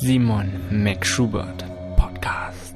[0.00, 1.64] Simon McSchubert
[1.96, 2.74] Podcast.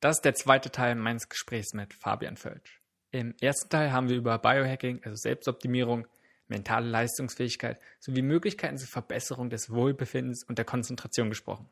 [0.00, 2.80] Das ist der zweite Teil meines Gesprächs mit Fabian Völsch.
[3.12, 6.08] Im ersten Teil haben wir über Biohacking, also Selbstoptimierung,
[6.48, 11.68] mentale Leistungsfähigkeit sowie Möglichkeiten zur Verbesserung des Wohlbefindens und der Konzentration gesprochen.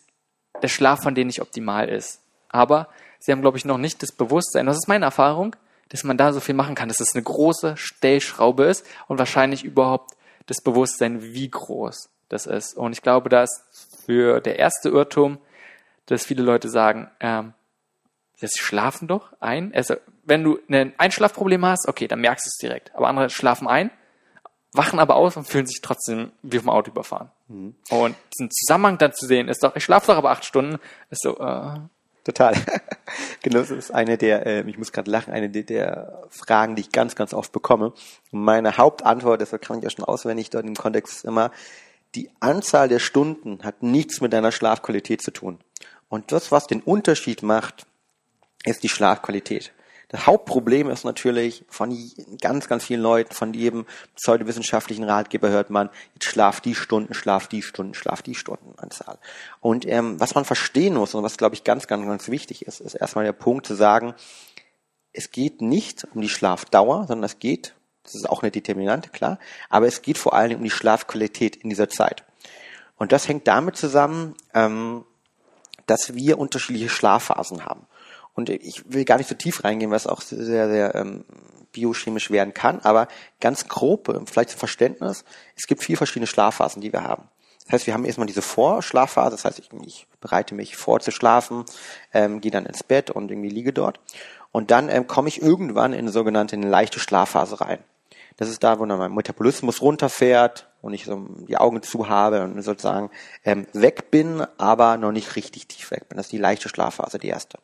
[0.63, 2.21] der Schlaf von denen nicht optimal ist.
[2.49, 2.89] Aber
[3.19, 4.67] sie haben, glaube ich, noch nicht das Bewusstsein.
[4.67, 5.55] Das ist meine Erfahrung,
[5.91, 9.65] dass man da so viel machen kann, dass es eine große Stellschraube ist und wahrscheinlich
[9.65, 10.17] überhaupt
[10.47, 12.77] das Bewusstsein, wie groß das ist.
[12.77, 13.63] Und ich glaube, da ist
[14.05, 15.39] für der erste Irrtum,
[16.07, 17.53] dass viele Leute sagen, ähm,
[18.37, 19.75] sie schlafen doch ein.
[19.75, 22.95] Also, wenn du ein Einschlafproblem hast, okay, dann merkst du es direkt.
[22.95, 23.91] Aber andere schlafen ein,
[24.73, 27.31] wachen aber aus und fühlen sich trotzdem wie vom Auto überfahren.
[27.49, 27.75] Mhm.
[27.91, 30.79] Und diesen Zusammenhang dann zu sehen, ist doch, ich schlafe doch aber acht Stunden,
[31.11, 31.79] ist so, äh,
[32.27, 32.55] Total.
[33.43, 36.81] genau, das ist eine der, äh, ich muss gerade lachen, eine der, der, Fragen, die
[36.81, 37.93] ich ganz, ganz oft bekomme.
[38.33, 41.53] Und meine Hauptantwort, das kann ich ja schon auswendig dort im Kontext immer,
[42.17, 45.61] die Anzahl der Stunden hat nichts mit deiner Schlafqualität zu tun.
[46.09, 47.87] Und das, was den Unterschied macht,
[48.67, 49.73] ist die Schlafqualität.
[50.09, 51.97] Das Hauptproblem ist natürlich von
[52.41, 57.49] ganz, ganz vielen Leuten, von jedem pseudowissenschaftlichen Ratgeber hört man, jetzt schlaf die Stunden, schlaf
[57.49, 59.19] die Stunden, schlaf die Stundenanzahl.
[59.61, 62.81] Und ähm, was man verstehen muss und was, glaube ich, ganz, ganz, ganz wichtig ist,
[62.81, 64.15] ist erstmal der Punkt zu sagen,
[65.13, 69.41] es geht nicht um die Schlafdauer, sondern es geht, das ist auch eine Determinante, klar,
[69.71, 72.25] aber es geht vor allen Dingen um die Schlafqualität in dieser Zeit.
[72.97, 75.05] Und das hängt damit zusammen, ähm,
[75.87, 77.87] dass wir unterschiedliche Schlafphasen haben.
[78.37, 81.25] Und ich will gar nicht so tief reingehen, was auch sehr, sehr ähm,
[81.73, 83.09] biochemisch werden kann, aber
[83.41, 85.25] ganz grob, äh, vielleicht zum Verständnis,
[85.57, 87.29] es gibt vier verschiedene Schlafphasen, die wir haben.
[87.65, 91.11] Das heißt, wir haben erstmal diese Vorschlafphase, das heißt, ich, ich bereite mich vor zu
[91.11, 91.65] schlafen,
[92.15, 94.01] ähm, gehe dann ins Bett und irgendwie liege dort.
[94.53, 97.79] Und dann ähm, komme ich irgendwann in eine sogenannte eine leichte Schlafphase rein.
[98.37, 102.43] Das ist da, wo dann mein Metabolismus runterfährt und ich so die Augen zu habe
[102.43, 103.11] und sozusagen
[103.45, 106.17] ähm, weg bin, aber noch nicht richtig tief weg bin.
[106.17, 107.59] Das ist die leichte Schlafphase, die erste.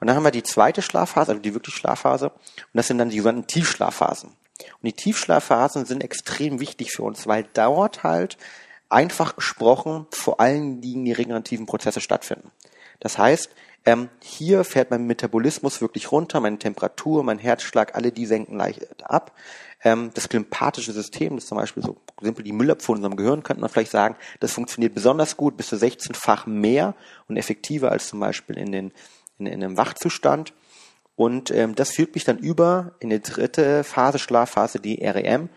[0.00, 2.30] Und dann haben wir die zweite Schlafphase, also die wirklich Schlafphase.
[2.30, 4.30] Und das sind dann die sogenannten Tiefschlafphasen.
[4.30, 8.36] Und die Tiefschlafphasen sind extrem wichtig für uns, weil dort halt
[8.88, 12.50] einfach gesprochen vor allen Dingen die regenerativen Prozesse stattfinden.
[13.00, 13.50] Das heißt,
[13.84, 18.84] ähm, hier fährt mein Metabolismus wirklich runter, meine Temperatur, mein Herzschlag, alle die senken leicht
[19.04, 19.32] ab.
[19.84, 23.42] Ähm, das glymphatische System, das ist zum Beispiel so simpel die Müllabfuhr in unserem Gehirn,
[23.44, 26.94] könnte man vielleicht sagen, das funktioniert besonders gut, bis zu 16-fach mehr
[27.28, 28.92] und effektiver als zum Beispiel in den
[29.38, 30.52] in, in einem Wachzustand.
[31.14, 35.48] Und ähm, das führt mich dann über in die dritte Phase, Schlafphase, die REM,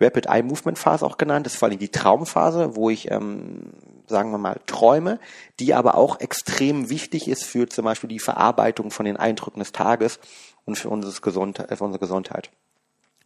[0.00, 1.46] Rapid Eye Movement Phase auch genannt.
[1.46, 3.72] Das ist vor allem die Traumphase, wo ich, ähm,
[4.06, 5.18] sagen wir mal, träume,
[5.58, 9.72] die aber auch extrem wichtig ist für zum Beispiel die Verarbeitung von den Eindrücken des
[9.72, 10.20] Tages
[10.64, 10.88] und für,
[11.20, 12.50] Gesundheit, für unsere Gesundheit.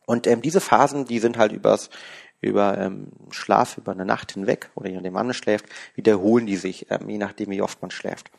[0.06, 1.91] Und ähm, diese Phasen, die sind halt übers,
[2.41, 6.91] über ähm, Schlaf, über eine Nacht hinweg oder je nachdem man schläft, wiederholen die sich,
[6.91, 8.31] ähm, je nachdem wie oft man schläft.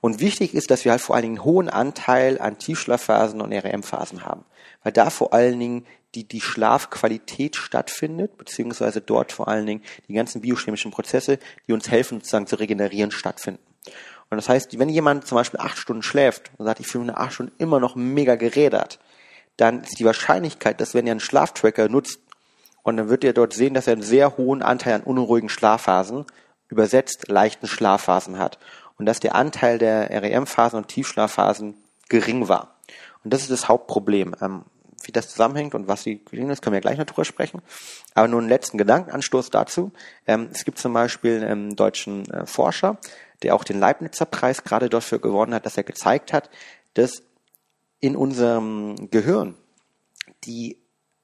[0.00, 3.52] Und wichtig ist, dass wir halt vor allen Dingen einen hohen Anteil an Tiefschlafphasen und
[3.52, 4.44] REM-Phasen haben.
[4.82, 10.14] Weil da vor allen Dingen die, die Schlafqualität stattfindet, beziehungsweise dort vor allen Dingen die
[10.14, 13.62] ganzen biochemischen Prozesse, die uns helfen, sozusagen zu regenerieren, stattfinden.
[14.30, 17.14] Und das heißt, wenn jemand zum Beispiel acht Stunden schläft und sagt, ich fühle mich
[17.14, 18.98] nach acht Stunden immer noch mega gerädert,
[19.56, 22.20] dann ist die Wahrscheinlichkeit, dass wenn er einen Schlaftracker nutzt
[22.82, 26.26] und dann wird er dort sehen, dass er einen sehr hohen Anteil an unruhigen Schlafphasen,
[26.68, 28.58] übersetzt leichten Schlafphasen hat
[28.98, 31.74] und dass der Anteil der REM-Phasen und Tiefschlafphasen
[32.08, 32.76] gering war.
[33.24, 34.34] Und das ist das Hauptproblem.
[34.40, 34.64] Ähm,
[35.02, 37.62] wie das zusammenhängt und was sie gering ist, können wir gleich noch drüber sprechen.
[38.14, 39.92] Aber nur einen letzten Gedankenanstoß dazu.
[40.26, 42.98] Ähm, es gibt zum Beispiel einen deutschen äh, Forscher,
[43.42, 46.50] der auch den Leibnizer Preis gerade dafür gewonnen hat, dass er gezeigt hat,
[46.94, 47.22] dass
[48.00, 49.54] in unserem Gehirn
[50.44, 50.78] die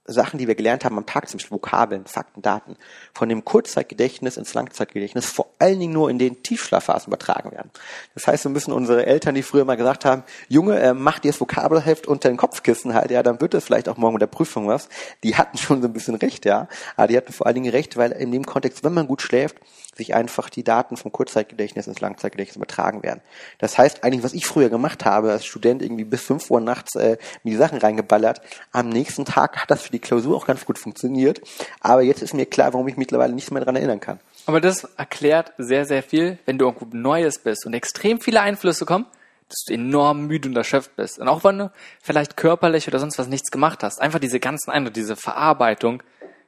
[0.06, 2.76] Sachen, die wir gelernt haben am Tag, zum Beispiel Vokabeln, Fakten, Daten,
[3.14, 7.70] von dem Kurzzeitgedächtnis ins Langzeitgedächtnis vor allen Dingen nur in den Tiefschlafphasen übertragen werden.
[8.14, 11.30] Das heißt, wir müssen unsere Eltern, die früher mal gesagt haben, Junge, äh, mach dir
[11.30, 14.26] das Vokabelheft unter den Kopfkissen halt, ja, dann wird es vielleicht auch morgen mit der
[14.26, 14.88] Prüfung was.
[15.22, 16.68] Die hatten schon so ein bisschen recht, ja.
[16.96, 19.56] Aber die hatten vor allen Dingen recht, weil in dem Kontext, wenn man gut schläft,
[19.96, 23.20] sich einfach die Daten vom Kurzzeitgedächtnis ins Langzeitgedächtnis übertragen werden.
[23.58, 26.94] Das heißt, eigentlich, was ich früher gemacht habe, als Student irgendwie bis fünf Uhr nachts
[26.96, 28.40] äh, mir die Sachen reingeballert,
[28.72, 31.40] am nächsten Tag hat das für die Klausur auch ganz gut funktioniert.
[31.80, 34.20] Aber jetzt ist mir klar, warum ich mittlerweile nicht mehr daran erinnern kann.
[34.46, 38.84] Aber das erklärt sehr, sehr viel, wenn du irgendwo Neues bist und extrem viele Einflüsse
[38.84, 39.06] kommen,
[39.48, 41.18] dass du enorm müde und erschöpft bist.
[41.18, 44.70] Und auch wenn du vielleicht körperlich oder sonst was nichts gemacht hast, einfach diese ganzen
[44.70, 46.02] Eindrücke, diese Verarbeitung,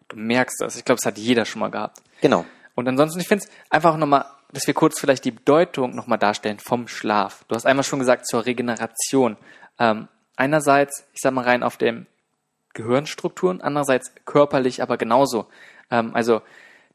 [0.09, 0.77] du merkst das.
[0.77, 1.99] Ich glaube, das hat jeder schon mal gehabt.
[2.21, 2.45] Genau.
[2.75, 6.59] Und ansonsten, ich finde es einfach nochmal, dass wir kurz vielleicht die Bedeutung nochmal darstellen
[6.59, 7.45] vom Schlaf.
[7.49, 9.37] Du hast einmal schon gesagt zur Regeneration.
[9.79, 12.07] Ähm, einerseits, ich sag mal rein auf dem
[12.77, 15.47] Gehirnstrukturen, andererseits körperlich aber genauso.
[15.91, 16.43] Ähm, also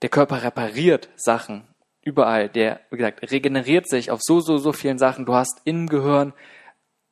[0.01, 1.67] der Körper repariert Sachen
[2.03, 2.47] überall.
[2.49, 5.25] Der, wie gesagt, regeneriert sich auf so, so, so vielen Sachen.
[5.25, 6.33] Du hast im Gehirn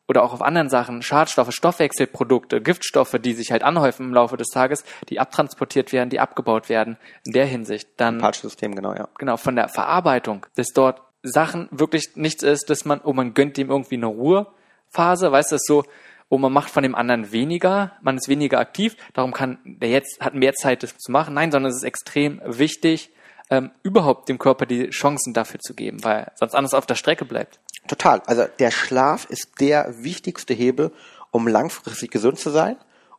[0.07, 4.47] oder auch auf anderen Sachen Schadstoffe, Stoffwechselprodukte, Giftstoffe, die sich halt anhäufen im Laufe des
[4.47, 6.97] Tages, die abtransportiert werden, die abgebaut werden.
[7.25, 8.17] In der Hinsicht dann.
[8.17, 9.07] Patchsystem, genau, ja.
[9.19, 13.57] Genau, von der Verarbeitung, dass dort Sachen wirklich nichts ist, dass man, oh, man gönnt
[13.57, 15.83] dem irgendwie eine Ruhephase, weißt du, so,
[16.29, 20.21] oh, man macht von dem anderen weniger, man ist weniger aktiv, darum kann der jetzt,
[20.21, 21.33] hat mehr Zeit, das zu machen.
[21.33, 23.11] Nein, sondern es ist extrem wichtig,
[23.49, 27.25] ähm, überhaupt dem Körper die Chancen dafür zu geben, weil sonst alles auf der Strecke
[27.25, 27.59] bleibt.
[27.87, 28.21] Total.
[28.27, 30.91] Also der Schlaf ist der wichtigste Hebel,
[31.31, 32.77] um langfristig gesund zu sein,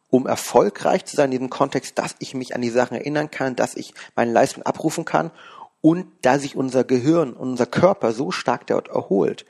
[0.08, 3.56] um erfolgreich zu sein in diesem Kontext, dass ich mich an die Sachen erinnern kann,
[3.56, 5.32] dass ich meine Leistung abrufen kann
[5.80, 9.46] und dass sich unser Gehirn, unser Körper so stark dort erholt,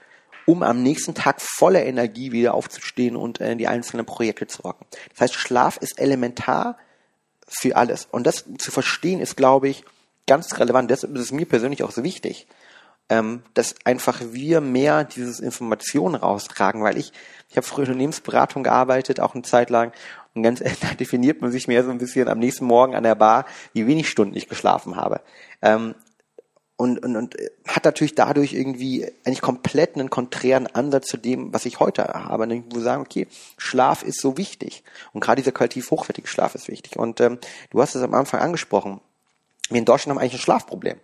[0.46, 4.86] um am nächsten Tag voller Energie wieder aufzustehen und äh, die einzelnen Projekte zu rocken.
[5.12, 6.76] Das heißt, Schlaf ist elementar
[7.46, 8.06] für alles.
[8.10, 9.84] Und das zu verstehen ist, glaube ich,
[10.26, 10.90] ganz relevant.
[10.90, 12.46] Deshalb ist es mir persönlich auch so wichtig,
[13.08, 17.12] ähm, dass einfach wir mehr dieses Informationen raustragen, weil ich,
[17.48, 19.92] ich habe früher in Unternehmensberatung gearbeitet, auch eine Zeit lang,
[20.34, 23.16] und ganz da definiert man sich mehr so ein bisschen am nächsten Morgen an der
[23.16, 25.20] Bar, wie wenig Stunden ich geschlafen habe.
[25.60, 25.94] Ähm,
[26.80, 27.36] und, und, und
[27.68, 32.44] hat natürlich dadurch irgendwie eigentlich komplett einen konträren Ansatz zu dem, was ich heute habe.
[32.44, 33.26] Und wo sagen, okay,
[33.58, 34.82] Schlaf ist so wichtig.
[35.12, 36.96] Und gerade dieser qualitativ hochwertige Schlaf ist wichtig.
[36.96, 37.38] Und ähm,
[37.68, 39.02] du hast es am Anfang angesprochen.
[39.68, 40.98] Wir in Deutschland haben eigentlich ein Schlafproblem.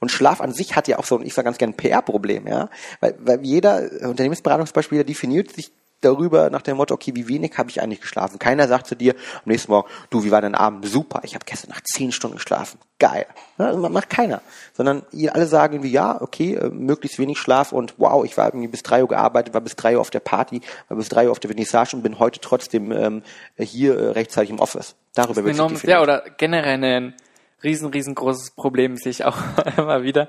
[0.00, 2.70] Und Schlaf an sich hat ja auch so, ich sage ganz gerne ein PR-Problem, ja,
[3.00, 7.82] weil, weil jeder Unternehmensberatungsbeispiel definiert sich darüber nach dem Motto, okay, wie wenig habe ich
[7.82, 8.38] eigentlich geschlafen?
[8.38, 10.86] Keiner sagt zu dir am nächsten Morgen, du, wie war dein Abend?
[10.86, 12.78] Super, ich habe gestern nach zehn Stunden geschlafen.
[12.98, 13.26] Geil.
[13.58, 14.40] Ja, macht keiner.
[14.74, 15.02] Sondern
[15.32, 18.82] alle sagen irgendwie, ja, okay, äh, möglichst wenig Schlaf und wow, ich war irgendwie bis
[18.82, 21.40] drei Uhr gearbeitet, war bis drei Uhr auf der Party, war bis drei Uhr auf
[21.40, 23.22] der Vernissage und bin heute trotzdem ähm,
[23.56, 24.96] hier äh, rechtzeitig im Office.
[25.14, 27.14] Darüber wird Ja, oder generell ein
[27.62, 29.38] riesen, riesengroßes Problem sehe ich auch
[29.76, 30.28] immer wieder.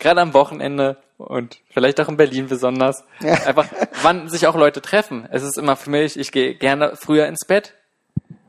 [0.00, 3.04] Gerade am Wochenende und vielleicht auch in Berlin besonders.
[3.20, 3.34] Ja.
[3.46, 3.66] Einfach,
[4.02, 5.28] wann sich auch Leute treffen.
[5.30, 7.74] Es ist immer für mich, ich gehe gerne früher ins Bett.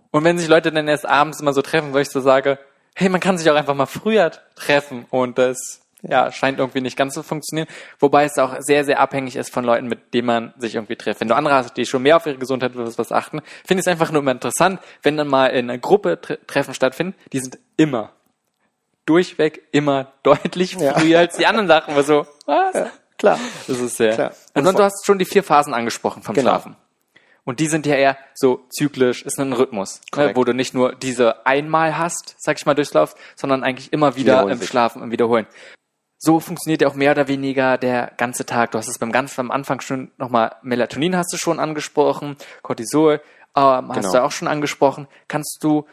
[0.09, 2.57] Und wenn sich Leute dann erst abends immer so treffen, wo ich so sage,
[2.95, 6.97] hey, man kann sich auch einfach mal früher treffen und das ja, scheint irgendwie nicht
[6.97, 7.67] ganz zu funktionieren.
[7.99, 11.21] Wobei es auch sehr, sehr abhängig ist von Leuten, mit denen man sich irgendwie trifft.
[11.21, 13.87] Wenn du andere hast, die schon mehr auf ihre Gesundheit was, was achten, finde ich
[13.87, 17.59] es einfach nur immer interessant, wenn dann mal in einer Gruppe Treffen stattfinden, die sind
[17.77, 18.11] immer,
[19.11, 21.19] durchweg immer deutlich früher ja.
[21.19, 21.93] als die anderen Sachen.
[21.93, 22.73] Aber so, was?
[22.73, 23.39] Ja, klar.
[23.67, 24.13] Das ist sehr.
[24.13, 24.31] Klar.
[24.53, 26.51] Und, Und du hast schon die vier Phasen angesprochen vom genau.
[26.51, 26.77] Schlafen.
[27.43, 30.93] Und die sind ja eher so zyklisch, ist ein Rhythmus, ne, wo du nicht nur
[30.93, 35.47] diese einmal hast, sag ich mal, durchlaufst, sondern eigentlich immer wieder im Schlafen, im Wiederholen
[36.23, 38.71] so funktioniert ja auch mehr oder weniger der ganze Tag.
[38.71, 43.21] Du hast es beim ganz am Anfang schon nochmal Melatonin hast du schon angesprochen, Cortisol
[43.55, 44.11] ähm, hast genau.
[44.11, 45.07] du auch schon angesprochen.
[45.27, 45.87] Kannst du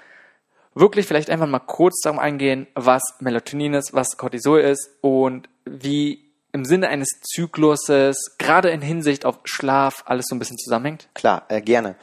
[0.78, 6.25] wirklich vielleicht einfach mal kurz darum eingehen, was Melatonin ist, was Cortisol ist und wie
[6.52, 11.08] im Sinne eines Zykluses, gerade in Hinsicht auf Schlaf, alles so ein bisschen zusammenhängt?
[11.14, 11.96] Klar, äh, gerne.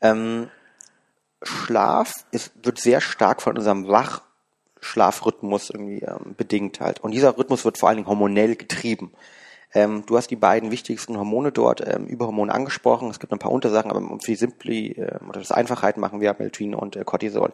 [0.00, 0.50] Ähm,
[1.42, 4.22] Schlaf ist, wird sehr stark von unserem Wach-
[4.80, 7.00] Schlafrhythmus irgendwie ähm, bedingt halt.
[7.00, 9.12] Und dieser Rhythmus wird vor allen Dingen hormonell getrieben.
[9.74, 13.10] Ähm, du hast die beiden wichtigsten Hormone dort, ähm, Überhormone angesprochen.
[13.10, 16.34] Es gibt ein paar Untersachen, aber um viel simply äh, oder das Einfachheit machen wir
[16.38, 17.52] Melatonin und äh, Cortisol.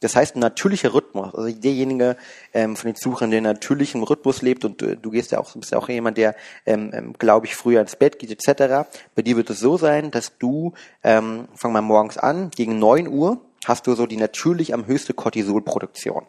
[0.00, 2.16] Das heißt, ein natürlicher Rhythmus, also derjenige
[2.54, 5.72] ähm, von den Suchern, der natürlichen Rhythmus lebt und äh, du gehst ja auch, bist
[5.72, 6.34] ja auch jemand, der,
[6.66, 8.88] ähm, ähm, glaube ich, früher ins Bett geht etc.
[9.14, 10.72] Bei dir wird es so sein, dass du,
[11.04, 15.12] ähm, fang mal morgens an, gegen neun Uhr hast du so die natürlich am höchste
[15.12, 16.24] Cortisolproduktion.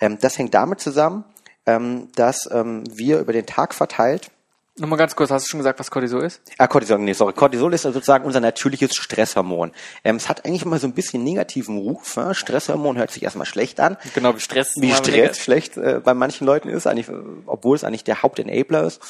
[0.00, 1.24] Ähm, das hängt damit zusammen,
[1.64, 4.30] ähm, dass ähm, wir über den Tag verteilt
[4.78, 6.42] Nochmal ganz kurz, hast du schon gesagt, was Cortisol ist?
[6.58, 7.32] Ah, Cortisol, nee, sorry.
[7.32, 9.72] Cortisol ist sozusagen unser natürliches Stresshormon.
[10.04, 12.16] Ähm, es hat eigentlich immer so ein bisschen negativen Ruf.
[12.16, 12.34] Ja?
[12.34, 13.96] Stresshormon hört sich erstmal schlecht an.
[14.14, 14.74] Genau, wie Stress.
[14.76, 17.08] Wie Stress schlecht äh, bei manchen Leuten ist, eigentlich,
[17.46, 19.00] obwohl es eigentlich der Hauptenabler ist.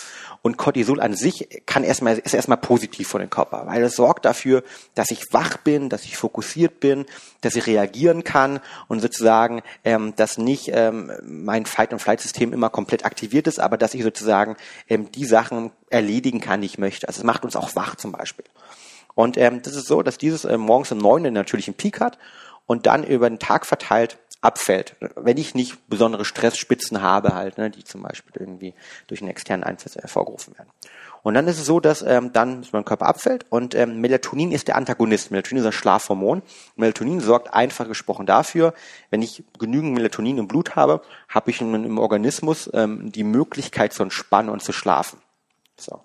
[0.41, 4.25] Und Cortisol an sich kann erstmal, ist erstmal positiv für den Körper, weil es sorgt
[4.25, 4.63] dafür,
[4.95, 7.07] dass ich wach bin, dass ich fokussiert bin,
[7.41, 13.49] dass ich reagieren kann und sozusagen, ähm, dass nicht ähm, mein Fight-and-Flight-System immer komplett aktiviert
[13.49, 14.57] ist, aber dass ich sozusagen
[14.89, 15.56] ähm, die Sachen
[15.91, 17.09] erledigen kann, die ich möchte.
[17.09, 18.45] Also es macht uns auch wach zum Beispiel.
[19.15, 22.19] Und ähm, das ist so, dass dieses äh, morgens um neun einen natürlichen Peak hat
[22.67, 24.95] und dann über den Tag verteilt abfällt.
[25.17, 28.75] Wenn ich nicht besondere Stressspitzen habe halt, ne, die zum Beispiel irgendwie
[29.07, 30.71] durch einen externen Einfluss hervorgerufen werden.
[31.23, 34.69] Und dann ist es so, dass ähm, dann mein Körper abfällt und ähm, Melatonin ist
[34.69, 35.33] der Antagonist.
[35.33, 36.43] Melatonin ist ein Schlafhormon.
[36.77, 38.75] Melatonin sorgt einfach gesprochen dafür,
[39.11, 43.93] wenn ich genügend Melatonin im Blut habe, habe ich im, im Organismus ähm, die Möglichkeit
[43.93, 45.19] zu entspannen und zu schlafen.
[45.79, 46.01] So.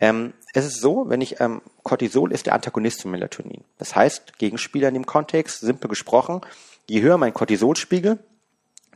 [0.00, 3.64] Ähm, es ist so, wenn ich ähm, Cortisol ist der Antagonist von Melatonin.
[3.78, 6.40] Das heißt, Gegenspieler in dem Kontext, simpel gesprochen,
[6.88, 8.18] je höher mein Cortisolspiegel,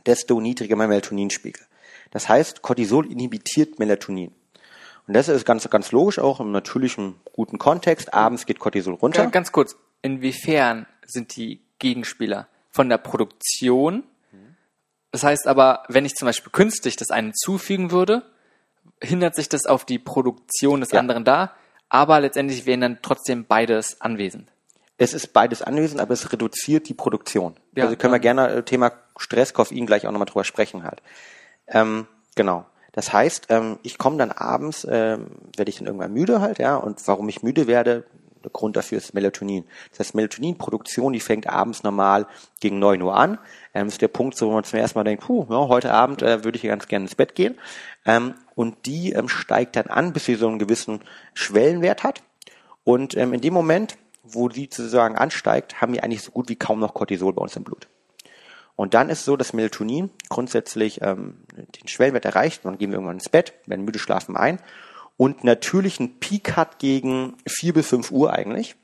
[0.05, 1.63] desto niedriger mein Melatoninspiegel.
[2.11, 4.33] Das heißt, Cortisol inhibitiert Melatonin.
[5.07, 8.13] Und das ist ganz, ganz logisch auch im natürlichen guten Kontext.
[8.13, 9.23] Abends geht Cortisol runter.
[9.23, 14.03] Ja, ganz kurz, inwiefern sind die Gegenspieler von der Produktion?
[15.11, 18.23] Das heißt aber, wenn ich zum Beispiel künstlich das einen zufügen würde,
[19.01, 20.99] hindert sich das auf die Produktion des Ja.
[20.99, 21.53] anderen da,
[21.89, 24.49] aber letztendlich wären dann trotzdem beides anwesend.
[24.97, 27.55] Es ist beides anwesend, aber es reduziert die Produktion.
[27.75, 31.01] Ja, also können wir gerne äh, Thema Stress, Koffein gleich auch nochmal drüber sprechen halt.
[31.67, 32.65] Ähm, genau.
[32.91, 36.75] Das heißt, ähm, ich komme dann abends, ähm, werde ich dann irgendwann müde halt, ja,
[36.75, 38.05] und warum ich müde werde,
[38.43, 39.65] der Grund dafür ist Melatonin.
[39.89, 42.27] Das heißt, Melatoninproduktion, die fängt abends normal
[42.59, 43.39] gegen 9 Uhr an.
[43.73, 46.21] Ähm, ist der Punkt, so, wo man zum ersten Mal denkt, puh, ja, heute Abend
[46.21, 47.57] äh, würde ich ganz gerne ins Bett gehen.
[48.05, 51.01] Ähm, und die ähm, steigt dann an, bis sie so einen gewissen
[51.33, 52.23] Schwellenwert hat.
[52.83, 56.55] Und ähm, in dem Moment, wo die sozusagen ansteigt, haben wir eigentlich so gut wie
[56.55, 57.87] kaum noch Cortisol bei uns im Blut.
[58.75, 62.95] Und dann ist es so, dass Melatonin grundsätzlich ähm, den Schwellenwert erreicht, dann gehen wir
[62.95, 64.59] irgendwann ins Bett, werden müde, schlafen ein
[65.15, 68.75] und natürlich einen Peak hat gegen 4 bis 5 Uhr eigentlich.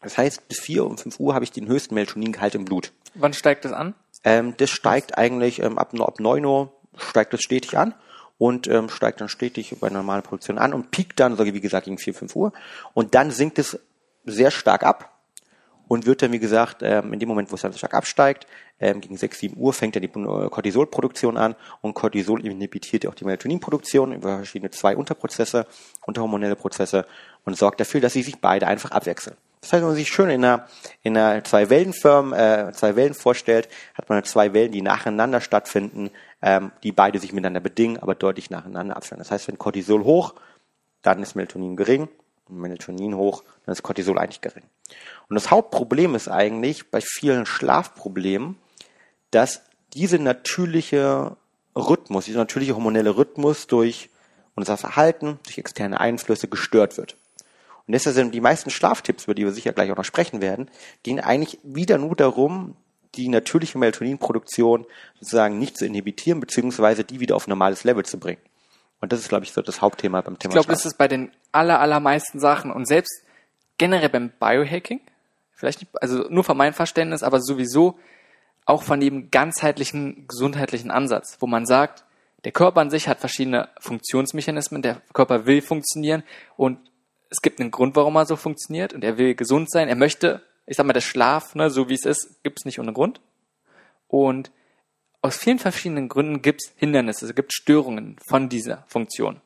[0.00, 2.92] Das heißt, bis 4 und 5 Uhr habe ich den höchsten Melatoningehalt im Blut.
[3.14, 3.94] Wann steigt das an?
[4.22, 7.94] Ähm, das steigt eigentlich ähm, ab, ab 9 Uhr steigt das stetig an
[8.38, 11.86] und ähm, steigt dann stetig bei normalen Produktion an und piekt dann, so wie gesagt,
[11.86, 12.52] gegen 4, 5 Uhr.
[12.94, 13.78] Und dann sinkt es
[14.24, 15.16] sehr stark ab
[15.88, 18.46] und wird dann, wie gesagt, ähm, in dem Moment, wo es dann stark absteigt,
[18.78, 23.10] ähm, gegen 6, 7 Uhr fängt dann die äh, Cortisolproduktion an und Cortisol inhibiert ja
[23.10, 25.66] auch die Melatoninproduktion über verschiedene zwei Unterprozesse,
[26.06, 27.06] unterhormonelle Prozesse
[27.44, 29.36] und sorgt dafür, dass sie sich beide einfach abwechseln.
[29.60, 30.66] Das heißt, wenn man sich schön in einer,
[31.02, 36.10] in einer zwei Wellenfirm, äh, zwei Wellen vorstellt, hat man zwei Wellen, die nacheinander stattfinden,
[36.42, 39.18] ähm, die beide sich miteinander bedingen, aber deutlich nacheinander abstellen.
[39.18, 40.34] Das heißt, wenn Cortisol hoch,
[41.02, 42.08] dann ist Melatonin gering,
[42.48, 44.64] und Melatonin hoch, dann ist Cortisol eigentlich gering.
[45.28, 48.56] Und das Hauptproblem ist eigentlich bei vielen Schlafproblemen,
[49.30, 49.62] dass
[49.94, 51.36] diese natürliche
[51.74, 54.10] Rhythmus, dieser natürliche hormonelle Rhythmus durch
[54.54, 57.16] unser Verhalten, durch externe Einflüsse gestört wird.
[57.86, 60.70] Und deshalb sind die meisten Schlaftipps, über die wir sicher gleich auch noch sprechen werden,
[61.02, 62.76] gehen eigentlich wieder nur darum,
[63.14, 64.86] die natürliche Melatoninproduktion
[65.20, 68.40] sozusagen nicht zu inhibitieren, beziehungsweise die wieder auf normales Level zu bringen.
[69.00, 71.08] Und das ist, glaube ich, so das Hauptthema beim Thema Ich glaube, das ist bei
[71.08, 73.22] den aller, allermeisten Sachen und selbst
[73.78, 75.00] generell beim Biohacking,
[75.52, 77.98] vielleicht nicht, also nur von meinem Verständnis, aber sowieso
[78.64, 82.04] auch von dem ganzheitlichen gesundheitlichen Ansatz, wo man sagt,
[82.44, 86.22] der Körper an sich hat verschiedene Funktionsmechanismen, der Körper will funktionieren
[86.56, 86.78] und
[87.30, 90.42] es gibt einen Grund, warum er so funktioniert und er will gesund sein, er möchte,
[90.66, 93.20] ich sag mal, der Schlaf, ne, so wie es ist, gibt es nicht ohne Grund.
[94.08, 94.50] Und
[95.22, 99.40] aus vielen verschiedenen Gründen gibt es Hindernisse, es gibt Störungen von dieser Funktion.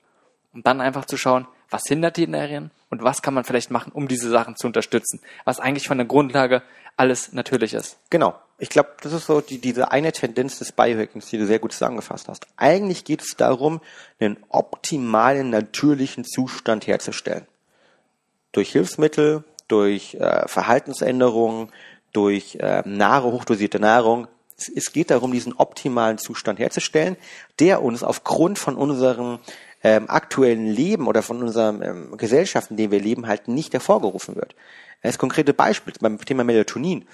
[0.53, 3.93] Und dann einfach zu schauen, was hindert die darin und was kann man vielleicht machen,
[3.93, 6.63] um diese Sachen zu unterstützen, was eigentlich von der Grundlage
[6.97, 7.99] alles natürlich ist.
[8.11, 8.35] Genau.
[8.59, 11.73] Ich glaube, das ist so die, diese eine Tendenz des Biohackings, die du sehr gut
[11.73, 12.47] zusammengefasst hast.
[12.57, 13.81] Eigentlich geht es darum,
[14.19, 17.47] einen optimalen, natürlichen Zustand herzustellen.
[18.53, 21.71] Durch Hilfsmittel, durch äh, Verhaltensänderungen,
[22.13, 24.27] durch äh, Nahrung, hochdosierte Nahrung.
[24.59, 27.17] Es, es geht darum, diesen optimalen Zustand herzustellen,
[27.59, 29.39] der uns aufgrund von unserem
[29.83, 34.37] ähm, aktuellen Leben oder von unserer ähm, Gesellschaft, in der wir leben, halt nicht hervorgerufen
[34.37, 34.55] wird.
[35.03, 37.07] Das konkrete Beispiel beim Thema Melatonin.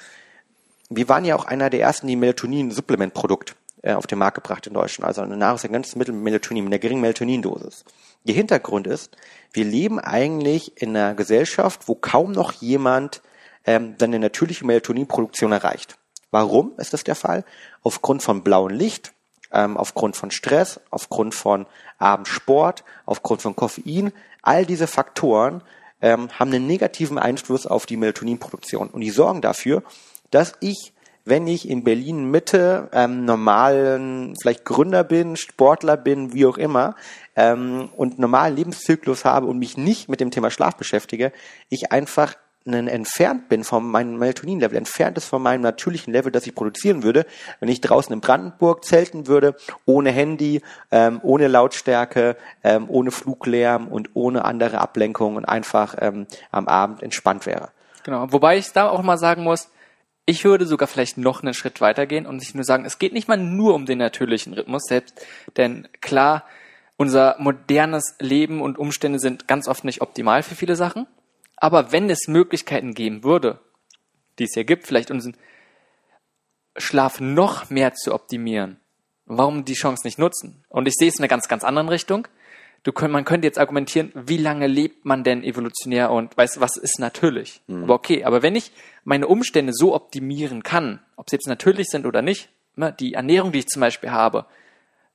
[0.89, 4.75] Wir waren ja auch einer der ersten, die Melatonin-Supplement-Produkt äh, auf den Markt gebracht in
[4.75, 5.07] Deutschland.
[5.07, 7.85] Also ein Nahrungsergänzungsmittel mit Melatonin, mit einer geringen Melatonindosis.
[8.25, 9.17] Der Hintergrund ist,
[9.57, 13.23] wir leben eigentlich in einer Gesellschaft, wo kaum noch jemand
[13.65, 15.97] ähm, seine natürliche Melatoninproduktion erreicht.
[16.31, 17.45] Warum ist das der Fall?
[17.83, 19.13] Aufgrund von blauem Licht,
[19.53, 21.67] ähm, aufgrund von Stress, aufgrund von
[21.99, 24.13] Abendsport, aufgrund von Koffein.
[24.43, 25.63] All diese Faktoren
[26.03, 29.83] ähm, haben einen negativen Einfluss auf die Melatoninproduktion und die sorgen dafür,
[30.31, 30.93] dass ich,
[31.25, 36.95] wenn ich in Berlin Mitte ähm, normalen, vielleicht Gründer bin, Sportler bin, wie auch immer,
[37.37, 41.33] ähm, und normalen Lebenszyklus habe und mich nicht mit dem Thema Schlaf beschäftige,
[41.69, 42.35] ich einfach
[42.67, 47.03] einen entfernt bin von meinem Melatonin-Level, entfernt ist von meinem natürlichen Level, das ich produzieren
[47.03, 47.27] würde,
[47.61, 53.89] wenn ich draußen in Brandenburg zelten würde, ohne Handy, ähm, ohne Lautstärke, ähm, ohne Fluglärm
[53.89, 57.69] und ohne andere Ablenkung und einfach ähm, am Abend entspannt wäre.
[58.03, 58.33] Genau.
[58.33, 59.69] Wobei ich da auch mal sagen muss,
[60.27, 63.29] ich würde sogar vielleicht noch einen Schritt weitergehen und nicht nur sagen, es geht nicht
[63.29, 65.25] mal nur um den natürlichen Rhythmus selbst,
[65.57, 66.45] denn klar,
[66.97, 71.07] unser modernes Leben und Umstände sind ganz oft nicht optimal für viele Sachen.
[71.57, 73.61] Aber wenn es Möglichkeiten geben würde,
[74.39, 75.37] die es hier gibt, vielleicht unseren
[76.77, 78.79] Schlaf noch mehr zu optimieren,
[79.25, 80.65] warum die Chance nicht nutzen?
[80.69, 82.29] Und ich sehe es in einer ganz, ganz anderen Richtung.
[82.83, 87.01] Du man könnte jetzt argumentieren, wie lange lebt man denn evolutionär und weißt was ist
[87.01, 87.61] natürlich?
[87.67, 87.85] Mhm.
[87.85, 88.71] Aber okay, aber wenn ich
[89.03, 93.51] meine Umstände so optimieren kann, ob sie jetzt natürlich sind oder nicht, ne, die Ernährung,
[93.51, 94.47] die ich zum Beispiel habe,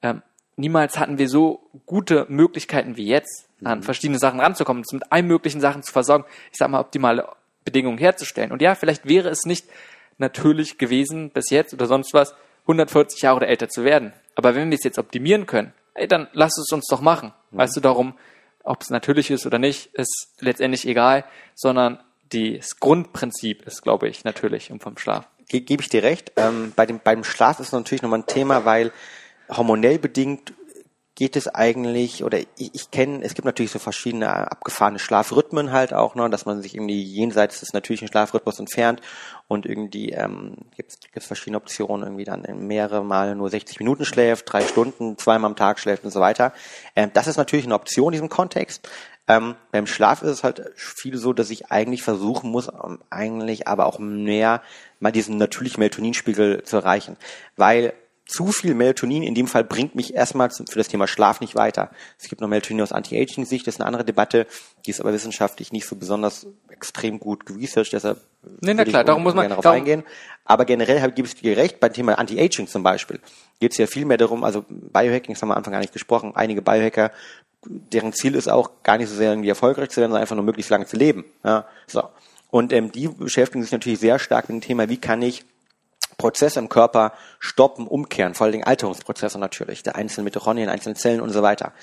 [0.02, 0.22] ähm,
[0.62, 3.84] niemals hatten wir so gute Möglichkeiten wie jetzt, an mhm.
[3.84, 7.28] verschiedene Sachen ranzukommen, uns mit allen möglichen Sachen zu versorgen, ich sag mal, optimale
[7.66, 8.52] Bedingungen herzustellen.
[8.52, 9.66] Und ja, vielleicht wäre es nicht
[10.18, 14.14] natürlich gewesen, bis jetzt oder sonst was, 140 Jahre oder älter zu werden.
[14.36, 17.34] Aber wenn wir es jetzt optimieren können, ey, dann lass es uns doch machen.
[17.52, 17.58] Mhm.
[17.58, 18.14] Weißt du, darum,
[18.64, 21.26] ob es natürlich ist oder nicht, ist letztendlich egal,
[21.56, 22.00] sondern
[22.32, 25.28] das Grundprinzip ist, glaube ich, natürlich vom Schlaf.
[25.50, 26.32] Ge Gebe ich dir recht.
[26.38, 28.92] Ähm, bei dem, beim Schlaf ist es natürlich nochmal ein Thema, weil
[29.52, 30.54] hormonell bedingt
[31.22, 35.94] geht es eigentlich, oder ich, ich kenne, es gibt natürlich so verschiedene abgefahrene Schlafrhythmen halt
[35.94, 39.02] auch, ne, dass man sich irgendwie jenseits des natürlichen Schlafrhythmus entfernt
[39.48, 44.52] und irgendwie ähm, gibt es verschiedene Optionen, irgendwie dann mehrere Mal nur 60 Minuten schläft,
[44.52, 46.54] drei Stunden, zweimal am Tag schläft und so weiter.
[46.96, 48.90] Ähm, das ist natürlich eine Option in diesem Kontext.
[49.28, 53.68] Ähm, beim Schlaf ist es halt viel so, dass ich eigentlich versuchen muss, um, eigentlich
[53.68, 54.64] aber auch mehr
[55.00, 57.18] mal diesen natürlichen Melatoninspiegel zu erreichen.
[57.58, 57.94] Weil
[58.32, 61.92] zu viel Melatonin in dem Fall bringt mich erstmal für das Thema Schlaf nicht weiter.
[62.18, 64.48] Es gibt noch Melatonin aus Anti-Aging-Sicht, das ist eine andere Debatte,
[64.86, 68.22] die ist aber wissenschaftlich nicht so besonders extrem gut geresearched, deshalb
[68.62, 70.04] nee, na klar, darum muss man darauf eingehen.
[70.46, 73.20] Aber generell gebe ich dir recht, beim Thema Anti-Aging zum Beispiel
[73.60, 75.94] geht es ja viel mehr darum, also Biohacking, das haben wir am Anfang gar nicht
[75.94, 77.12] gesprochen, einige Biohacker,
[77.66, 80.46] deren Ziel ist auch gar nicht so sehr irgendwie erfolgreich zu werden, sondern einfach nur
[80.46, 81.26] möglichst lange zu leben.
[81.44, 82.04] Ja, so.
[82.50, 85.46] Und ähm, die beschäftigen sich natürlich sehr stark mit dem Thema, wie kann ich
[86.22, 91.32] Prozesse im Körper stoppen, umkehren, vor allem Alterungsprozesse natürlich, der einzelnen Mitochondrien, einzelnen Zellen und
[91.32, 91.74] so weiter,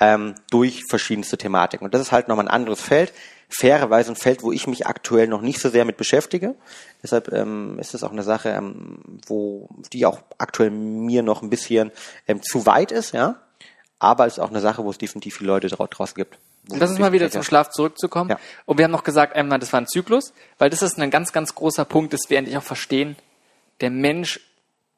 [0.00, 1.84] ähm, durch verschiedenste Thematiken.
[1.84, 3.12] Und das ist halt nochmal ein anderes Feld,
[3.48, 6.56] fairerweise ein Feld, wo ich mich aktuell noch nicht so sehr mit beschäftige.
[7.04, 11.50] Deshalb ähm, ist das auch eine Sache, ähm, wo die auch aktuell mir noch ein
[11.50, 11.92] bisschen
[12.26, 13.36] ähm, zu weit ist, ja.
[14.00, 16.36] Aber es ist auch eine Sache, wo es definitiv viele Leute draußen gibt.
[16.68, 18.30] Lass uns mal wieder zum Schlaf zurückzukommen.
[18.30, 18.38] Ja.
[18.64, 21.32] Und wir haben noch gesagt, einmal, das war ein Zyklus, weil das ist ein ganz,
[21.32, 23.16] ganz großer Punkt, dass wir endlich auch verstehen,
[23.80, 24.40] der Mensch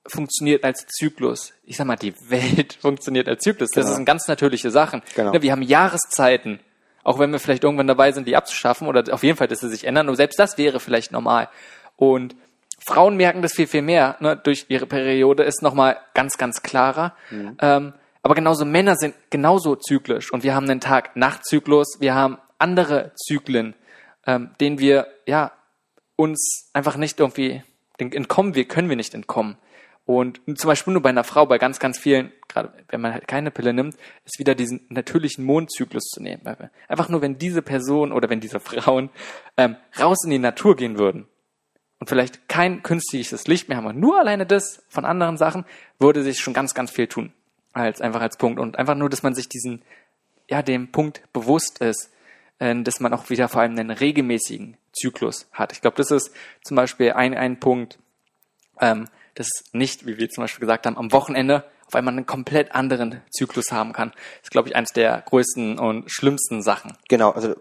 [0.07, 1.53] funktioniert als Zyklus.
[1.65, 3.71] Ich sag mal, die Welt funktioniert als Zyklus.
[3.71, 3.97] Das genau.
[3.97, 5.03] sind ganz natürliche Sachen.
[5.15, 5.33] Genau.
[5.41, 6.61] Wir haben Jahreszeiten,
[7.03, 9.69] auch wenn wir vielleicht irgendwann dabei sind, die abzuschaffen oder auf jeden Fall, dass sie
[9.69, 10.09] sich ändern.
[10.09, 11.49] Und selbst das wäre vielleicht normal.
[11.97, 12.37] Und
[12.85, 14.17] Frauen merken das viel, viel mehr.
[14.21, 14.37] Ne?
[14.37, 17.15] Durch ihre Periode ist nochmal ganz, ganz klarer.
[17.31, 17.57] Mhm.
[17.61, 20.33] Ähm, aber genauso Männer sind genauso zyklisch.
[20.33, 21.99] Und wir haben einen Tag-Nacht-Zyklus.
[22.01, 23.75] Wir haben andere Zyklen,
[24.27, 25.53] ähm, denen wir ja
[26.17, 27.63] uns einfach nicht irgendwie
[27.99, 29.57] entkommen wir, können wir nicht entkommen.
[30.07, 33.27] Und zum Beispiel nur bei einer Frau, bei ganz, ganz vielen, gerade wenn man halt
[33.27, 36.43] keine Pille nimmt, ist wieder diesen natürlichen Mondzyklus zu nehmen.
[36.87, 39.11] Einfach nur, wenn diese Person oder wenn diese Frauen
[39.57, 41.27] ähm, raus in die Natur gehen würden
[41.99, 45.65] und vielleicht kein künstliches Licht mehr haben nur alleine das von anderen Sachen,
[45.99, 47.33] würde sich schon ganz, ganz viel tun.
[47.73, 48.61] Als einfach als Punkt.
[48.61, 49.83] Und einfach nur, dass man sich diesen,
[50.49, 52.13] ja, dem Punkt bewusst ist,
[52.61, 55.73] äh, dass man auch wieder vor allem einen regelmäßigen Zyklus hat.
[55.73, 56.31] Ich glaube, das ist
[56.65, 57.99] zum Beispiel ein, ein Punkt,
[58.81, 62.75] ähm, das nicht, wie wir zum Beispiel gesagt haben, am Wochenende auf einmal einen komplett
[62.75, 64.11] anderen Zyklus haben kann.
[64.11, 66.97] Das ist, glaube ich, eines der größten und schlimmsten Sachen.
[67.09, 67.55] Genau, also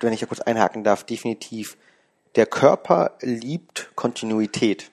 [0.00, 1.76] wenn ich ja kurz einhaken darf, definitiv.
[2.34, 4.90] Der Körper liebt Kontinuität.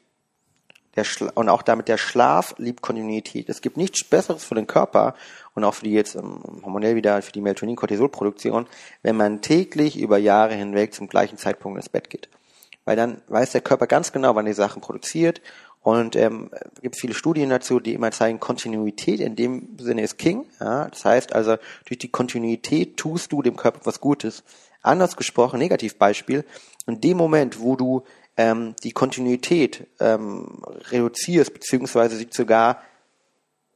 [0.98, 1.06] Der
[1.36, 3.48] und auch damit der Schlaf liebt Kontinuität.
[3.48, 5.14] Es gibt nichts Besseres für den Körper
[5.54, 8.68] und auch für die jetzt ähm, hormonell wieder für die Melatonin-Cortisol-Produktion,
[9.04, 12.30] wenn man täglich über Jahre hinweg zum gleichen Zeitpunkt ins Bett geht.
[12.84, 15.42] Weil dann weiß der Körper ganz genau, wann die Sachen produziert
[15.88, 16.50] und ähm,
[16.82, 20.46] gibt viele Studien dazu, die immer zeigen, Kontinuität in dem Sinne ist King.
[20.60, 20.90] Ja?
[20.90, 24.44] Das heißt also, durch die Kontinuität tust du dem Körper was Gutes.
[24.82, 26.44] Anders gesprochen, Negativbeispiel,
[26.88, 28.04] in dem Moment, wo du
[28.38, 32.82] ähm, die Kontinuität ähm, reduzierst, beziehungsweise sie sogar,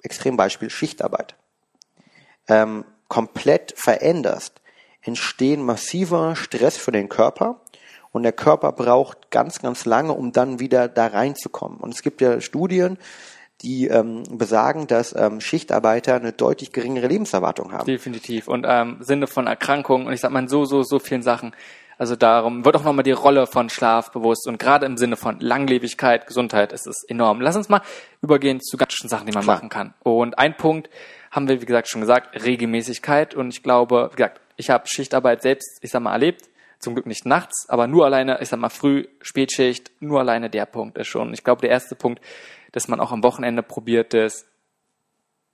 [0.04, 1.36] Extrembeispiel, Schichtarbeit
[2.48, 4.62] ähm, komplett veränderst,
[5.02, 7.62] entstehen massiver Stress für den Körper
[8.12, 11.80] und der Körper braucht ganz, ganz lange, um dann wieder da reinzukommen.
[11.80, 12.98] Und es gibt ja Studien,
[13.62, 17.86] die ähm, besagen, dass ähm, Schichtarbeiter eine deutlich geringere Lebenserwartung haben.
[17.86, 18.48] Definitiv.
[18.48, 21.54] Und ähm, Sinne von Erkrankungen und ich sag mal so, so, so vielen Sachen.
[22.02, 25.40] Also darum wird auch nochmal die Rolle von Schlaf bewusst und gerade im Sinne von
[25.40, 27.42] Langlebigkeit, Gesundheit ist es enorm.
[27.42, 27.84] Lass uns mal
[28.24, 29.58] übergehen zu ganz schönen Sachen, die man Klar.
[29.58, 29.94] machen kann.
[30.02, 30.90] Und ein Punkt,
[31.30, 33.36] haben wir, wie gesagt, schon gesagt, Regelmäßigkeit.
[33.36, 36.50] Und ich glaube, wie gesagt, ich habe Schichtarbeit selbst, ich sag mal, erlebt.
[36.80, 40.66] zum Glück nicht nachts, aber nur alleine, ich sag mal, früh, Spätschicht, nur alleine der
[40.66, 41.32] Punkt ist schon.
[41.36, 42.20] Ich glaube, der erste Punkt,
[42.72, 44.48] dass man auch am Wochenende probiert, das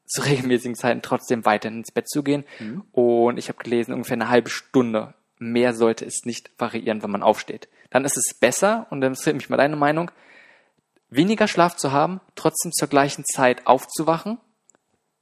[0.05, 2.45] zu regelmäßigen Zeiten trotzdem weiter ins Bett zu gehen.
[2.59, 2.85] Mhm.
[2.93, 5.13] Und ich habe gelesen, ungefähr eine halbe Stunde.
[5.39, 7.67] Mehr sollte es nicht variieren, wenn man aufsteht.
[7.89, 10.11] Dann ist es besser, und dann interessiert mich mal deine Meinung,
[11.09, 14.39] weniger Schlaf zu haben, trotzdem zur gleichen Zeit aufzuwachen.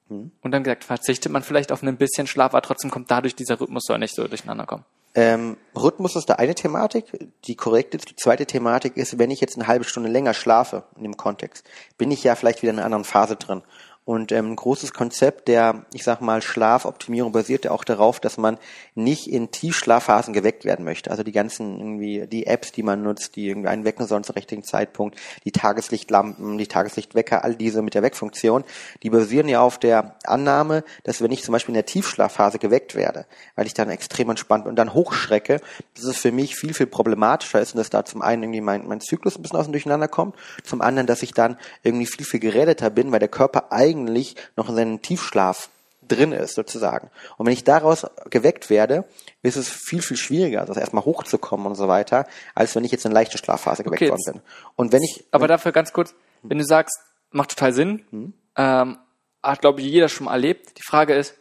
[0.10, 0.32] Mhm.
[0.42, 3.60] Und dann gesagt, verzichtet man vielleicht auf ein bisschen Schlaf, aber trotzdem kommt dadurch dieser
[3.60, 4.86] Rhythmus soll nicht so durcheinander kommen.
[5.18, 7.06] Ähm, Rhythmus ist da eine Thematik,
[7.46, 8.10] die korrekt ist.
[8.10, 11.66] Die zweite Thematik ist, wenn ich jetzt eine halbe Stunde länger schlafe in dem Kontext,
[11.98, 13.62] bin ich ja vielleicht wieder in einer anderen Phase drin.
[14.06, 18.38] Und ähm, ein großes Konzept der, ich sag mal, Schlafoptimierung basiert ja auch darauf, dass
[18.38, 18.60] man
[18.94, 21.10] nicht in Tiefschlafphasen geweckt werden möchte.
[21.10, 24.36] Also die ganzen irgendwie, die Apps, die man nutzt, die irgendwie einen wecken sollen zum
[24.36, 28.64] richtigen Zeitpunkt, die Tageslichtlampen, die Tageslichtwecker, all diese mit der Weckfunktion,
[29.02, 32.94] die basieren ja auf der Annahme, dass wenn ich zum Beispiel in der Tiefschlafphase geweckt
[32.94, 35.62] werde, weil ich dann extrem entspannt und dann hochschrecke,
[35.96, 38.88] dass es für mich viel, viel problematischer ist und dass da zum einen irgendwie mein,
[38.88, 42.26] mein Zyklus ein bisschen aus dem Durcheinander kommt, zum anderen, dass ich dann irgendwie viel,
[42.26, 45.70] viel geredeter bin, weil der Körper eigentlich eigentlich noch in seinem Tiefschlaf
[46.08, 47.10] drin ist, sozusagen.
[47.38, 49.06] Und wenn ich daraus geweckt werde,
[49.42, 53.06] ist es viel, viel schwieriger, also erstmal hochzukommen und so weiter, als wenn ich jetzt
[53.06, 54.42] in leichte Schlafphase geweckt okay, worden bin.
[54.76, 55.26] Und wenn ich.
[55.32, 57.00] Aber dafür ganz kurz, wenn du sagst,
[57.32, 58.34] macht total Sinn, hm.
[58.56, 58.98] ähm,
[59.42, 60.78] hat, glaube ich, jeder schon mal erlebt.
[60.78, 61.36] Die Frage ist,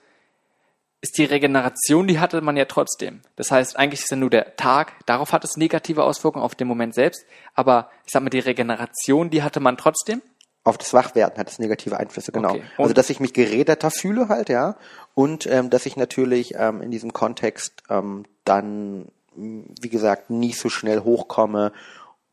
[1.04, 3.20] ist die Regeneration, die hatte man ja trotzdem.
[3.36, 6.66] Das heißt, eigentlich ist ja nur der Tag, darauf hat es negative Auswirkungen auf den
[6.66, 10.22] Moment selbst, aber ich sag mal, die Regeneration, die hatte man trotzdem
[10.64, 12.53] auf das Wachwerden hat es negative Einflüsse, genau.
[12.53, 12.62] Okay.
[12.79, 14.77] Also dass ich mich geräderter fühle halt, ja.
[15.14, 20.70] Und ähm, dass ich natürlich ähm, in diesem Kontext ähm, dann, wie gesagt, nicht so
[20.70, 21.72] schnell hochkomme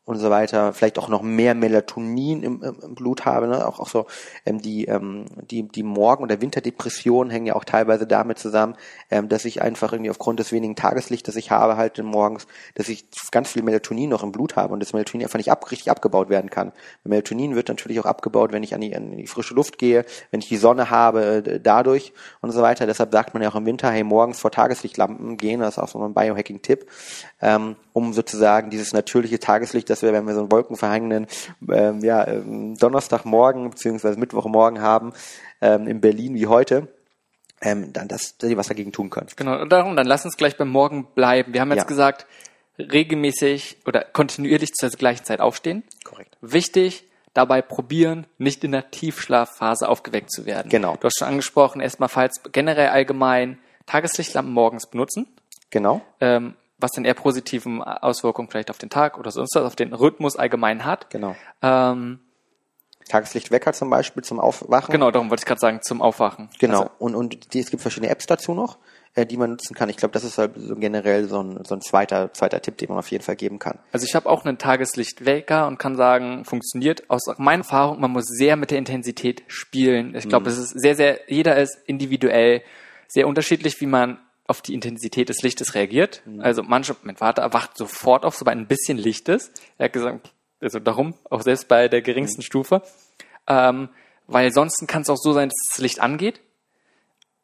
[0.04, 3.66] und so weiter, vielleicht auch noch mehr Melatonin im, im Blut habe, ne?
[3.66, 4.06] auch, auch so
[4.44, 8.74] ähm, die, ähm, die, die Morgen- oder Winterdepressionen hängen ja auch teilweise damit zusammen,
[9.10, 12.88] ähm, dass ich einfach irgendwie aufgrund des wenigen Tageslichts, das ich habe, halt morgens, dass
[12.88, 15.88] ich ganz viel Melatonin noch im Blut habe und das Melatonin einfach nicht ab, richtig
[15.88, 16.72] abgebaut werden kann.
[17.04, 20.40] Melatonin wird natürlich auch abgebaut, wenn ich an die, an die frische Luft gehe, wenn
[20.40, 22.86] ich die Sonne habe, äh, dadurch und so weiter.
[22.86, 25.88] Deshalb sagt man ja auch im Winter, hey, morgens vor Tageslichtlampen gehen, das ist auch
[25.88, 26.86] so ein Biohacking-Tipp,
[27.40, 31.26] ähm, um sozusagen dieses natürliche Tageslicht, das wir, wenn wir so einen wolkenverhangenen
[31.70, 35.12] ähm, ja, ähm, Donnerstagmorgen beziehungsweise Mittwochmorgen haben
[35.60, 36.88] ähm, in Berlin wie heute,
[37.60, 39.28] ähm, dann dass die was dagegen tun können.
[39.36, 41.52] Genau, und darum, dann lass uns gleich beim Morgen bleiben.
[41.52, 41.86] Wir haben jetzt ja.
[41.86, 42.26] gesagt,
[42.78, 45.84] regelmäßig oder kontinuierlich zur gleichen Zeit aufstehen.
[46.04, 46.36] Korrekt.
[46.40, 50.68] Wichtig, dabei probieren, nicht in der Tiefschlafphase aufgeweckt zu werden.
[50.68, 50.96] Genau.
[50.96, 55.26] Du hast schon angesprochen, erstmal falls generell allgemein Tageslichtlampen morgens benutzen.
[55.70, 56.02] Genau.
[56.20, 59.92] Ähm, was dann eher positiven Auswirkungen vielleicht auf den Tag oder sonst was, auf den
[59.92, 61.10] Rhythmus allgemein hat.
[61.10, 61.36] Genau.
[61.62, 62.20] Ähm,
[63.08, 64.92] Tageslichtwecker zum Beispiel zum Aufwachen.
[64.92, 66.48] Genau, darum wollte ich gerade sagen, zum Aufwachen.
[66.58, 66.82] Genau.
[66.82, 68.78] Also, und, und die, es gibt verschiedene Apps dazu noch,
[69.14, 69.88] äh, die man nutzen kann.
[69.88, 72.88] Ich glaube, das ist halt so generell so ein, so ein zweiter, zweiter Tipp, den
[72.88, 73.78] man auf jeden Fall geben kann.
[73.92, 77.10] Also ich habe auch einen Tageslichtwecker und kann sagen, funktioniert.
[77.10, 80.14] Aus meiner Erfahrung, man muss sehr mit der Intensität spielen.
[80.14, 80.56] Ich glaube, mhm.
[80.56, 82.62] es ist sehr, sehr, jeder ist individuell
[83.08, 86.22] sehr unterschiedlich, wie man auf die Intensität des Lichtes reagiert.
[86.24, 86.40] Mhm.
[86.40, 89.52] Also manche, mein Vater wacht sofort auf, sobald ein bisschen Licht ist.
[89.78, 92.46] Er hat gesagt, also darum, auch selbst bei der geringsten mhm.
[92.46, 92.82] Stufe.
[93.46, 93.88] Ähm,
[94.26, 96.40] weil sonst kann es auch so sein, dass das Licht angeht.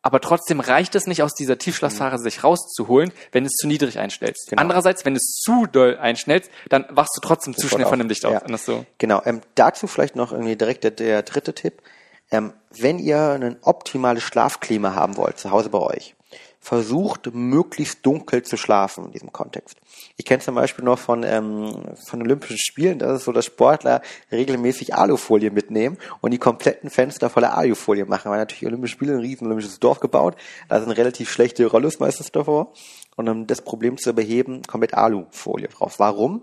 [0.00, 2.24] Aber trotzdem reicht es nicht, aus dieser Tiefschlafphase mhm.
[2.24, 4.48] sich rauszuholen, wenn es zu niedrig einstellst.
[4.48, 4.62] Genau.
[4.62, 7.90] Andererseits, wenn es zu doll einstellst, dann wachst du trotzdem zu schnell auf.
[7.90, 8.32] von dem Licht auf.
[8.32, 8.58] Ja.
[8.58, 8.86] So.
[8.98, 9.22] Genau.
[9.24, 11.82] Ähm, dazu vielleicht noch irgendwie direkt der, der dritte Tipp.
[12.30, 16.14] Ähm, wenn ihr ein optimales Schlafklima haben wollt zu Hause bei euch,
[16.60, 19.76] versucht, möglichst dunkel zu schlafen in diesem Kontext.
[20.16, 21.72] Ich kenne zum Beispiel noch von, ähm,
[22.04, 27.30] von Olympischen Spielen, dass es so, dass Sportler regelmäßig Alufolie mitnehmen und die kompletten Fenster
[27.30, 30.36] voller Alufolie machen, weil natürlich Olympische Spiele ein riesen olympisches Dorf gebaut,
[30.68, 32.72] da sind relativ schlechte Rollos meistens davor.
[33.16, 35.98] Und um das Problem zu beheben, komplett Alufolie drauf.
[35.98, 36.42] Warum?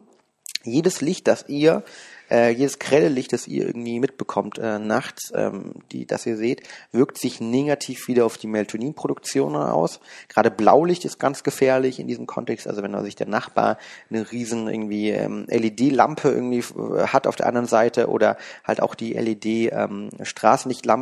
[0.63, 1.83] Jedes Licht, das ihr
[2.29, 6.63] äh, jedes grelle Licht, das ihr irgendwie mitbekommt äh, nachts, ähm, die, das ihr seht,
[6.91, 9.99] wirkt sich negativ wieder auf die Melatoninproduktion aus.
[10.27, 12.67] Gerade Blaulicht ist ganz gefährlich in diesem Kontext.
[12.67, 13.77] Also wenn sich der Nachbar
[14.09, 18.95] eine riesen irgendwie ähm, LED-Lampe irgendwie äh, hat auf der anderen Seite oder halt auch
[18.95, 20.09] die LED ähm,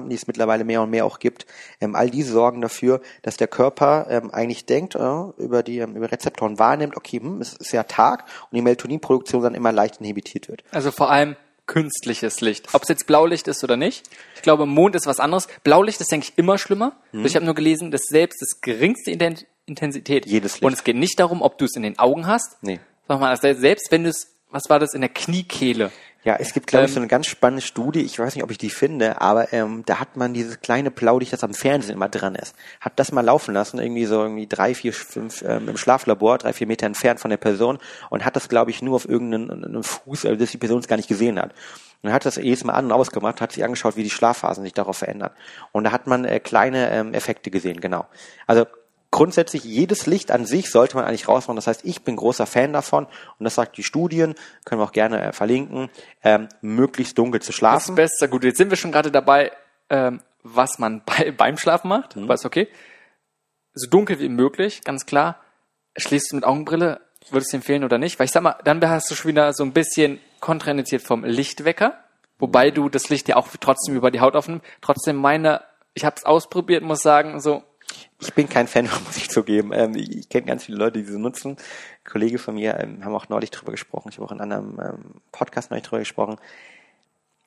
[0.09, 1.45] die es mittlerweile mehr und mehr auch gibt,
[1.79, 4.99] ähm, all diese sorgen dafür, dass der Körper ähm, eigentlich denkt, äh,
[5.37, 9.43] über die ähm, über Rezeptoren wahrnimmt, okay, hm, es ist ja Tag und die Melatoninproduktion
[9.43, 10.63] dann immer leicht inhibitiert wird.
[10.71, 12.73] Also vor allem künstliches Licht.
[12.73, 14.03] Ob es jetzt Blaulicht ist oder nicht.
[14.35, 15.47] Ich glaube, Mond ist was anderes.
[15.63, 16.97] Blaulicht ist, denke ich, immer schlimmer.
[17.11, 17.25] Mhm.
[17.25, 19.11] Ich habe nur gelesen, dass selbst das geringste
[19.65, 20.25] Intensität.
[20.25, 20.63] Jedes Licht.
[20.63, 22.61] Und es geht nicht darum, ob du es in den Augen hast.
[22.61, 22.79] Nee.
[23.07, 25.91] Sag mal, selbst wenn du es, was war das, in der Kniekehle.
[26.23, 28.51] Ja, es gibt, glaube ich, Ähm, so eine ganz spannende Studie, ich weiß nicht, ob
[28.51, 32.07] ich die finde, aber ähm, da hat man dieses kleine Blaulicht, das am Fernsehen immer
[32.07, 35.77] dran ist, hat das mal laufen lassen, irgendwie so irgendwie drei, vier, fünf ähm, im
[35.77, 37.77] Schlaflabor, drei, vier Meter entfernt von der Person
[38.09, 40.87] und hat das, glaube ich, nur auf irgendeinen einen Fuß, also dass die Person es
[40.87, 41.53] gar nicht gesehen hat.
[42.01, 44.73] Und hat das jedes Mal an und ausgemacht, hat sich angeschaut, wie die Schlafphasen sich
[44.73, 45.31] darauf verändern.
[45.71, 48.07] Und da hat man äh, kleine ähm, Effekte gesehen, genau.
[48.45, 48.65] Also
[49.13, 51.55] grundsätzlich jedes Licht an sich sollte man eigentlich rausmachen.
[51.55, 54.33] Das heißt, ich bin großer Fan davon und das sagt die Studien,
[54.65, 55.89] können wir auch gerne äh, verlinken,
[56.23, 57.95] ähm, möglichst dunkel zu Das schlafen.
[57.95, 59.51] Beste, gut, jetzt sind wir schon gerade dabei,
[59.89, 62.29] ähm, was man bei, beim Schlafen macht, Mhm.
[62.31, 62.67] ist okay.
[63.75, 65.39] So dunkel wie möglich, ganz klar.
[65.95, 66.99] Schläfst du mit Augenbrille,
[67.29, 68.19] würdest du empfehlen oder nicht?
[68.19, 71.99] Weil ich sag mal, dann hast du schon wieder so ein bisschen kontraindiziert vom Lichtwecker,
[72.39, 74.65] wobei du das Licht ja auch trotzdem über die Haut aufnimmst.
[74.81, 75.61] Trotzdem meine,
[75.93, 77.63] ich habe es ausprobiert, muss sagen, so,
[78.19, 79.71] Ich bin kein Fan, muss ich zugeben.
[79.73, 81.51] Ähm, ich kenne ganz viele Leute, die sie nutzen.
[81.51, 84.09] Ein Kollege von mir ähm, haben auch neulich drüber gesprochen.
[84.09, 86.37] Ich habe auch in einem ähm, Podcast neulich drüber gesprochen.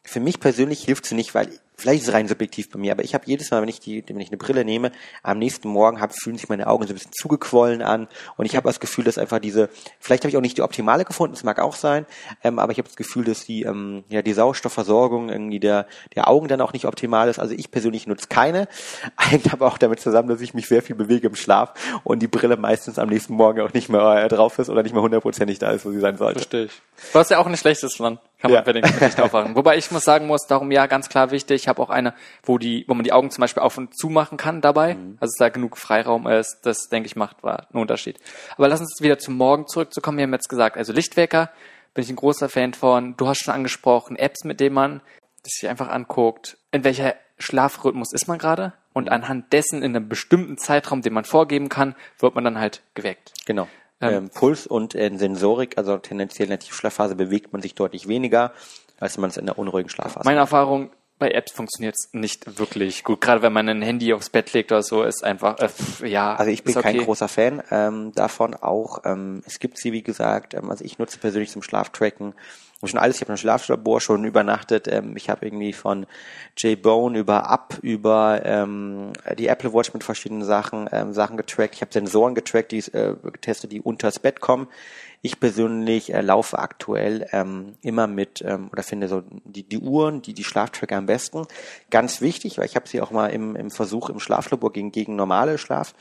[0.06, 3.04] Für mich persönlich hilft sie nicht, weil vielleicht ist es rein subjektiv bei mir, aber
[3.04, 4.92] ich habe jedes Mal, wenn ich die, wenn ich eine Brille nehme,
[5.22, 8.56] am nächsten Morgen hab, fühlen sich meine Augen so ein bisschen zugequollen an und ich
[8.56, 9.68] habe das Gefühl, dass einfach diese,
[10.00, 12.06] vielleicht habe ich auch nicht die optimale gefunden, das mag auch sein,
[12.42, 16.28] ähm, aber ich habe das Gefühl, dass die, ähm, ja, die Sauerstoffversorgung irgendwie der, der
[16.28, 17.38] Augen dann auch nicht optimal ist.
[17.38, 18.68] Also ich persönlich nutze keine,
[19.18, 22.28] hängt aber auch damit zusammen, dass ich mich sehr viel bewege im Schlaf und die
[22.28, 25.58] Brille meistens am nächsten Morgen auch nicht mehr äh, drauf ist oder nicht mehr hundertprozentig
[25.58, 26.38] da ist, wo sie sein sollte.
[26.38, 26.72] Verstehe ich.
[27.12, 28.18] Du hast ja auch ein schlechtes dran.
[28.46, 28.90] Kann man Ja.
[28.90, 29.54] den nicht aufwachen.
[29.56, 31.62] Wobei ich muss sagen muss, darum ja, ganz klar wichtig.
[31.62, 34.08] Ich habe auch eine, wo die, wo man die Augen zum Beispiel auf und zu
[34.08, 34.94] machen kann dabei.
[34.94, 35.18] Mhm.
[35.20, 36.60] Also da genug Freiraum ist.
[36.64, 38.18] Das, denke ich, macht war einen Unterschied.
[38.56, 40.18] Aber lass uns wieder zum Morgen zurückzukommen.
[40.18, 41.50] Wir haben jetzt gesagt, also Lichtwecker
[41.94, 43.16] bin ich ein großer Fan von.
[43.16, 45.00] Du hast schon angesprochen, Apps, mit denen man
[45.42, 48.68] sich einfach anguckt, in welcher Schlafrhythmus ist man gerade.
[48.68, 48.72] Mhm.
[48.92, 52.82] Und anhand dessen in einem bestimmten Zeitraum, den man vorgeben kann, wird man dann halt
[52.94, 53.32] geweckt.
[53.44, 53.68] Genau.
[54.00, 58.08] Ähm, Ähm, Puls und äh, Sensorik, also tendenziell in der Tiefschlafphase bewegt man sich deutlich
[58.08, 58.52] weniger,
[59.00, 60.24] als man es in der unruhigen Schlafphase.
[60.24, 63.22] Meine Erfahrung bei Apps funktioniert es nicht wirklich gut.
[63.22, 66.34] Gerade wenn man ein Handy aufs Bett legt oder so, ist einfach, äh, ja.
[66.34, 66.92] Also ich bin okay.
[66.92, 68.54] kein großer Fan ähm, davon.
[68.54, 72.34] Auch ähm, es gibt sie, wie gesagt, ähm, also ich nutze persönlich zum Schlaftracken
[72.80, 73.16] und schon alles.
[73.16, 74.86] Ich habe ein Schlaflabor schon übernachtet.
[74.88, 76.06] Ähm, ich habe irgendwie von
[76.56, 81.74] J-Bone über Up über ähm, die Apple Watch mit verschiedenen Sachen ähm, Sachen getrackt.
[81.74, 84.68] Ich habe Sensoren getrackt, die äh, getestet, die unters Bett kommen.
[85.22, 90.20] Ich persönlich äh, laufe aktuell ähm, immer mit ähm, oder finde so die, die Uhren,
[90.20, 91.46] die die Schlaftracker am besten.
[91.90, 95.16] Ganz wichtig, weil ich habe sie auch mal im, im Versuch im Schlaflabor gegen, gegen
[95.16, 95.94] normale Schlaf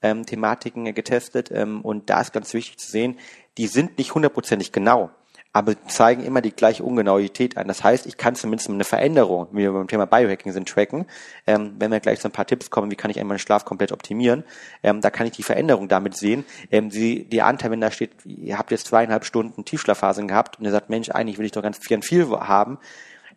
[0.00, 3.18] ähm, Thematiken äh, getestet ähm, und da ist ganz wichtig zu sehen,
[3.58, 5.10] die sind nicht hundertprozentig genau,
[5.54, 7.68] aber zeigen immer die gleiche Ungenauität an.
[7.68, 11.06] Das heißt, ich kann zumindest eine Veränderung, wie wir beim Thema Biohacking sind, tracken.
[11.46, 13.92] Ähm, wenn wir gleich zu ein paar Tipps kommen, wie kann ich meinen Schlaf komplett
[13.92, 14.42] optimieren,
[14.82, 16.44] ähm, da kann ich die Veränderung damit sehen.
[16.72, 20.64] Ähm, die, die Anteil, wenn da steht, ihr habt jetzt zweieinhalb Stunden Tiefschlafphasen gehabt und
[20.64, 22.78] ihr sagt, Mensch, eigentlich will ich doch ganz viel, viel haben,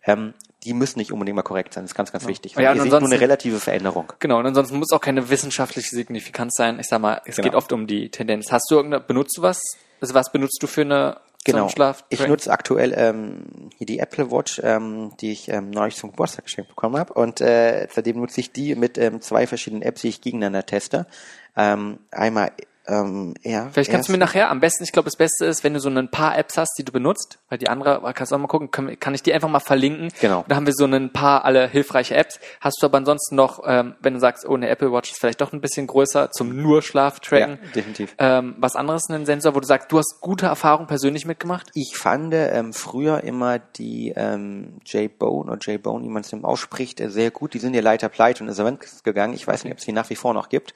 [0.03, 1.83] ähm, die müssen nicht unbedingt mal korrekt sein.
[1.83, 2.55] Das ist ganz, ganz wichtig.
[2.55, 4.11] Ja, und ihr seht nur eine relative Veränderung.
[4.17, 6.79] Genau, und ansonsten muss auch keine wissenschaftliche Signifikanz sein.
[6.79, 7.45] Ich sag mal, es Genau.
[7.45, 8.51] geht oft um die Tendenz.
[8.51, 9.61] Hast du irgendeine, benutzt du was?
[10.01, 11.67] Also was benutzt du für eine Genau.
[12.09, 16.45] Ich nutze aktuell ähm, hier die Apple Watch, ähm, die ich ähm, neulich zum Geburtstag
[16.45, 17.13] geschenkt bekommen habe.
[17.13, 21.07] Und äh, seitdem nutze ich die mit ähm, zwei verschiedenen Apps, die ich gegeneinander teste.
[21.55, 22.51] Ähm, einmal
[22.87, 25.73] ähm, ja, Vielleicht kannst du mir nachher, am besten, ich glaube, das Beste ist, wenn
[25.73, 28.39] du so ein paar Apps hast, die du benutzt, weil die andere, kannst du auch
[28.39, 30.09] mal gucken, können, kann ich die einfach mal verlinken.
[30.21, 30.45] Genau.
[30.47, 32.39] Da haben wir so ein paar alle hilfreiche Apps.
[32.61, 35.41] Hast du aber ansonsten noch, ähm, wenn du sagst, oh, eine Apple Watch ist vielleicht
[35.41, 38.15] doch ein bisschen größer, zum nur Schlaf ja, definitiv.
[38.19, 41.69] Ähm, was anderes, einen Sensor, wo du sagst, du hast gute Erfahrungen persönlich mitgemacht?
[41.73, 47.09] Ich fand ähm, früher immer die ähm, J-Bone oder J-Bone, wie man es ausspricht, äh,
[47.09, 47.53] sehr gut.
[47.53, 49.33] Die sind ja leider pleite und insolvent gegangen.
[49.33, 50.73] Ich weiß nicht, ob es die nach wie vor noch gibt.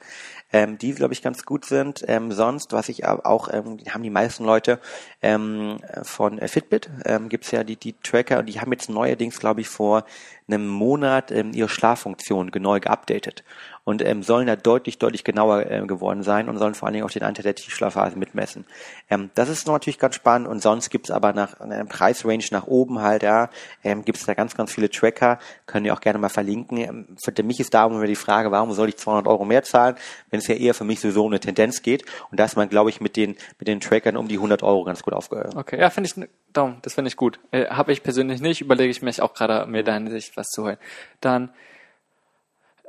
[0.52, 2.04] Ähm, die, glaube ich, ganz gut sind.
[2.08, 4.80] Ähm, sonst, was ich auch, ähm, haben die meisten Leute
[5.22, 9.38] ähm, von äh, Fitbit, ähm, gibt's ja die, die Tracker und die haben jetzt neuerdings,
[9.38, 10.04] glaube ich, vor
[10.48, 13.44] einem Monat ähm, ihre Schlaffunktion genau geupdatet
[13.84, 17.04] und ähm, sollen da deutlich, deutlich genauer äh, geworden sein und sollen vor allen Dingen
[17.04, 18.64] auch den Anteil der Tiefschlafphase mitmessen.
[19.10, 23.00] Ähm, das ist natürlich ganz spannend und sonst gibt's aber nach einer Preisrange nach oben
[23.00, 23.50] halt, ja,
[23.82, 26.76] ähm, gibt's da ganz, ganz viele Tracker, können ihr auch gerne mal verlinken.
[26.78, 29.96] Ähm, für mich ist da immer die Frage, warum soll ich 200 Euro mehr zahlen,
[30.30, 32.68] wenn es ja eher für mich sowieso um eine Tendenz geht und da ist man,
[32.68, 35.56] glaube ich, mit den, mit den Trackern um die 100 Euro ganz gut aufgehört.
[35.56, 36.28] Okay, ja, finde ich, ne-
[36.82, 37.40] das finde ich gut.
[37.50, 40.48] Äh, Habe ich persönlich nicht, überlege ich mich auch gerade, mir da in Sicht was
[40.48, 40.76] zu holen.
[41.20, 41.50] Dann,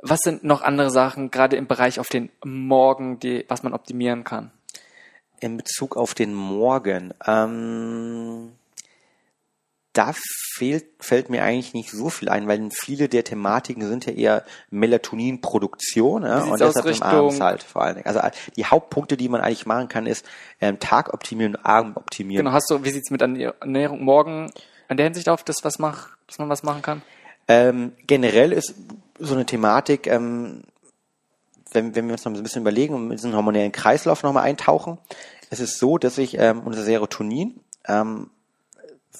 [0.06, 4.24] was sind noch andere Sachen, gerade im Bereich auf den Morgen, die, was man optimieren
[4.24, 4.50] kann?
[5.40, 8.52] in Bezug auf den Morgen, ähm,
[9.92, 10.12] da
[10.54, 14.44] fehlt, fällt mir eigentlich nicht so viel ein, weil viele der Thematiken sind ja eher
[14.70, 18.06] Melatoninproduktion ja, und deshalb im Abends halt vor allen Dingen.
[18.06, 20.26] Also äh, die Hauptpunkte, die man eigentlich machen kann, ist
[20.60, 22.44] ähm, Tag optimieren und Abend optimieren.
[22.44, 24.50] Genau, hast du, wie sieht's mit Ernähr- Ernährung morgen?
[24.88, 27.02] in der Hinsicht auf das, was macht, dass man was machen kann?
[27.48, 28.74] Ähm, generell ist
[29.18, 30.62] so eine Thematik, ähm,
[31.72, 34.98] wenn, wenn wir uns noch ein bisschen überlegen und in diesen hormonellen Kreislauf nochmal eintauchen,
[35.50, 38.30] es ist so, dass sich ähm, unser Serotonin, ähm,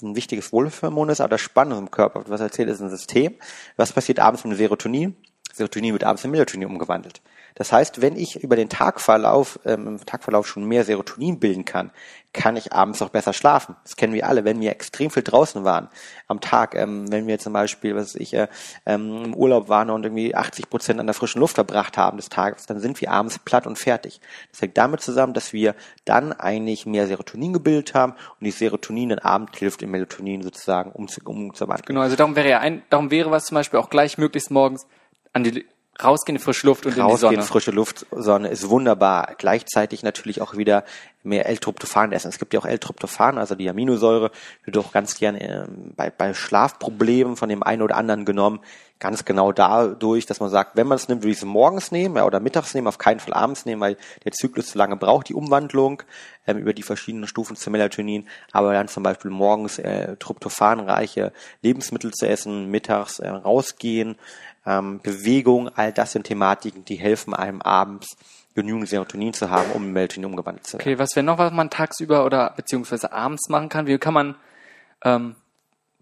[0.02, 3.34] ein wichtiges Wohlfühlhormon ist, aber das Spannende im Körper, was erzählt, ist ein System.
[3.76, 5.16] Was passiert abends mit dem Serotonin?
[5.52, 7.20] Serotonin wird abends in Melatonin umgewandelt.
[7.54, 11.90] Das heißt, wenn ich über den Tagverlauf, ähm, im Tagverlauf schon mehr Serotonin bilden kann,
[12.32, 13.76] kann ich abends auch besser schlafen.
[13.84, 15.88] Das kennen wir alle, wenn wir extrem viel draußen waren
[16.26, 18.48] am Tag, ähm, wenn wir zum Beispiel, was ich, äh,
[18.84, 22.28] ähm, im Urlaub waren und irgendwie 80 Prozent an der frischen Luft verbracht haben des
[22.28, 24.20] Tages, dann sind wir abends platt und fertig.
[24.50, 29.10] Das hängt damit zusammen, dass wir dann eigentlich mehr Serotonin gebildet haben und die Serotonin
[29.10, 31.86] dann Abend hilft im Melatonin sozusagen umzuwandeln.
[31.86, 34.86] Genau, also darum wäre ja ein, darum wäre was zum Beispiel auch gleich möglichst morgens
[35.32, 35.64] an die
[36.02, 37.42] rausgehen in frische Luft und rausgehen, in die Sonne.
[37.42, 39.34] frische Luft, Sonne ist wunderbar.
[39.38, 40.84] Gleichzeitig natürlich auch wieder
[41.24, 42.28] mehr L-Tryptophan essen.
[42.28, 44.30] Es gibt ja auch L-Tryptophan, also die Aminosäure,
[44.64, 48.60] wird auch ganz gerne ähm, bei, bei Schlafproblemen von dem einen oder anderen genommen.
[49.00, 52.16] Ganz genau dadurch, dass man sagt, wenn man es nimmt, würde ich es morgens nehmen
[52.16, 55.28] ja, oder mittags nehmen, auf keinen Fall abends nehmen, weil der Zyklus zu lange braucht,
[55.28, 56.02] die Umwandlung
[56.46, 58.28] ähm, über die verschiedenen Stufen zu Melatonin.
[58.52, 64.16] Aber dann zum Beispiel morgens äh, tryptophanreiche Lebensmittel zu essen, mittags äh, rausgehen,
[64.66, 68.16] ähm, Bewegung, all das sind Thematiken, die helfen einem abends
[68.54, 70.82] genügend Serotonin zu haben, um in Melatonin umgewandelt zu werden.
[70.82, 73.86] Okay, was wäre noch, was man tagsüber oder beziehungsweise abends machen kann?
[73.86, 74.36] Wie kann man,
[75.02, 75.34] ähm,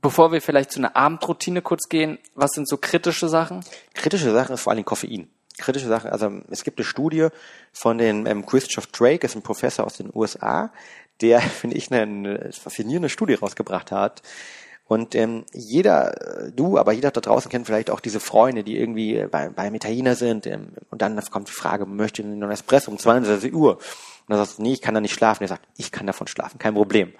[0.01, 3.65] bevor wir vielleicht zu einer Abendroutine kurz gehen, was sind so kritische Sachen?
[3.95, 5.29] Kritische Sachen ist vor allem Koffein.
[5.59, 7.29] Kritische Sachen, also es gibt eine Studie
[7.73, 10.71] von den ähm, Christoph Drake, ist ein Professor aus den USA,
[11.21, 14.23] der, finde ich, eine, eine faszinierende Studie rausgebracht hat,
[14.87, 18.79] und ähm, jeder, äh, du, aber jeder da draußen kennt vielleicht auch diese Freunde, die
[18.79, 22.91] irgendwie bei, beim Italiener sind ähm, und dann kommt die Frage, möchte ich einen Espresso
[22.91, 23.79] um 22 Uhr?
[24.27, 25.43] Und dann sagst du, nee, ich kann da nicht schlafen.
[25.43, 27.13] Er sagt, ich kann davon schlafen, kein Problem.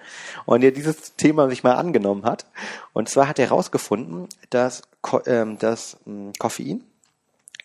[0.45, 2.45] Und er dieses Thema sich mal angenommen hat.
[2.93, 4.83] Und zwar hat er herausgefunden, dass
[5.25, 6.83] ähm, das ähm, Koffein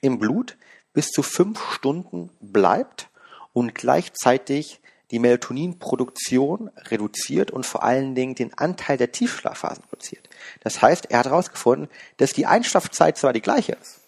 [0.00, 0.56] im Blut
[0.92, 3.08] bis zu fünf Stunden bleibt
[3.52, 10.28] und gleichzeitig die Melatoninproduktion reduziert und vor allen Dingen den Anteil der Tiefschlafphasen reduziert.
[10.60, 14.00] Das heißt, er hat herausgefunden, dass die Einschlafzeit zwar die gleiche ist,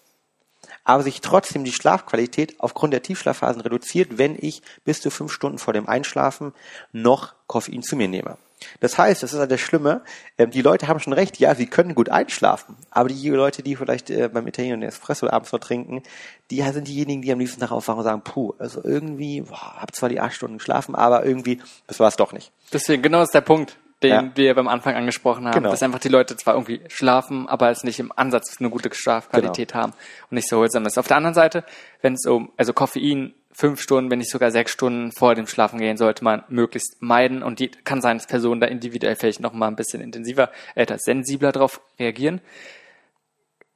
[0.83, 5.57] aber sich trotzdem die Schlafqualität aufgrund der Tiefschlafphasen reduziert, wenn ich bis zu fünf Stunden
[5.57, 6.53] vor dem Einschlafen
[6.91, 8.37] noch Koffein zu mir nehme.
[8.79, 10.01] Das heißt, das ist halt das Schlimme,
[10.37, 13.75] ähm, die Leute haben schon recht, ja, sie können gut einschlafen, aber die Leute, die
[13.75, 16.03] vielleicht äh, beim Italiener einen Espresso abends noch trinken,
[16.49, 19.95] die sind diejenigen, die am liebsten Tag aufwachen und sagen, puh, also irgendwie, boah, hab
[19.95, 22.51] zwar die acht Stunden geschlafen, aber irgendwie, das war es doch nicht.
[22.73, 24.31] Deswegen, genau ist der Punkt, den ja.
[24.35, 25.69] wir beim Anfang angesprochen haben, genau.
[25.69, 29.71] dass einfach die Leute zwar irgendwie schlafen, aber es nicht im Ansatz eine gute Schlafqualität
[29.71, 29.83] genau.
[29.83, 29.93] haben
[30.29, 30.97] und nicht so holsam ist.
[30.97, 31.63] Auf der anderen Seite,
[32.01, 35.79] wenn es um, also Koffein fünf Stunden, wenn nicht sogar sechs Stunden vor dem Schlafen
[35.79, 37.43] gehen, sollte man möglichst meiden.
[37.43, 40.83] Und die kann sein, dass Personen da individuell vielleicht noch mal ein bisschen intensiver, äh,
[40.83, 42.41] etwas sensibler darauf reagieren.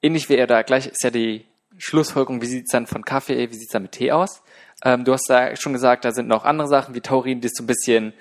[0.02, 1.46] Ähnlich wie er da gleich ist ja die
[1.78, 4.42] Schlussfolgerung, wie sieht's dann von Kaffee, wie sieht's dann mit Tee aus?
[4.84, 7.64] Ähm, du hast da schon gesagt, da sind noch andere Sachen wie Taurin, die so
[7.64, 8.14] ein bisschen,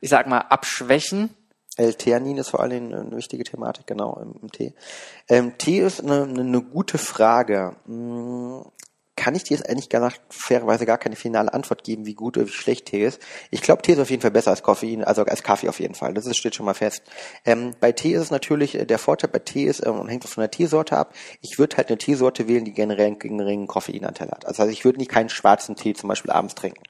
[0.00, 1.30] ich sag mal, abschwächen.
[1.76, 4.74] L-Theanin ist vor allem eine wichtige Thematik, genau, im, im Tee.
[5.28, 7.76] Ähm, Tee ist eine, eine, gute Frage.
[9.14, 12.46] Kann ich dir jetzt eigentlich gar fairerweise gar keine finale Antwort geben, wie gut oder
[12.46, 13.20] wie schlecht Tee ist.
[13.50, 15.94] Ich glaube, Tee ist auf jeden Fall besser als Koffein, also als Kaffee auf jeden
[15.94, 16.14] Fall.
[16.14, 17.02] Das ist, steht schon mal fest.
[17.44, 20.40] Ähm, bei Tee ist es natürlich, äh, der Vorteil bei Tee ist, ähm, hängt von
[20.40, 21.14] der Teesorte ab.
[21.42, 24.46] Ich würde halt eine Teesorte wählen, die generell einen geringen Koffeinanteil hat.
[24.46, 26.82] Also, also ich würde nicht keinen schwarzen Tee zum Beispiel abends trinken.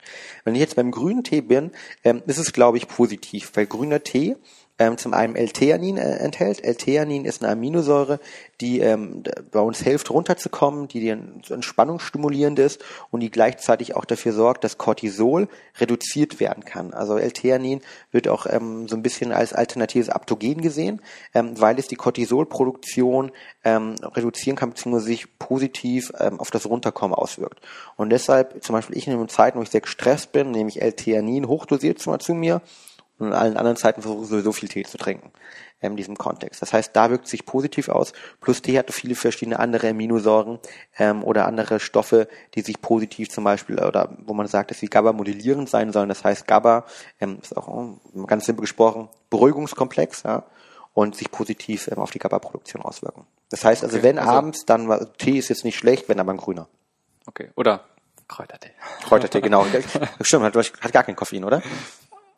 [0.44, 1.72] Wenn ich jetzt beim grünen Tee bin,
[2.04, 4.36] ähm, ist es, glaube ich, positiv, weil grüner Tee
[4.82, 6.64] ähm, zum einen L-Theanin äh, enthält.
[6.64, 8.18] L-Theanin ist eine Aminosäure,
[8.60, 11.10] die ähm, bei uns hilft, runterzukommen, die die
[11.52, 16.92] Entspannung stimulierend ist und die gleichzeitig auch dafür sorgt, dass Cortisol reduziert werden kann.
[16.94, 21.00] Also L-Theanin wird auch ähm, so ein bisschen als alternatives Aptogen gesehen,
[21.32, 23.30] ähm, weil es die Cortisolproduktion
[23.62, 27.60] ähm, reduzieren kann, beziehungsweise sich positiv ähm, auf das Runterkommen auswirkt.
[27.96, 31.46] Und deshalb, zum Beispiel ich in Zeiten, wo ich sehr gestresst bin, nehme ich L-Theanin
[31.46, 32.62] hochdosiert zu mir
[33.22, 35.30] und in allen anderen Zeiten versuche sowieso viel Tee zu trinken
[35.80, 36.62] in diesem Kontext.
[36.62, 38.12] Das heißt, da wirkt sich positiv aus.
[38.40, 40.58] Plus Tee hat viele verschiedene andere Aminosäuren
[40.98, 44.86] ähm, oder andere Stoffe, die sich positiv zum Beispiel oder wo man sagt, dass sie
[44.86, 46.08] GABA modellierend sein sollen.
[46.08, 46.84] Das heißt, GABA
[47.20, 50.44] ähm, ist auch ähm, ganz simpel gesprochen Beruhigungskomplex, ja,
[50.94, 53.26] und sich positiv ähm, auf die GABA-Produktion auswirken.
[53.50, 56.32] Das heißt also, okay, wenn also, abends, dann Tee ist jetzt nicht schlecht, wenn aber
[56.32, 56.68] ein grüner.
[57.26, 57.84] Okay, oder
[58.28, 58.70] Kräutertee.
[59.04, 59.66] Kräutertee, genau.
[60.20, 61.62] Stimmt, hat, hat gar kein Koffein, oder?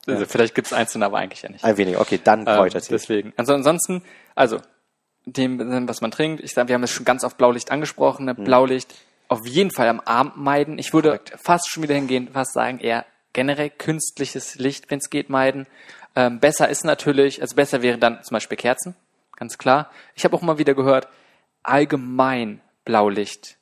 [0.06, 0.28] Also ja.
[0.28, 1.64] vielleicht gibt's einzelne, aber eigentlich ja nicht.
[1.64, 2.86] Ein wenig, okay, dann Kräutertee.
[2.86, 3.32] Ähm, deswegen.
[3.36, 4.02] Also ansonsten,
[4.34, 4.60] also
[5.26, 8.34] dem, was man trinkt, ich sage, wir haben es schon ganz oft Blaulicht angesprochen, ne?
[8.34, 8.44] mhm.
[8.44, 8.94] Blaulicht
[9.28, 10.78] auf jeden Fall am Abend meiden.
[10.78, 11.34] Ich würde Correct.
[11.42, 15.66] fast schon wieder hingehen, fast sagen, eher generell künstliches Licht, wenn es geht, meiden.
[16.14, 18.94] Ähm, besser ist natürlich, also besser wäre dann zum Beispiel Kerzen.
[19.36, 19.90] ganz klar.
[20.14, 21.08] Ich habe auch mal wieder gehört,
[21.62, 23.56] allgemein Blaulicht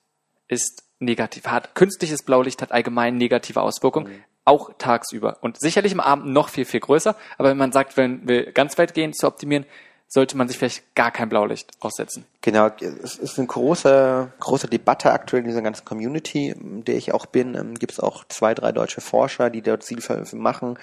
[0.48, 4.24] ist negativ, hat künstliches Blaulicht hat allgemein negative Auswirkungen, mhm.
[4.44, 5.38] Auch tagsüber.
[5.40, 7.16] Und sicherlich am Abend noch viel, viel größer.
[7.38, 9.66] Aber wenn man sagt, wenn wir ganz weit gehen zu optimieren,
[10.08, 12.26] sollte man sich vielleicht gar kein Blaulicht aussetzen.
[12.42, 12.68] Genau,
[13.02, 17.24] es ist eine große, große Debatte aktuell in dieser ganzen Community, in der ich auch
[17.24, 17.54] bin.
[17.54, 20.78] Ähm, Gibt es auch zwei, drei deutsche Forscher, die dort Zielveröffentlichungen machen.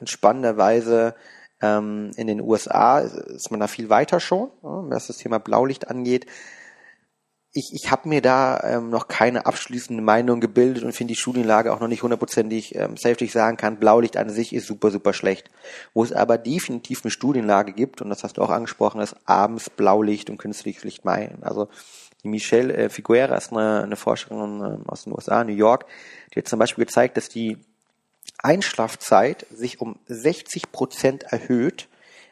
[0.00, 1.14] Und spannenderweise
[1.60, 6.26] ähm, in den USA ist man da viel weiter schon, was das Thema Blaulicht angeht
[7.52, 11.72] ich, ich habe mir da ähm, noch keine abschließende Meinung gebildet und finde die Studienlage
[11.72, 15.50] auch noch nicht hundertprozentig ähm, safety sagen kann, Blaulicht an sich ist super, super schlecht.
[15.94, 19.70] Wo es aber definitiv eine Studienlage gibt, und das hast du auch angesprochen, ist abends
[19.70, 21.42] Blaulicht und künstliches Licht meinen.
[21.42, 21.68] Also
[22.22, 25.86] die Michelle äh, Figuera ist eine, eine Forscherin äh, aus den USA, New York,
[26.34, 27.56] die hat zum Beispiel gezeigt, dass die
[28.42, 31.88] Einschlafzeit sich um 60 Prozent erhöht,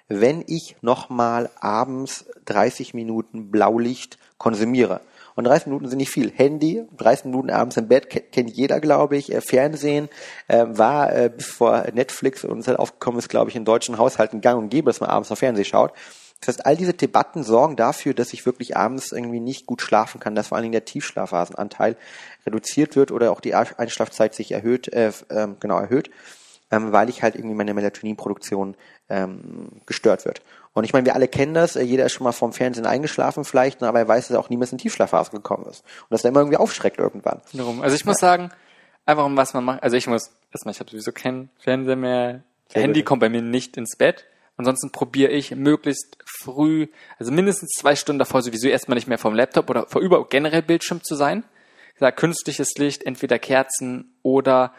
[0.09, 5.01] wenn ich nochmal abends 30 Minuten Blaulicht konsumiere.
[5.35, 6.33] Und 30 Minuten sind nicht viel.
[6.35, 9.33] Handy, 30 Minuten abends im Bett, kennt jeder, glaube ich.
[9.33, 10.09] Äh, Fernsehen
[10.49, 14.41] äh, war äh, bis vor Netflix und halt aufgekommen ist, glaube ich, in deutschen Haushalten
[14.41, 15.93] gang und gäbe, dass man abends noch Fernsehen schaut.
[16.41, 20.21] Das heißt, all diese Debatten sorgen dafür, dass ich wirklich abends irgendwie nicht gut schlafen
[20.21, 21.97] kann, dass vor allen Dingen der Tiefschlafphasenanteil
[22.47, 26.11] reduziert wird oder auch die Einschlafzeit sich erhöht, äh, äh, genau erhöht,
[26.71, 28.77] ähm, weil ich halt irgendwie meine Melatoninproduktion
[29.09, 30.43] ähm, gestört wird.
[30.73, 33.45] Und ich meine, wir alle kennen das, äh, jeder ist schon mal vorm Fernsehen eingeschlafen
[33.45, 35.83] vielleicht, aber er weiß, dass er auch niemals in Tiefschlafphase gekommen ist.
[36.03, 37.41] Und dass er immer irgendwie aufschreckt irgendwann.
[37.81, 38.51] Also ich muss sagen,
[39.05, 42.43] einfach um was man macht, also ich muss, erstmal, ich habe sowieso keinen Fernseher mehr,
[42.69, 43.07] Sehr Handy gut.
[43.07, 44.27] kommt bei mir nicht ins Bett.
[44.59, 46.89] Ansonsten probiere ich möglichst früh,
[47.19, 50.63] also mindestens zwei Stunden davor sowieso erstmal nicht mehr vom Laptop oder vor über generell
[50.63, 51.45] Bildschirm zu sein.
[51.95, 54.73] Ich sage, künstliches Licht, entweder Kerzen oder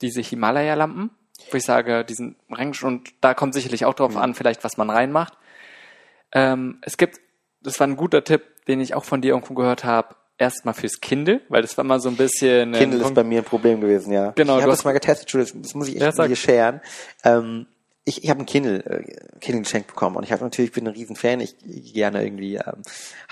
[0.00, 1.10] diese Himalaya-Lampen
[1.50, 4.18] wo ich sage, diesen Rang und da kommt sicherlich auch drauf mhm.
[4.18, 5.34] an, vielleicht was man reinmacht.
[6.32, 7.20] Ähm, es gibt,
[7.62, 11.00] das war ein guter Tipp, den ich auch von dir irgendwo gehört habe, erstmal fürs
[11.00, 12.72] Kindle, weil das war mal so ein bisschen.
[12.72, 14.32] Kindle ist bei mir ein Problem gewesen, ja.
[14.32, 14.56] Genau.
[14.56, 16.80] Ich habe das mal getestet, das muss ich echt ja, mit dir sharen.
[17.24, 17.66] Ähm,
[18.04, 20.94] ich, ich habe ein Kindle, äh, Kindle geschenkt bekommen und ich habe natürlich bin ein
[20.94, 21.40] riesen Fan.
[21.40, 22.82] Ich, ich gerne irgendwie ähm,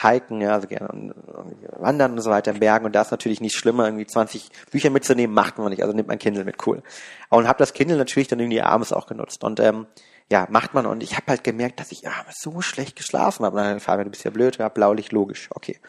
[0.00, 3.40] hiken, ja, also gerne äh, wandern und so weiter in Bergen und da ist natürlich
[3.40, 5.82] nicht schlimmer, irgendwie 20 Bücher mitzunehmen, macht man nicht.
[5.82, 6.82] Also nimmt man Kindle mit, cool.
[7.30, 9.86] Und habe das Kindle natürlich dann irgendwie abends auch genutzt und ähm,
[10.30, 13.56] ja, macht man und ich habe halt gemerkt, dass ich ja, so schlecht geschlafen habe.
[13.56, 15.80] Dann Fabian, du bist ja blöd, ja, Blaulicht, logisch, okay.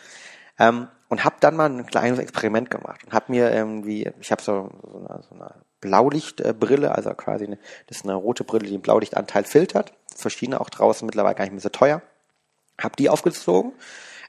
[0.58, 4.42] Ähm, und habe dann mal ein kleines Experiment gemacht und habe mir irgendwie, ich habe
[4.42, 7.58] so, so eine, so eine Blaulichtbrille, also quasi eine,
[7.88, 9.94] das ist eine rote Brille, die den Blaulichtanteil filtert.
[10.16, 12.02] Verschiedene auch draußen, mittlerweile gar nicht mehr so teuer.
[12.78, 13.74] Hab die aufgezogen,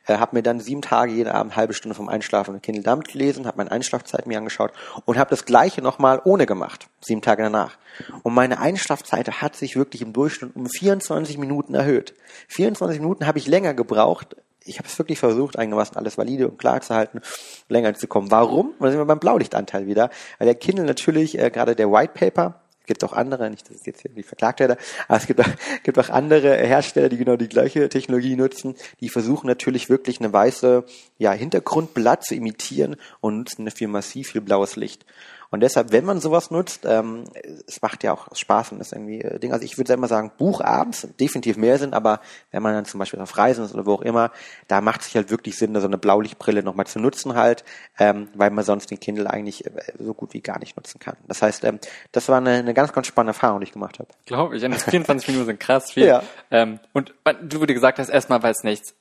[0.06, 3.08] äh, habe mir dann sieben Tage jeden Abend halbe Stunde vom Einschlafen mit Kindle damit
[3.08, 4.72] gelesen, habe meine Einschlafzeit mir angeschaut
[5.04, 7.78] und habe das gleiche nochmal ohne gemacht, sieben Tage danach.
[8.22, 12.14] Und meine Einschlafzeit hat sich wirklich im Durchschnitt um 24 Minuten erhöht.
[12.48, 14.36] 24 Minuten habe ich länger gebraucht,
[14.70, 17.20] ich habe es wirklich versucht, einigermaßen alles valide und klar zu halten,
[17.68, 18.30] länger zu kommen.
[18.30, 18.72] Warum?
[18.78, 20.10] Da sind wir beim Blaulichtanteil wieder.
[20.38, 23.80] Weil der Kindle natürlich, äh, gerade der White Paper, es gibt auch andere, nicht, dass
[23.80, 25.48] ich jetzt irgendwie verklagt werde, aber es gibt auch,
[25.82, 30.32] gibt auch andere Hersteller, die genau die gleiche Technologie nutzen, die versuchen natürlich wirklich eine
[30.32, 30.84] weiße
[31.18, 35.04] ja, Hintergrundblatt zu imitieren und nutzen dafür massiv viel blaues Licht.
[35.50, 37.24] Und deshalb, wenn man sowas nutzt, ähm,
[37.66, 39.52] es macht ja auch Spaß und das irgendwie äh, Ding.
[39.52, 42.20] Also ich würde immer sagen, Buch abends definitiv mehr Sinn, aber
[42.52, 44.30] wenn man dann zum Beispiel auf Reisen ist oder wo auch immer,
[44.68, 47.64] da macht es sich halt wirklich Sinn, so eine Blaulichtbrille nochmal zu nutzen halt,
[47.98, 51.16] ähm, weil man sonst den Kindle eigentlich äh, so gut wie gar nicht nutzen kann.
[51.26, 51.80] Das heißt, ähm,
[52.12, 54.08] das war eine, eine ganz, ganz spannende Erfahrung, die ich gemacht habe.
[54.26, 54.64] Glaube ich.
[54.64, 56.06] Und 24 Minuten sind krass viel.
[56.06, 56.22] Ja.
[56.50, 58.94] Ähm, und du, wie du gesagt hast, erstmal weiß nichts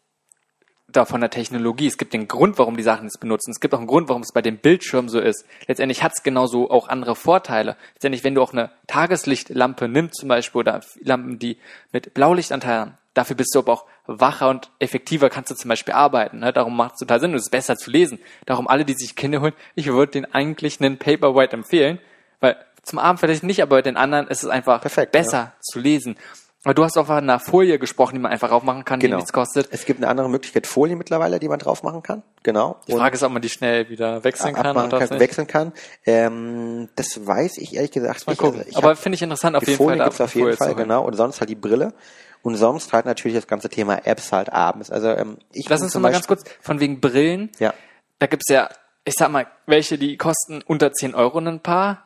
[0.91, 1.87] da von der Technologie.
[1.87, 3.51] Es gibt den Grund, warum die Sachen es benutzen.
[3.51, 5.45] Es gibt auch einen Grund, warum es bei dem Bildschirm so ist.
[5.67, 7.77] Letztendlich hat es genauso auch andere Vorteile.
[7.93, 11.57] Letztendlich, wenn du auch eine Tageslichtlampe nimmst zum Beispiel oder Lampen, die
[11.91, 15.93] mit Blaulichtanteil haben, dafür bist du aber auch wacher und effektiver kannst du zum Beispiel
[15.93, 16.39] arbeiten.
[16.39, 16.53] Ne?
[16.53, 18.19] Darum macht es total Sinn und es ist besser zu lesen.
[18.45, 21.99] Darum alle, die sich Kinder holen, ich würde den eigentlich einen Paperwhite empfehlen,
[22.39, 25.53] weil zum Abend vielleicht nicht, aber bei den anderen ist es einfach Perfekt, besser ja.
[25.59, 26.17] zu lesen.
[26.65, 29.15] Aber du hast auch von einer Folie gesprochen, die man einfach aufmachen kann, genau.
[29.15, 29.69] die nichts kostet.
[29.71, 32.21] Es gibt eine andere Möglichkeit, Folien mittlerweile, die man drauf machen kann.
[32.43, 32.81] Genau.
[32.85, 34.75] Die Frage und ist, ob man die schnell wieder wechseln kann.
[34.75, 35.71] Man kann, wechseln kann.
[36.05, 38.41] Ähm, das weiß ich ehrlich gesagt nicht.
[38.41, 40.07] Also Aber finde ich interessant auf jeden Folien Fall.
[40.07, 41.05] Gibt's auf jeden Fall, genau.
[41.05, 41.93] Und sonst halt die Brille.
[42.41, 44.91] Und sonst halt natürlich das ganze Thema Apps halt abends.
[44.91, 47.51] Also ähm, ich Lass uns mal ganz kurz von wegen Brillen.
[47.59, 47.73] Ja.
[48.17, 48.69] Da gibt's ja,
[49.05, 52.05] ich sag mal, welche, die kosten unter 10 Euro ein Paar.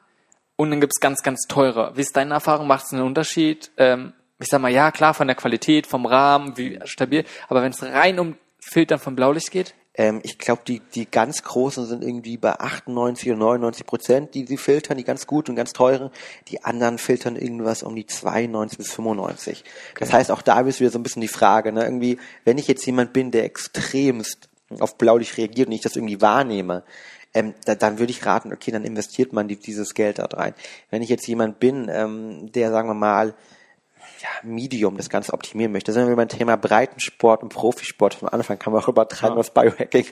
[0.56, 1.96] Und dann gibt's ganz, ganz teure.
[1.96, 2.68] Wie ist deine Erfahrung?
[2.68, 3.72] Macht es einen Unterschied?
[3.78, 4.14] Ähm,
[4.44, 7.82] ich sag mal, ja, klar, von der Qualität, vom Rahmen, wie stabil, aber wenn es
[7.82, 9.74] rein um Filtern von Blaulicht geht?
[9.96, 14.46] Ähm, ich glaube, die, die ganz großen sind irgendwie bei 98 oder 99 Prozent, die
[14.46, 16.10] sie filtern, die ganz gut und ganz teuren.
[16.48, 19.64] Die anderen filtern irgendwas um die 92 bis 95.
[20.00, 21.84] Das heißt, auch da ist wieder so ein bisschen die Frage, ne?
[21.84, 26.22] irgendwie, wenn ich jetzt jemand bin, der extremst auf Blaulicht reagiert und ich das irgendwie
[26.22, 26.84] wahrnehme,
[27.34, 30.54] ähm, da, dann würde ich raten, okay, dann investiert man die, dieses Geld da rein.
[30.90, 33.36] Wenn ich jetzt jemand bin, ähm, der, sagen wir mal,
[34.24, 38.14] ja, Medium das Ganze optimieren möchte, da sind wir beim Thema Breitensport und Profisport.
[38.14, 39.40] Von Anfang kann man auch übertragen ja.
[39.40, 40.06] aus Biohacking.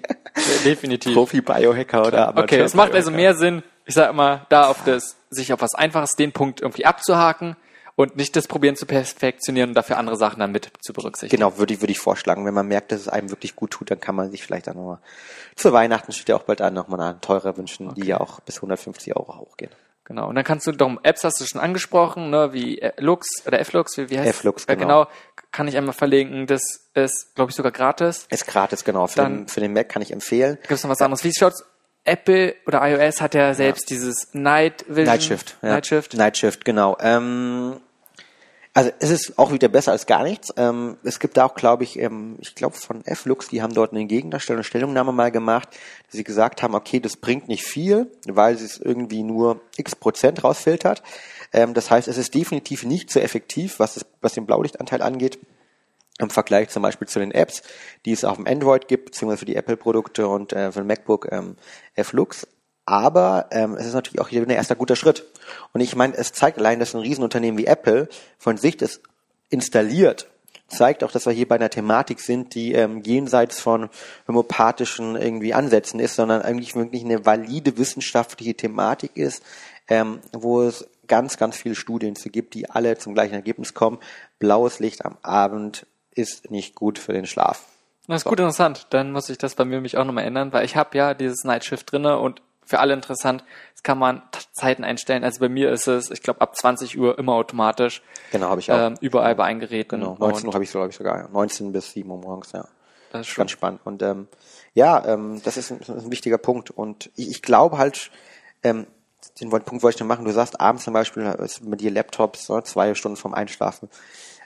[0.66, 1.14] Definitiv.
[1.14, 5.16] Profi-Biohacker oder Amateur Okay, es macht also mehr Sinn, ich sage immer, da auf das,
[5.30, 7.56] sich auf was Einfaches, den Punkt irgendwie abzuhaken,
[7.96, 11.40] und nicht das probieren zu perfektionieren und dafür andere Sachen dann mit zu berücksichtigen.
[11.40, 12.46] Genau, würde ich, würde ich vorschlagen.
[12.46, 14.78] Wenn man merkt, dass es einem wirklich gut tut, dann kann man sich vielleicht dann
[14.78, 15.00] nochmal,
[15.56, 18.02] zu Weihnachten steht ja auch bald an, nochmal einen teurer wünschen, okay.
[18.02, 19.72] die ja auch bis 150 Euro hochgehen.
[20.12, 23.62] Genau, und dann kannst du darum, Apps hast du schon angesprochen, ne, wie Lux oder
[23.62, 24.82] F-Lux, wie, wie heißt F-Lux, genau.
[24.82, 25.08] genau.
[25.54, 28.28] Kann ich einmal verlinken, das ist, glaube ich, sogar gratis.
[28.30, 29.08] Ist gratis, genau.
[29.08, 30.58] Für, dann, den, für den Mac kann ich empfehlen.
[30.64, 31.24] Gibt es noch was anderes?
[31.24, 31.64] Wie schaut's
[32.04, 33.96] Apple oder iOS hat ja selbst ja.
[33.96, 35.06] dieses Night Vision.
[35.06, 35.58] Night Shift.
[35.62, 35.70] Ja.
[35.70, 36.14] Night Shift.
[36.16, 36.98] Night Shift, genau.
[37.00, 37.80] Ähm,
[38.74, 40.54] also es ist auch wieder besser als gar nichts.
[40.56, 43.92] Ähm, es gibt da auch, glaube ich, ähm, ich glaube von F-Lux, die haben dort
[43.92, 45.70] eine Gegendarstellung, eine Stellungnahme mal gemacht,
[46.08, 50.44] dass sie gesagt haben, okay, das bringt nicht viel, weil es irgendwie nur x Prozent
[50.44, 51.04] rausfiltert.
[51.52, 55.40] Ähm, das heißt, es ist definitiv nicht so effektiv, was, es, was den Blaulichtanteil angeht
[56.20, 57.64] im Vergleich zum Beispiel zu den Apps,
[58.06, 61.28] die es auf dem Android gibt, beziehungsweise für die Apple-Produkte und äh, für den MacBook
[61.32, 61.58] ähm,
[61.96, 62.48] F-Lux.
[62.86, 65.26] Aber ähm, es ist natürlich auch hier ein erster guter Schritt.
[65.74, 69.02] Und ich meine, es zeigt allein, dass ein Riesenunternehmen wie Apple von sich das
[69.50, 70.28] installiert,
[70.68, 73.90] zeigt auch, dass wir hier bei einer Thematik sind, die ähm, jenseits von
[74.28, 79.44] homöopathischen irgendwie Ansätzen ist, sondern eigentlich wirklich eine valide wissenschaftliche Thematik ist,
[79.88, 84.00] ähm, wo es ganz, ganz viele Studien zu gibt, die alle zum gleichen Ergebnis kommen.
[84.40, 87.66] Blaues Licht am Abend ist nicht gut für den Schlaf.
[88.08, 88.88] Das ist gut interessant.
[88.90, 91.44] Dann muss ich das bei mir mich auch nochmal ändern, weil ich habe ja dieses
[91.44, 92.42] Night Shift drinne und
[92.72, 93.44] für alle interessant.
[93.74, 95.24] Das kann man Zeiten einstellen.
[95.24, 98.02] Also bei mir ist es, ich glaube, ab 20 Uhr immer automatisch.
[98.32, 98.88] Genau, habe ich auch.
[98.88, 100.00] Ähm, überall bei Eingeräten.
[100.00, 101.30] Genau, 19 Uhr habe ich so, glaube ich, sogar.
[101.30, 102.66] 19 bis 7 Uhr morgens, ja.
[103.12, 103.42] Das ist schon.
[103.44, 103.82] ganz spannend.
[103.84, 104.30] Und ähm,
[104.74, 106.72] ja, ähm, das ist ein, ein wichtiger Punkt.
[106.72, 108.10] Und ich, ich glaube halt,
[108.64, 108.88] ähm,
[109.42, 110.24] den Punkt wollte ich noch machen.
[110.24, 113.90] Du sagst abends zum Beispiel mit dir Laptops, ne, zwei Stunden vorm Einschlafen,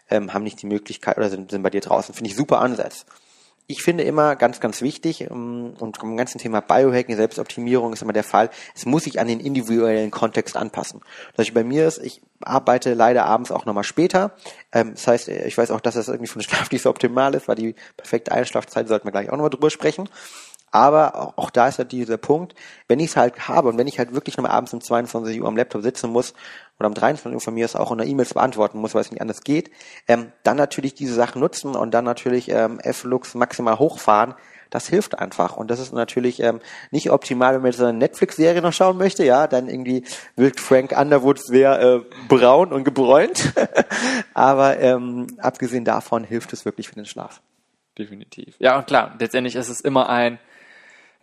[0.10, 2.16] ähm, haben nicht die Möglichkeit oder sind, sind bei dir draußen.
[2.16, 3.06] Finde ich super Ansatz
[3.68, 8.14] ich finde immer ganz, ganz wichtig, ähm, und beim ganzen Thema Biohacking, Selbstoptimierung ist immer
[8.14, 11.02] der Fall, es muss sich an den individuellen Kontext anpassen.
[11.36, 14.32] Das bei mir ist, ich arbeite leider abends auch nochmal später.
[14.72, 17.34] Ähm, das heißt, ich weiß auch, dass das irgendwie von den Schlaf nicht so optimal
[17.34, 20.10] ist, weil die perfekte Einschlafzeit sollten wir gleich auch nochmal drüber sprechen.
[20.76, 22.54] Aber auch, da ist halt dieser Punkt,
[22.90, 25.48] wenn ich es halt habe und wenn ich halt wirklich nochmal abends um 22 Uhr
[25.48, 26.34] am Laptop sitzen muss
[26.78, 29.22] oder um 23 Uhr von mir ist auch unter E-Mails beantworten muss, weil es nicht
[29.22, 29.72] anders geht,
[30.10, 34.36] ähm, dann natürlich diese Sachen nutzen und dann natürlich ähm, F-Lux maximal hochfahren,
[34.70, 35.56] das hilft einfach.
[35.56, 36.60] Und das ist natürlich ähm,
[36.92, 40.04] nicht optimal, wenn man jetzt eine Netflix-Serie noch schauen möchte, ja, dann irgendwie
[40.36, 43.54] wirkt Frank Underwood sehr äh, braun und gebräunt.
[44.34, 47.40] Aber ähm, abgesehen davon hilft es wirklich für den Schlaf.
[47.98, 48.56] Definitiv.
[48.60, 50.38] Ja, und klar, letztendlich ist es immer ein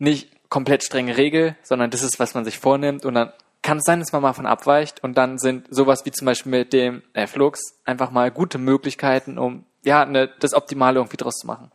[0.03, 3.33] nicht komplett strenge Regel, sondern das ist, was man sich vornimmt und dann
[3.63, 6.51] kann es sein, dass man mal von abweicht und dann sind sowas wie zum Beispiel
[6.51, 11.47] mit dem Flux einfach mal gute Möglichkeiten, um ja ne, das Optimale irgendwie draus zu
[11.47, 11.71] machen.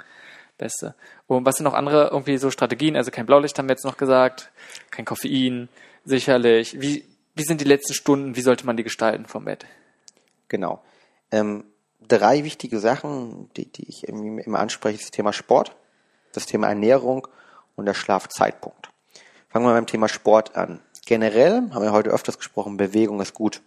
[0.57, 0.95] Beste.
[1.27, 2.95] Und was sind noch andere irgendwie so Strategien?
[2.95, 4.51] Also kein Blaulicht haben wir jetzt noch gesagt,
[4.91, 5.69] kein Koffein,
[6.03, 6.81] sicherlich.
[6.81, 7.05] Wie,
[7.35, 8.35] wie sind die letzten Stunden?
[8.35, 9.65] Wie sollte man die gestalten vom Bett?
[10.49, 10.83] Genau.
[11.31, 11.63] Ähm,
[12.05, 15.75] drei wichtige Sachen, die, die ich immer anspreche, das Thema Sport,
[16.33, 17.27] das Thema Ernährung
[17.77, 18.89] und der Schlafzeitpunkt.
[19.47, 20.81] Fangen wir beim Thema Sport an.
[21.05, 23.61] Generell haben wir heute öfters gesprochen, Bewegung ist gut.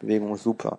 [0.00, 0.78] Bewegung ist super.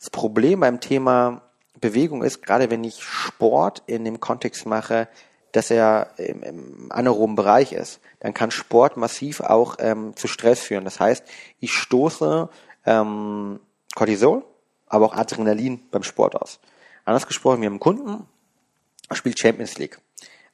[0.00, 1.42] Das Problem beim Thema
[1.80, 5.08] Bewegung ist, gerade wenn ich Sport in dem Kontext mache,
[5.52, 10.60] dass er im, im anaeroben Bereich ist, dann kann Sport massiv auch ähm, zu Stress
[10.60, 10.84] führen.
[10.84, 11.24] Das heißt,
[11.60, 12.48] ich stoße
[12.86, 13.60] ähm,
[13.94, 14.44] Cortisol,
[14.88, 16.58] aber auch Adrenalin beim Sport aus.
[17.04, 18.26] Anders gesprochen, wir haben einen Kunden,
[19.12, 20.00] spielt Champions League.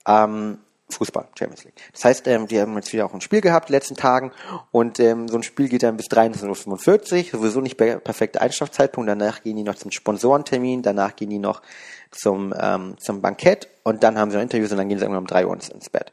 [0.07, 0.59] Ähm,
[0.91, 1.75] Fußball, Champions League.
[1.93, 4.33] Das heißt, ähm, die haben jetzt wieder auch ein Spiel gehabt den letzten Tagen
[4.71, 9.43] und ähm, so ein Spiel geht dann bis 23.45 Uhr, sowieso nicht perfekter Einschlafzeitpunkt, danach
[9.43, 11.63] gehen die noch zum Sponsorentermin, danach gehen die noch
[12.11, 15.23] zum, ähm, zum Bankett und dann haben sie noch Interviews und dann gehen sie irgendwann
[15.23, 16.13] um drei Uhr ins Bett.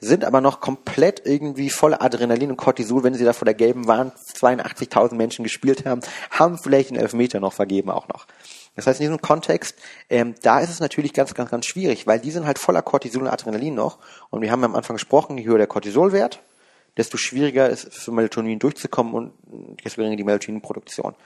[0.00, 3.88] Sind aber noch komplett irgendwie voller Adrenalin und Cortisol, wenn sie da vor der gelben
[3.88, 8.26] Wand 82.000 Menschen gespielt haben, haben vielleicht einen Elfmeter noch vergeben auch noch.
[8.78, 9.76] Das heißt, in diesem Kontext,
[10.08, 13.22] ähm, da ist es natürlich ganz, ganz, ganz schwierig, weil die sind halt voller Cortisol
[13.22, 13.98] und Adrenalin noch.
[14.30, 16.40] Und wir haben am Anfang gesprochen, je höher der Cortisolwert,
[16.96, 19.32] desto schwieriger ist für Melatonin durchzukommen und
[19.84, 21.16] desto geringer die Melatoninproduktion.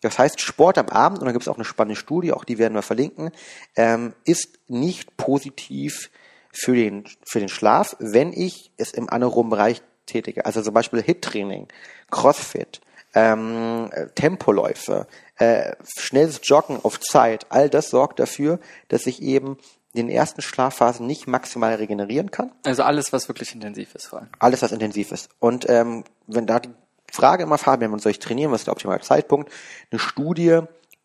[0.00, 2.56] Das heißt, Sport am Abend, und da gibt es auch eine spannende Studie, auch die
[2.56, 3.30] werden wir verlinken,
[3.76, 6.08] ähm, ist nicht positiv
[6.50, 10.46] für den, für den Schlaf, wenn ich es im anaeroben Bereich tätige.
[10.46, 11.68] Also zum Beispiel Hit-Training,
[12.10, 12.80] Crossfit,
[13.14, 15.06] ähm, Tempoläufe,
[15.36, 17.46] äh, schnelles Joggen auf Zeit.
[17.50, 18.58] All das sorgt dafür,
[18.88, 19.58] dass ich eben
[19.94, 22.52] den ersten Schlafphasen nicht maximal regenerieren kann.
[22.64, 24.28] Also alles, was wirklich intensiv ist vor allem.
[24.38, 25.28] Alles, was intensiv ist.
[25.38, 26.70] Und ähm, wenn da die
[27.10, 29.52] Frage immer, Fabian, wann soll ich trainieren, was ist der optimale Zeitpunkt?
[29.90, 30.60] Eine Studie,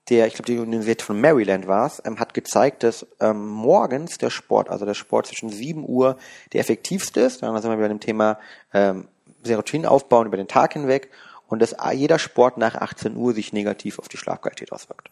[0.10, 4.18] der, ich glaube, die Universität von Maryland war es, ähm, hat gezeigt, dass ähm, morgens
[4.18, 6.18] der Sport, also der Sport zwischen 7 Uhr
[6.54, 7.44] der effektivste ist.
[7.44, 8.40] Dann sind wir bei dem Thema
[8.74, 9.10] ähm,
[9.44, 11.10] Serotonin aufbauen über den Tag hinweg
[11.48, 15.10] und dass jeder Sport nach 18 Uhr sich negativ auf die Schlafqualität auswirkt.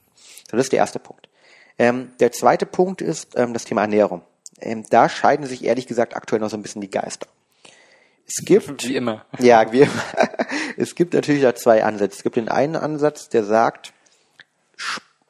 [0.50, 1.28] Das ist der erste Punkt.
[1.78, 4.22] Ähm, der zweite Punkt ist ähm, das Thema Ernährung.
[4.60, 7.28] Ähm, da scheiden sich ehrlich gesagt aktuell noch so ein bisschen die Geister.
[8.28, 9.26] Es gibt, wie immer.
[9.40, 10.04] Ja, wie immer.
[10.78, 12.18] Es gibt natürlich da zwei Ansätze.
[12.18, 13.94] Es gibt den einen Ansatz, der sagt,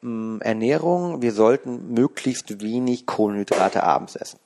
[0.02, 4.40] Ernährung, wir sollten möglichst wenig Kohlenhydrate abends essen.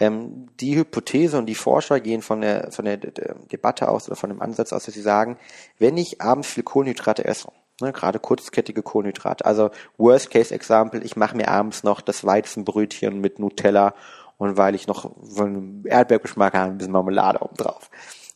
[0.00, 4.30] Ähm, die Hypothese und die Forscher gehen von der, von der, Debatte aus oder von
[4.30, 5.38] dem Ansatz aus, dass sie sagen,
[5.78, 7.48] wenn ich abends viel Kohlenhydrate esse,
[7.80, 13.20] ne, gerade kurzkettige Kohlenhydrate, also Worst Case Example, ich mache mir abends noch das Weizenbrötchen
[13.20, 13.94] mit Nutella
[14.38, 17.90] und weil ich noch von Erdbeergeschmack habe, ein bisschen Marmelade oben drauf.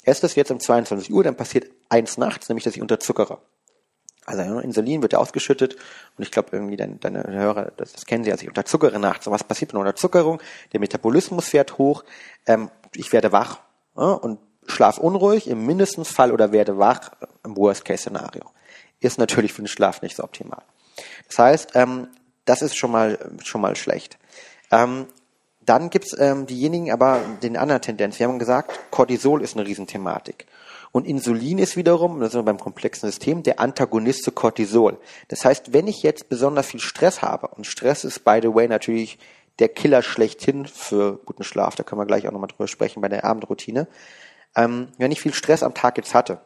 [0.04, 3.38] Esse das jetzt um 22 Uhr, dann passiert eins nachts, nämlich dass ich unterzuckere.
[4.26, 5.76] Also ja, Insulin wird ja ausgeschüttet
[6.16, 9.30] und ich glaube irgendwie deine, deine Hörer, das, das kennen sie, als ich unterzuckere nachts.
[9.30, 10.42] Was passiert bei einer Unterzuckerung?
[10.72, 12.04] Der Metabolismus fährt hoch,
[12.46, 13.60] ähm, ich werde wach
[13.96, 17.12] ja, und schlaf unruhig im mindesten Fall oder werde wach
[17.44, 18.42] im Worst-Case-Szenario.
[18.98, 20.62] Ist natürlich für den Schlaf nicht so optimal.
[21.28, 22.08] Das heißt, ähm,
[22.46, 24.18] das ist schon mal schon mal schlecht.
[24.72, 25.06] Ähm,
[25.60, 28.18] dann gibt's ähm, diejenigen, aber den anderen Tendenz.
[28.18, 30.46] Wir haben gesagt, Cortisol ist eine Riesenthematik.
[30.96, 34.96] Und Insulin ist wiederum, das sind wir beim komplexen System, der Antagonist zu Cortisol.
[35.28, 38.66] Das heißt, wenn ich jetzt besonders viel Stress habe, und Stress ist, by the way,
[38.66, 39.18] natürlich
[39.58, 43.10] der Killer schlechthin für guten Schlaf, da können wir gleich auch nochmal drüber sprechen bei
[43.10, 43.88] der Abendroutine.
[44.56, 46.40] Ähm, wenn ich viel Stress am Tag jetzt hatte,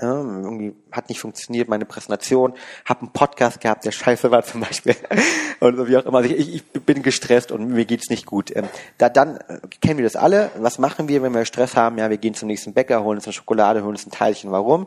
[0.00, 4.60] ähm, irgendwie hat nicht funktioniert, meine Präsentation, habe einen Podcast gehabt, der scheiße war zum
[4.62, 4.96] Beispiel.
[5.60, 6.22] und so wie auch immer.
[6.24, 8.54] Ich, ich bin gestresst und mir geht's nicht gut.
[8.54, 10.50] Ähm, da dann äh, kennen wir das alle.
[10.58, 11.98] Was machen wir, wenn wir Stress haben?
[11.98, 14.50] Ja, wir gehen zum nächsten Bäcker, holen uns eine Schokolade, holen uns ein Teilchen.
[14.50, 14.86] Warum?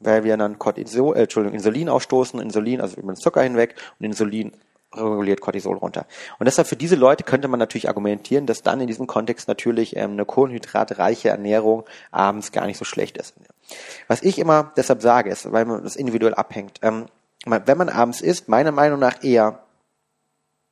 [0.00, 4.06] Weil wir dann Cortisol, äh, Entschuldigung, Insulin ausstoßen, Insulin, also über den Zucker hinweg und
[4.06, 4.52] Insulin
[4.96, 6.06] reguliert Cortisol runter.
[6.38, 9.96] Und deshalb für diese Leute könnte man natürlich argumentieren, dass dann in diesem Kontext natürlich
[9.96, 13.34] ähm, eine kohlenhydratreiche Ernährung abends gar nicht so schlecht ist.
[14.08, 16.80] Was ich immer deshalb sage, ist, weil man das individuell abhängt.
[16.82, 17.06] Ähm,
[17.44, 19.60] wenn man abends isst, meiner Meinung nach eher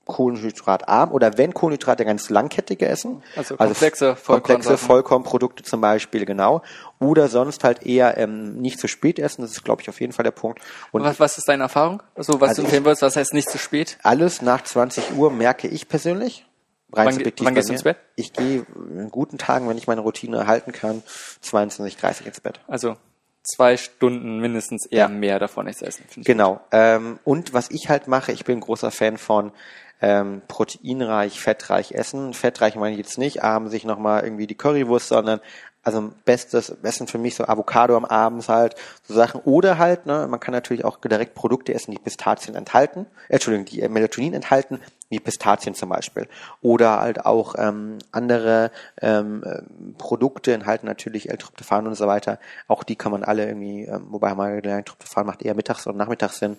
[0.07, 6.63] kohlenhydratarm oder wenn Kohlenhydrate ganz langkettige essen, also komplexe, also komplexe Vollkornprodukte zum Beispiel, genau,
[6.99, 10.13] oder sonst halt eher ähm, nicht zu spät essen, das ist glaube ich auf jeden
[10.13, 10.61] Fall der Punkt.
[10.93, 12.03] Und was, was ist deine Erfahrung?
[12.15, 13.99] Also was also du empfehlen würdest, was heißt nicht zu spät?
[14.03, 16.47] Alles nach 20 Uhr merke ich persönlich.
[16.93, 17.97] Rein wann, wann gehst du ins Bett?
[18.15, 21.03] Ich gehe in guten Tagen, wenn ich meine Routine erhalten kann,
[21.41, 22.61] 22, 30 ins Bett.
[22.69, 22.97] Also
[23.45, 25.09] zwei Stunden mindestens eher ja.
[25.09, 26.05] mehr davon nichts essen.
[26.17, 26.61] Genau.
[26.73, 29.53] Ähm, und was ich halt mache, ich bin ein großer Fan von
[30.01, 32.35] ähm, proteinreich, fettreich essen.
[32.35, 35.41] Fettreich meine ich jetzt nicht, abends sich nochmal irgendwie die Currywurst, sondern
[35.85, 39.41] also bestes Essen für mich so Avocado am Abend halt, so Sachen.
[39.43, 43.67] Oder halt, ne, man kann natürlich auch direkt Produkte essen, die Pistazien enthalten, äh, Entschuldigung,
[43.67, 44.81] die äh, Melatonin enthalten,
[45.11, 46.27] wie Pistazien zum Beispiel.
[46.63, 48.71] Oder halt auch ähm, andere
[49.01, 49.63] ähm, äh,
[49.99, 52.39] Produkte enthalten natürlich L-Tryptophan und so weiter.
[52.67, 55.97] Auch die kann man alle irgendwie, ähm, wobei man gelernt, Tryptophan macht eher mittags und
[55.97, 56.57] nachmittags Sinn.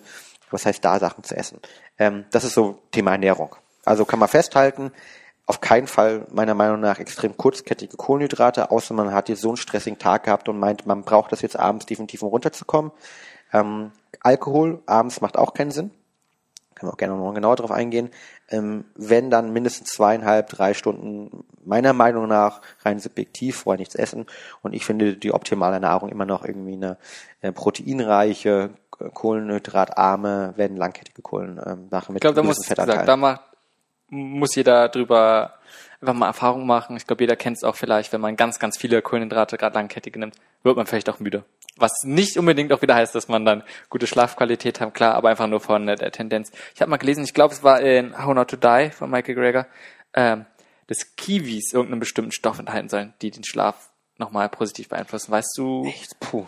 [0.50, 1.60] Was heißt da Sachen zu essen?
[1.98, 3.56] Ähm, das ist so Thema Ernährung.
[3.84, 4.92] Also kann man festhalten,
[5.46, 9.56] auf keinen Fall meiner Meinung nach extrem kurzkettige Kohlenhydrate, außer man hat jetzt so einen
[9.56, 12.90] stressigen Tag gehabt und meint, man braucht das jetzt abends definitiv, um runterzukommen.
[13.52, 15.92] Ähm, Alkohol abends macht auch keinen Sinn.
[16.76, 18.10] Können wir auch gerne noch genauer darauf eingehen.
[18.48, 24.26] Ähm, wenn dann mindestens zweieinhalb, drei Stunden meiner Meinung nach rein subjektiv vorher nichts essen.
[24.62, 26.98] Und ich finde die optimale Nahrung immer noch irgendwie eine
[27.40, 33.40] äh, proteinreiche, kohlenhydratarme, wenn langkettige Kohlensachen ähm, mit Ich glaube, da muss gesagt, da macht,
[34.08, 35.54] muss jeder drüber
[36.00, 36.96] einfach mal Erfahrung machen.
[36.96, 40.18] Ich glaube, jeder kennt es auch vielleicht, wenn man ganz, ganz viele Kohlenhydrate, gerade langkettige
[40.18, 41.44] nimmt, wird man vielleicht auch müde.
[41.76, 45.46] Was nicht unbedingt auch wieder heißt, dass man dann gute Schlafqualität hat, klar, aber einfach
[45.46, 46.50] nur von der Tendenz.
[46.74, 49.34] Ich habe mal gelesen, ich glaube, es war in How Not to Die von Michael
[49.34, 49.66] Greger,
[50.14, 50.46] ähm,
[50.86, 55.30] dass Kiwis irgendeinen bestimmten Stoff enthalten sollen, die den Schlaf nochmal positiv beeinflussen.
[55.30, 55.84] Weißt du?
[55.86, 56.18] Echt?
[56.20, 56.46] Puh.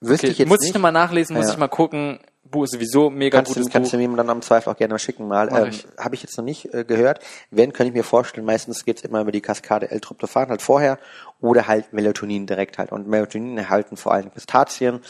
[0.00, 0.32] Wüsste okay.
[0.32, 0.70] ich jetzt muss nicht.
[0.70, 1.52] ich nochmal nachlesen, muss ja.
[1.52, 2.18] ich mal gucken.
[2.54, 4.94] Buch ist sowieso mega kannst gutes du, Kannst du mir dann am Zweifel auch gerne
[4.94, 5.48] mal schicken mal.
[5.48, 7.20] Ähm, Habe ich jetzt noch nicht äh, gehört.
[7.50, 10.98] Wenn, kann ich mir vorstellen, meistens geht's immer über die Kaskade L-Tryptophan halt vorher
[11.40, 12.92] oder halt Melatonin direkt halt.
[12.92, 15.00] Und Melatonin erhalten vor allem Pistazien,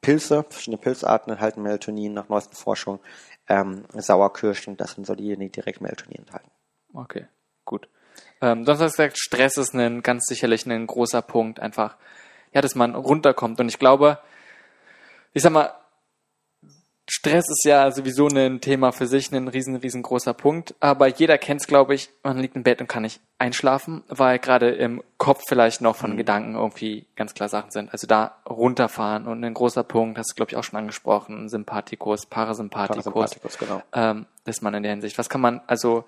[0.00, 3.00] Pilze, verschiedene Pilzarten enthalten Melatonin nach neuesten Forschung,
[3.48, 6.50] ähm, Sauerkirschen, das sind so diejenigen, die direkt Melatonin enthalten.
[6.92, 7.26] Okay,
[7.64, 7.88] gut.
[8.40, 11.96] Ähm, sonst hast du gesagt, Stress ist ein, ganz sicherlich ein großer Punkt, einfach,
[12.52, 13.60] ja, dass man runterkommt.
[13.60, 14.18] Und ich glaube,
[15.32, 15.72] ich sag mal,
[17.24, 20.74] Stress ist ja sowieso ein Thema für sich, ein riesen, riesengroßer Punkt.
[20.80, 24.38] Aber jeder kennt es, glaube ich, man liegt im Bett und kann nicht einschlafen, weil
[24.38, 26.16] gerade im Kopf vielleicht noch von mhm.
[26.18, 27.90] Gedanken irgendwie ganz klar Sachen sind.
[27.92, 32.26] Also da runterfahren und ein großer Punkt, hast du, glaube ich, auch schon angesprochen, Sympathikus,
[32.26, 33.04] Parasympathikus.
[33.04, 33.82] Parasympathikus, genau.
[33.94, 35.16] Ähm, ist man in der Hinsicht.
[35.16, 36.04] Was kann man also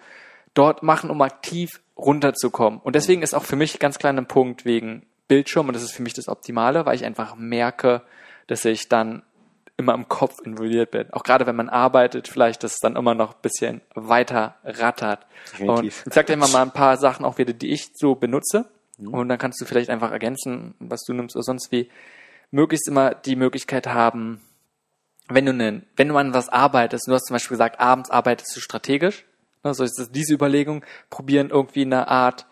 [0.52, 2.78] dort machen, um aktiv runterzukommen?
[2.78, 5.92] Und deswegen ist auch für mich ganz klar ein Punkt wegen Bildschirm und das ist
[5.92, 8.02] für mich das Optimale, weil ich einfach merke,
[8.48, 9.22] dass ich dann
[9.76, 11.12] immer im Kopf involviert bin.
[11.12, 15.26] Auch gerade wenn man arbeitet, vielleicht das dann immer noch ein bisschen weiter rattert.
[15.52, 16.02] Definitiv.
[16.02, 18.66] Und ich sag dir immer mal ein paar Sachen auch wieder, die ich so benutze.
[18.98, 19.14] Mhm.
[19.14, 21.90] Und dann kannst du vielleicht einfach ergänzen, was du nimmst oder sonst wie.
[22.52, 24.40] Möglichst immer die Möglichkeit haben,
[25.28, 28.54] wenn du, ne, wenn du an was arbeitest, du hast zum Beispiel gesagt, abends arbeitest
[28.56, 29.24] du strategisch,
[29.62, 32.46] also ist das diese Überlegung, probieren irgendwie eine Art,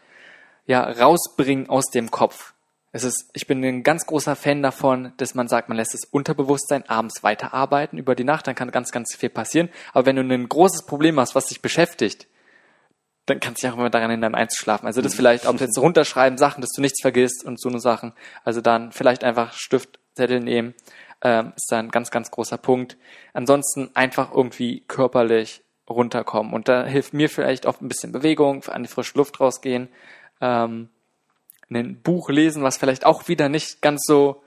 [0.66, 2.54] ja, rausbringen aus dem Kopf.
[2.95, 6.05] Es ist, ich bin ein ganz großer Fan davon, dass man sagt, man lässt das
[6.05, 9.69] Unterbewusstsein abends weiterarbeiten über die Nacht, dann kann ganz, ganz viel passieren.
[9.93, 12.29] Aber wenn du ein großes Problem hast, was dich beschäftigt,
[13.27, 14.87] dann kannst du dich auch immer daran hindern, einzuschlafen.
[14.87, 15.17] Also das mhm.
[15.17, 18.13] vielleicht auch jetzt runterschreiben, Sachen, dass du nichts vergisst und so eine Sachen.
[18.45, 20.75] Also dann vielleicht einfach Stift, Zettel nehmen,
[21.21, 22.97] ähm, ist da ein ganz, ganz großer Punkt.
[23.33, 26.53] Ansonsten einfach irgendwie körperlich runterkommen.
[26.53, 29.89] Und da hilft mir vielleicht oft ein bisschen Bewegung, an die frische Luft rausgehen.
[30.41, 30.91] Ähm,
[31.71, 34.43] ein Buch lesen, was vielleicht auch wieder nicht ganz so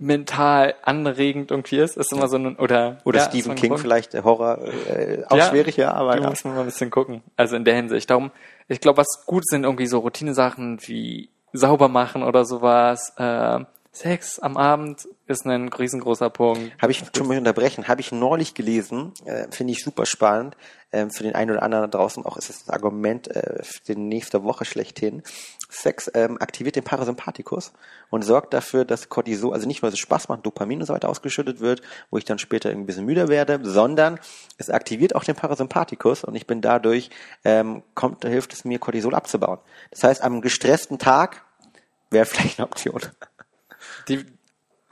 [0.00, 3.82] mental anregend irgendwie ist, ist immer so ein oder oder ja, Stephen King Grund.
[3.82, 4.58] vielleicht der Horror
[4.88, 7.22] äh, auch ja, schwierig ja, aber da muss man mal ein bisschen gucken.
[7.36, 8.08] Also in der Hinsicht.
[8.08, 8.30] Darum,
[8.66, 13.12] ich glaube, was gut sind irgendwie so Routinesachen wie sauber machen oder sowas.
[13.18, 16.72] Äh, Sex am Abend ist ein riesengroßer Punkt.
[16.80, 17.88] Habe ich schon mal unterbrechen?
[17.88, 20.56] Habe ich neulich gelesen, äh, finde ich super spannend.
[20.92, 23.94] Ähm, für den einen oder anderen da draußen auch ist es das Argument äh, für
[23.94, 25.22] die nächste Woche schlechthin.
[25.70, 27.72] Sex ähm, aktiviert den Parasympathikus
[28.10, 30.92] und sorgt dafür, dass Cortisol, also nicht nur, dass es Spaß macht, Dopamin und so
[30.92, 34.18] weiter ausgeschüttet wird, wo ich dann später ein bisschen müder werde, sondern
[34.58, 37.10] es aktiviert auch den Parasympathikus und ich bin dadurch,
[37.44, 39.58] ähm, kommt, hilft es mir, Cortisol abzubauen.
[39.90, 41.44] Das heißt, am gestressten Tag
[42.10, 43.00] wäre vielleicht eine Option.
[44.08, 44.26] Die,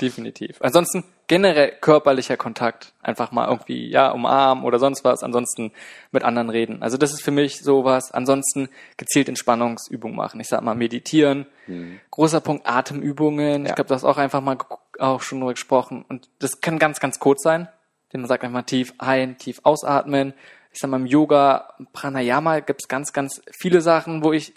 [0.01, 0.57] definitiv.
[0.61, 2.95] Ansonsten generell körperlicher Kontakt.
[3.03, 5.23] Einfach mal irgendwie, ja, umarmen oder sonst was.
[5.23, 5.73] Ansonsten
[6.11, 6.83] mit anderen reden.
[6.83, 8.13] Also das ist für mich sowas.
[8.13, 10.41] Ansonsten gezielt Entspannungsübungen machen.
[10.41, 11.47] Ich sag mal meditieren.
[11.67, 12.01] Mhm.
[12.11, 13.65] Großer Punkt Atemübungen.
[13.65, 13.71] Ja.
[13.71, 14.59] Ich glaube, du hast auch einfach mal
[14.99, 16.05] auch schon drüber gesprochen.
[16.09, 17.69] Und das kann ganz, ganz kurz sein.
[18.13, 20.33] Denn man sagt einfach tief ein, tief ausatmen.
[20.73, 24.55] Ich sag mal im Yoga, Pranayama gibt's ganz, ganz viele Sachen, wo ich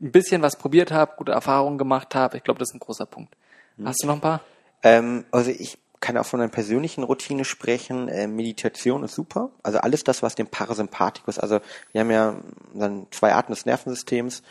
[0.00, 2.36] ein bisschen was probiert habe, gute Erfahrungen gemacht habe.
[2.36, 3.34] Ich glaube, das ist ein großer Punkt.
[3.76, 3.88] Mhm.
[3.88, 4.40] Hast du noch ein paar?
[4.82, 8.08] Ähm, also ich kann auch von einer persönlichen Routine sprechen.
[8.08, 9.50] Äh, Meditation ist super.
[9.62, 11.60] Also alles das, was dem Parasympathikus, also
[11.92, 12.36] wir haben ja
[12.74, 14.42] dann zwei Arten des Nervensystems.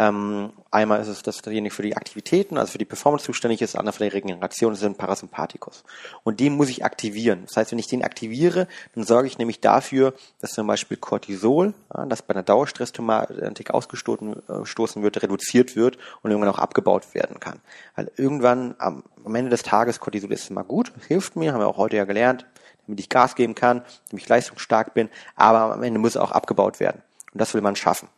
[0.00, 3.74] Ähm, einmal ist es das derjenige für die Aktivitäten, also für die Performance zuständig ist,
[3.74, 5.82] andere für die Regeneration, das ist ein Parasympathikus.
[6.22, 7.42] Und den muss ich aktivieren.
[7.46, 11.74] Das heißt, wenn ich den aktiviere, dann sorge ich nämlich dafür, dass zum Beispiel Cortisol,
[11.92, 17.40] ja, das bei einer Dauerstressthematik ausgestoßen äh, wird, reduziert wird und irgendwann auch abgebaut werden
[17.40, 17.60] kann.
[17.96, 21.66] Weil irgendwann am, am Ende des Tages Cortisol ist immer gut, hilft mir, haben wir
[21.66, 22.46] auch heute ja gelernt,
[22.86, 26.30] damit ich Gas geben kann, damit ich leistungsstark bin, aber am Ende muss es auch
[26.30, 27.02] abgebaut werden.
[27.32, 28.08] Und das will man schaffen.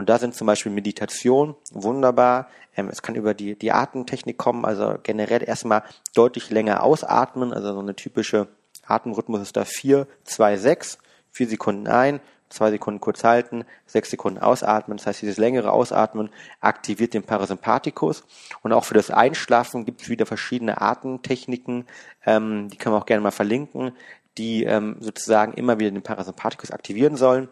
[0.00, 2.48] Und da sind zum Beispiel Meditation wunderbar.
[2.74, 5.82] Ähm, es kann über die, die Atemtechnik kommen, also generell erstmal
[6.14, 7.52] deutlich länger ausatmen.
[7.52, 8.48] Also so eine typische
[8.86, 10.96] Atemrhythmus ist da vier, zwei, sechs,
[11.30, 14.96] vier Sekunden ein, zwei Sekunden kurz halten, sechs Sekunden ausatmen.
[14.96, 16.30] Das heißt, dieses längere Ausatmen
[16.62, 18.24] aktiviert den Parasympathikus.
[18.62, 21.84] Und auch für das Einschlafen gibt es wieder verschiedene Atemtechniken,
[22.24, 23.92] ähm, die können wir auch gerne mal verlinken,
[24.38, 27.50] die ähm, sozusagen immer wieder den Parasympathikus aktivieren sollen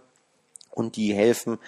[0.70, 1.59] und die helfen,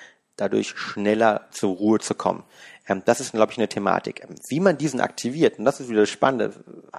[0.41, 2.45] dadurch schneller zur Ruhe zu kommen.
[2.89, 4.23] Ähm, das ist, glaube ich, eine Thematik.
[4.25, 6.53] Ähm, wie man diesen aktiviert, und das ist wieder das Spannende,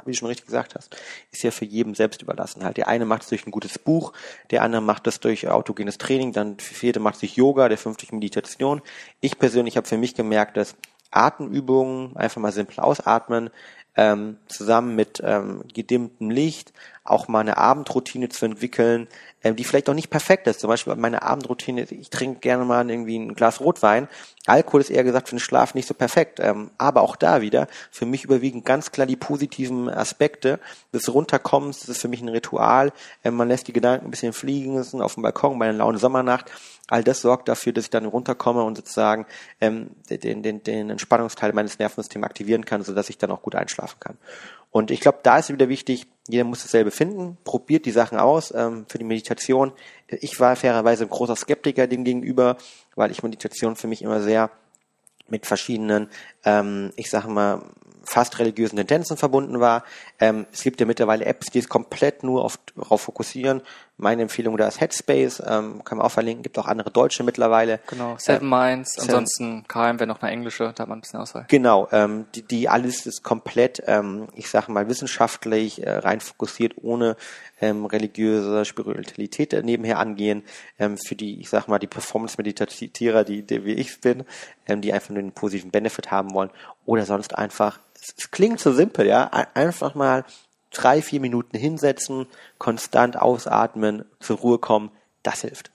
[0.05, 0.95] wie du schon richtig gesagt hast,
[1.31, 2.63] ist ja für jeden selbst überlassen.
[2.63, 4.13] Halt, der eine macht es durch ein gutes Buch,
[4.51, 8.05] der andere macht es durch autogenes Training, dann der vierte macht es Yoga, der fünfte
[8.05, 8.81] durch Meditation.
[9.19, 10.75] Ich persönlich habe für mich gemerkt, dass
[11.11, 13.49] Atemübungen, einfach mal simpel ausatmen,
[13.95, 16.71] ähm, zusammen mit ähm, gedimmtem Licht
[17.03, 19.07] auch mal eine Abendroutine zu entwickeln,
[19.43, 20.59] ähm, die vielleicht auch nicht perfekt ist.
[20.59, 24.07] Zum Beispiel meine Abendroutine, ich trinke gerne mal irgendwie ein Glas Rotwein.
[24.45, 26.39] Alkohol ist eher gesagt für den Schlaf nicht so perfekt.
[26.39, 30.59] Ähm, aber auch da wieder, für mich überwiegen ganz klar die positiven Aspekte
[30.93, 31.79] des Runterkommens.
[31.79, 32.93] Das ist für mich ein Ritual.
[33.23, 35.97] Ähm, man lässt die Gedanken ein bisschen fliegen, sind auf dem Balkon bei einer lauen
[35.97, 36.51] Sommernacht.
[36.87, 39.25] All das sorgt dafür, dass ich dann runterkomme und sozusagen
[39.59, 43.99] ähm, den, den, den Entspannungsteil meines Nervensystems aktivieren kann, sodass ich dann auch gut einschlafen
[43.99, 44.17] kann.
[44.71, 48.53] Und ich glaube, da ist wieder wichtig, jeder muss dasselbe finden, probiert die Sachen aus
[48.55, 49.71] ähm, für die Meditation.
[50.07, 52.57] Ich war fairerweise ein großer Skeptiker dem gegenüber,
[52.95, 54.49] weil ich Meditation für mich immer sehr
[55.27, 56.09] mit verschiedenen,
[56.43, 57.61] ähm, ich sage mal,
[58.03, 59.83] fast religiösen Tendenzen verbunden war.
[60.19, 63.61] Ähm, es gibt ja mittlerweile Apps, die es komplett nur auf, darauf fokussieren.
[64.01, 67.79] Meine Empfehlung da ist Headspace, ähm, kann man auch verlinken, gibt auch andere deutsche mittlerweile.
[67.87, 71.19] Genau, Seven Minds, ähm, ansonsten KM wäre noch eine englische, da hat man ein bisschen
[71.19, 71.45] Auswahl.
[71.47, 76.73] Genau, ähm, die, die alles ist komplett, ähm, ich sage mal, wissenschaftlich äh, rein fokussiert,
[76.81, 77.15] ohne
[77.61, 80.43] ähm, religiöse Spiritualität nebenher angehen,
[80.79, 84.23] ähm, für die, ich sag mal, die Performance-Meditierer, die, die wie ich bin,
[84.67, 86.49] ähm, die einfach nur einen positiven Benefit haben wollen,
[86.85, 87.79] oder sonst einfach
[88.17, 89.29] es klingt so simpel, ja.
[89.53, 90.25] Einfach mal
[90.71, 94.91] drei, vier Minuten hinsetzen, konstant ausatmen, zur Ruhe kommen,
[95.23, 95.71] das hilft.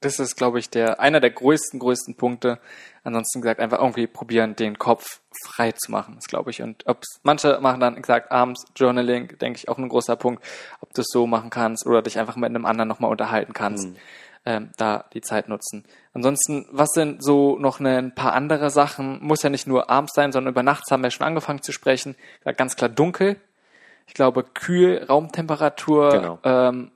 [0.00, 2.60] Das ist, glaube ich, der, einer der größten, größten Punkte.
[3.02, 6.62] Ansonsten gesagt, einfach irgendwie probieren, den Kopf frei zu machen, das glaube ich.
[6.62, 10.44] Und ob's, manche machen dann gesagt, abends Journaling, denke ich, auch ein großer Punkt,
[10.80, 13.88] ob du es so machen kannst oder dich einfach mit einem anderen nochmal unterhalten kannst.
[13.88, 13.96] Mhm
[14.48, 15.84] ähm, da die Zeit nutzen.
[16.14, 19.22] Ansonsten, was sind so noch ne, ein paar andere Sachen?
[19.22, 22.16] Muss ja nicht nur abends sein, sondern über Nachts haben wir schon angefangen zu sprechen.
[22.56, 23.36] Ganz klar dunkel.
[24.08, 26.38] Ich glaube, kühl, Raumtemperatur genau.
[26.42, 26.90] ähm,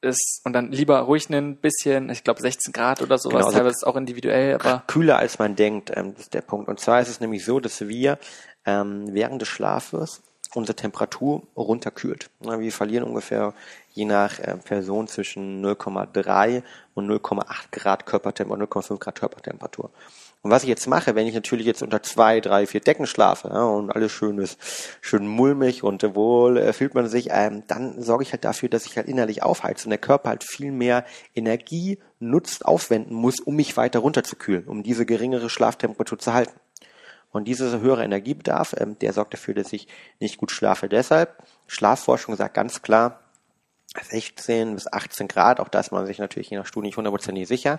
[0.00, 3.58] ist und dann lieber ruhig ein bisschen, ich glaube 16 Grad oder sowas, genau, also
[3.58, 6.68] teilweise auch individuell, aber kühler als man denkt, ähm, das ist der Punkt.
[6.68, 8.18] Und zwar ist es nämlich so, dass wir
[8.64, 10.22] ähm, während des Schlafes
[10.54, 12.30] unsere Temperatur runterkühlt.
[12.40, 13.54] Wir verlieren ungefähr
[13.92, 16.62] je nach äh, Person zwischen 0,3
[16.94, 19.90] und 0,8 Grad Körpertemperatur, 0,5 Grad Körpertemperatur.
[20.42, 23.48] Und was ich jetzt mache, wenn ich natürlich jetzt unter zwei, drei, vier Decken schlafe
[23.48, 24.58] ja, und alles schön ist,
[25.00, 28.84] schön mulmig und wohl äh, fühlt man sich, ähm, dann sorge ich halt dafür, dass
[28.86, 31.04] ich halt innerlich aufheize und der Körper halt viel mehr
[31.36, 36.58] Energie nutzt, aufwenden muss, um mich weiter runterzukühlen, um diese geringere Schlaftemperatur zu halten.
[37.30, 39.86] Und dieser höhere Energiebedarf, ähm, der sorgt dafür, dass ich
[40.18, 40.88] nicht gut schlafe.
[40.88, 41.36] Deshalb,
[41.68, 43.21] Schlafforschung sagt ganz klar,
[44.00, 47.46] 16 bis 18 Grad, auch da ist man sich natürlich je nach Studie nicht hundertprozentig
[47.46, 47.78] sicher.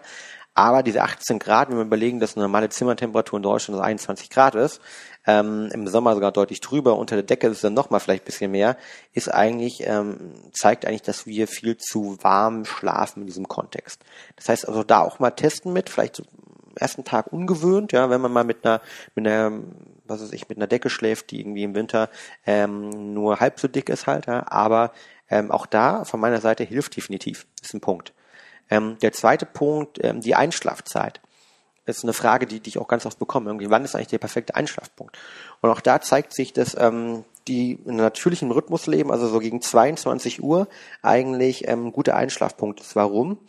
[0.54, 4.30] Aber diese 18 Grad, wenn wir überlegen, dass eine normale Zimmertemperatur in Deutschland so 21
[4.30, 4.80] Grad ist,
[5.26, 8.26] ähm, im Sommer sogar deutlich drüber, unter der Decke ist es dann nochmal vielleicht ein
[8.28, 8.78] bisschen mehr,
[9.14, 14.02] ist eigentlich, ähm, zeigt eigentlich, dass wir viel zu warm schlafen in diesem Kontext.
[14.36, 16.24] Das heißt also da auch mal testen mit, vielleicht so
[16.76, 18.82] ersten Tag ungewöhnt, ja, wenn man mal mit einer,
[19.16, 19.52] mit einer,
[20.06, 22.10] was weiß ich, mit einer Decke schläft, die irgendwie im Winter
[22.46, 24.92] ähm, nur halb so dick ist halt, ja, aber
[25.34, 28.14] ähm, auch da von meiner Seite hilft definitiv, ist ein Punkt.
[28.70, 31.22] Ähm, der zweite Punkt, ähm, die Einschlafzeit.
[31.86, 33.50] Das ist eine Frage, die, die ich auch ganz oft bekomme.
[33.50, 35.18] Irgendwie, wann ist eigentlich der perfekte Einschlafpunkt?
[35.62, 39.60] Und auch da zeigt sich, dass ähm, die in natürlichen Rhythmus leben, also so gegen
[39.60, 40.68] 22 Uhr,
[41.02, 42.96] eigentlich ähm, guter Einschlafpunkt ist.
[42.96, 43.40] Warum?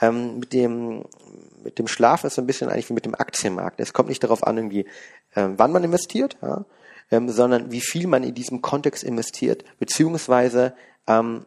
[0.00, 1.04] Ähm, mit dem
[1.64, 3.80] mit dem Schlaf ist so ein bisschen eigentlich wie mit dem Aktienmarkt.
[3.80, 4.86] Es kommt nicht darauf an, irgendwie,
[5.34, 6.66] ähm, wann man investiert, ja,
[7.10, 10.74] ähm, sondern wie viel man in diesem Kontext investiert, beziehungsweise
[11.06, 11.46] ähm,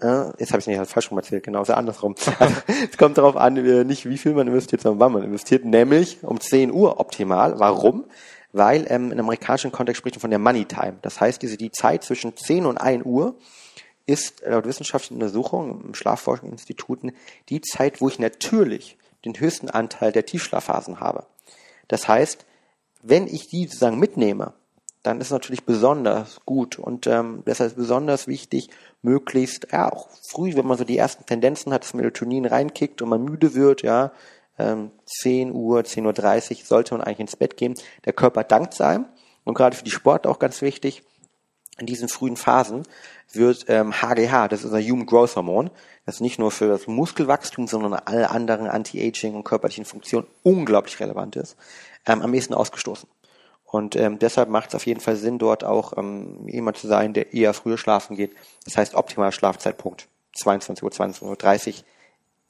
[0.00, 2.14] äh, jetzt habe ich nicht falsch rum erzählt, genau, so andersrum.
[2.38, 2.54] Also,
[2.90, 6.22] es kommt darauf an, äh, nicht wie viel man investiert, sondern wann man investiert, nämlich
[6.22, 7.58] um 10 Uhr optimal.
[7.58, 8.04] Warum?
[8.52, 10.96] Weil ähm, im amerikanischen Kontext spricht man von der Money Time.
[11.02, 13.36] Das heißt, diese die Zeit zwischen 10 und 1 Uhr
[14.04, 17.12] ist laut wissenschaftlichen Untersuchungen im Schlafforschungsinstituten
[17.48, 21.26] die Zeit, wo ich natürlich den höchsten Anteil der Tiefschlafphasen habe.
[21.86, 22.44] Das heißt,
[23.02, 24.54] wenn ich die sozusagen mitnehme,
[25.02, 28.70] dann ist es natürlich besonders gut und ähm, deshalb ist besonders wichtig,
[29.02, 33.08] möglichst ja auch früh, wenn man so die ersten Tendenzen hat, dass Melatonin reinkickt und
[33.08, 34.12] man müde wird, ja,
[34.58, 37.74] ähm, 10 Uhr, 10.30 Uhr sollte man eigentlich ins Bett gehen.
[38.04, 39.06] Der Körper dankt sein
[39.44, 41.02] und gerade für die Sport auch ganz wichtig,
[41.78, 42.84] in diesen frühen Phasen
[43.32, 45.70] wird ähm, HGH, das ist ein Human Growth Hormon,
[46.04, 51.36] das nicht nur für das Muskelwachstum, sondern alle anderen Anti-Aging und körperlichen Funktionen unglaublich relevant
[51.36, 51.56] ist,
[52.06, 53.08] ähm, am ehesten ausgestoßen.
[53.72, 57.14] Und ähm, deshalb macht es auf jeden Fall Sinn, dort auch ähm, jemand zu sein,
[57.14, 58.32] der eher früher schlafen geht.
[58.66, 61.84] Das heißt, optimaler Schlafzeitpunkt 22 Uhr, 22.30 Uhr,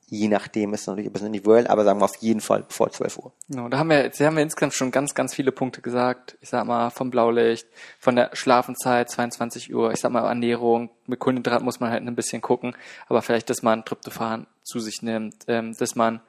[0.06, 3.18] je nachdem ist natürlich ein bisschen individuell, aber sagen wir auf jeden Fall vor 12
[3.18, 3.32] Uhr.
[3.48, 6.36] Genau, da haben wir, jetzt haben wir insgesamt schon ganz, ganz viele Punkte gesagt.
[6.40, 7.68] Ich sag mal, vom Blaulicht,
[8.00, 12.16] von der Schlafenszeit, 22 Uhr, ich sag mal, Ernährung, mit Kohlenhydrat muss man halt ein
[12.16, 12.74] bisschen gucken,
[13.06, 16.20] aber vielleicht, dass man Tryptophan zu sich nimmt, ähm, dass man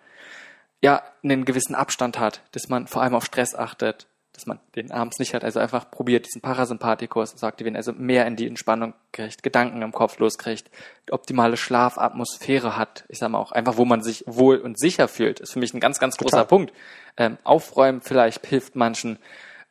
[0.81, 4.91] ja einen gewissen Abstand hat, dass man vor allem auf Stress achtet, dass man den
[4.91, 5.43] abends nicht hat.
[5.43, 9.91] Also einfach probiert diesen Parasympathikus zu aktivieren, also mehr in die Entspannung kriegt, Gedanken im
[9.91, 10.69] Kopf loskriegt,
[11.11, 13.05] optimale Schlafatmosphäre hat.
[13.09, 15.73] Ich sag mal auch einfach, wo man sich wohl und sicher fühlt, ist für mich
[15.73, 16.31] ein ganz, ganz Total.
[16.31, 16.73] großer Punkt.
[17.15, 19.19] Ähm, aufräumen vielleicht hilft manchen.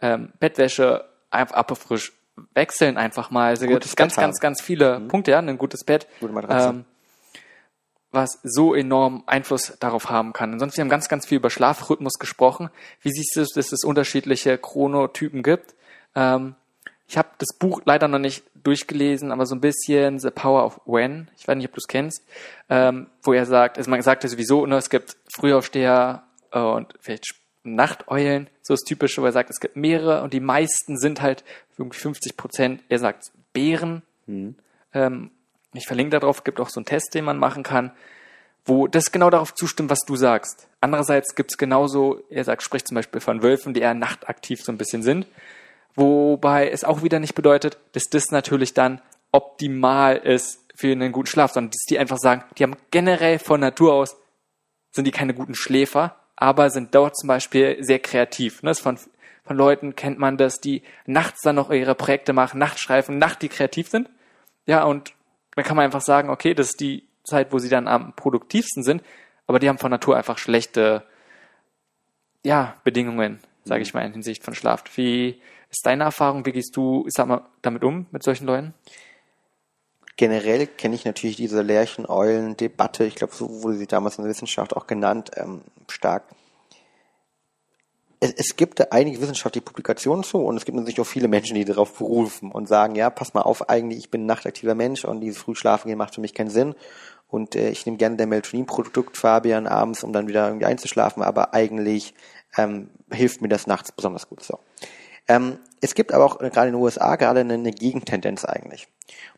[0.00, 2.12] Ähm, Bettwäsche einfach abfrisch
[2.54, 3.48] wechseln einfach mal.
[3.48, 5.08] Also ganz, ganz, ganz, ganz viele mhm.
[5.08, 6.06] Punkte, ja, ein gutes Bett.
[6.20, 6.68] Gute Matratze.
[6.68, 6.84] Ähm,
[8.12, 10.52] was so enorm Einfluss darauf haben kann.
[10.52, 12.70] Ansonsten, wir haben ganz, ganz viel über Schlafrhythmus gesprochen.
[13.00, 15.74] Wie siehst du, dass es unterschiedliche Chronotypen gibt?
[16.14, 16.54] Ähm,
[17.08, 20.80] ich habe das Buch leider noch nicht durchgelesen, aber so ein bisschen The Power of
[20.86, 22.22] When, ich weiß nicht, ob du es kennst,
[22.68, 26.94] ähm, wo er sagt, also man sagt ja sowieso, ne, es gibt Frühaufsteher äh, und
[27.00, 27.34] vielleicht
[27.64, 31.44] Nachteulen, so das Typische, wo er sagt, es gibt mehrere und die meisten sind halt
[31.78, 34.02] irgendwie 50 Prozent, er sagt Bären.
[34.26, 34.56] Mhm.
[34.94, 35.30] Ähm,
[35.72, 37.92] ich verlinke darauf, gibt auch so einen Test, den man machen kann,
[38.64, 40.68] wo das genau darauf zustimmt, was du sagst.
[40.80, 44.70] Andererseits gibt es genauso, er sagt, spricht zum Beispiel von Wölfen, die eher nachtaktiv so
[44.70, 45.26] ein bisschen sind.
[45.94, 49.00] Wobei es auch wieder nicht bedeutet, dass das natürlich dann
[49.32, 53.60] optimal ist für einen guten Schlaf, sondern dass die einfach sagen, die haben generell von
[53.60, 54.16] Natur aus,
[54.90, 58.62] sind die keine guten Schläfer, aber sind dort zum Beispiel sehr kreativ.
[58.62, 58.74] Ne?
[58.74, 58.98] Von,
[59.44, 63.48] von Leuten kennt man das, die nachts dann noch ihre Projekte machen, Nachtschreifen, Nacht, die
[63.48, 64.08] kreativ sind.
[64.66, 65.12] Ja, und
[65.54, 68.82] dann kann man einfach sagen, okay, das ist die Zeit, wo sie dann am produktivsten
[68.82, 69.02] sind,
[69.46, 71.04] aber die haben von Natur einfach schlechte,
[72.44, 73.82] ja, Bedingungen, sage mhm.
[73.82, 74.84] ich mal, in Hinsicht von Schlaf.
[74.96, 75.40] Wie
[75.70, 76.44] ist deine Erfahrung?
[76.46, 78.74] Wie gehst du, sag mal, damit um, mit solchen Leuten?
[80.16, 84.76] Generell kenne ich natürlich diese Lerchen-Eulen-Debatte, ich glaube, so wurde sie damals in der Wissenschaft
[84.76, 86.24] auch genannt, ähm, stark.
[88.22, 91.56] Es, es gibt da einige wissenschaftliche Publikationen zu und es gibt natürlich auch viele Menschen,
[91.56, 95.04] die darauf berufen und sagen, ja, pass mal auf, eigentlich, ich bin ein nachtaktiver Mensch
[95.04, 96.76] und dieses Frühschlafen gehen macht für mich keinen Sinn
[97.28, 101.52] und äh, ich nehme gerne der Melatonin-Produkt Fabian abends, um dann wieder irgendwie einzuschlafen, aber
[101.52, 102.14] eigentlich
[102.56, 104.42] ähm, hilft mir das nachts besonders gut.
[104.42, 104.58] So.
[105.28, 108.86] Ähm, es gibt aber auch äh, gerade in den USA gerade eine, eine Gegentendenz eigentlich.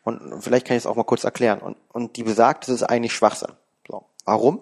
[0.03, 1.59] Und vielleicht kann ich es auch mal kurz erklären.
[1.59, 3.53] Und, und die besagt, das ist eigentlich Schwachsinn.
[3.87, 4.03] So.
[4.25, 4.61] Warum?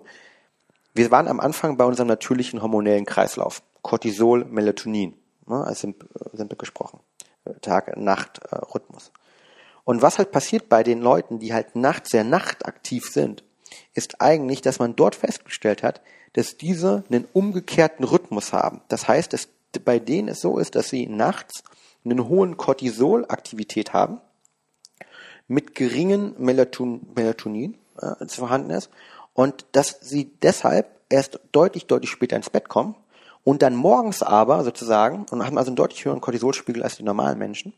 [0.93, 3.63] Wir waren am Anfang bei unserem natürlichen hormonellen Kreislauf.
[3.83, 5.13] Cortisol, Melatonin,
[5.45, 6.99] ne, als simpel, äh, gesprochen.
[7.45, 9.11] Äh, Tag-Nacht-Rhythmus.
[9.83, 13.43] Und was halt passiert bei den Leuten, die halt nachts sehr nachtaktiv sind,
[13.93, 16.01] ist eigentlich, dass man dort festgestellt hat,
[16.33, 18.81] dass diese einen umgekehrten Rhythmus haben.
[18.87, 19.49] Das heißt, dass
[19.85, 21.63] bei denen es so ist, dass sie nachts
[22.05, 24.21] einen hohen Cortisolaktivität haben,
[25.47, 28.89] mit geringen Melatonin, Melatonin äh, vorhanden ist
[29.33, 32.95] und dass sie deshalb erst deutlich, deutlich später ins Bett kommen
[33.43, 37.37] und dann morgens aber sozusagen, und haben also einen deutlich höheren Cortisolspiegel als die normalen
[37.37, 37.73] Menschen,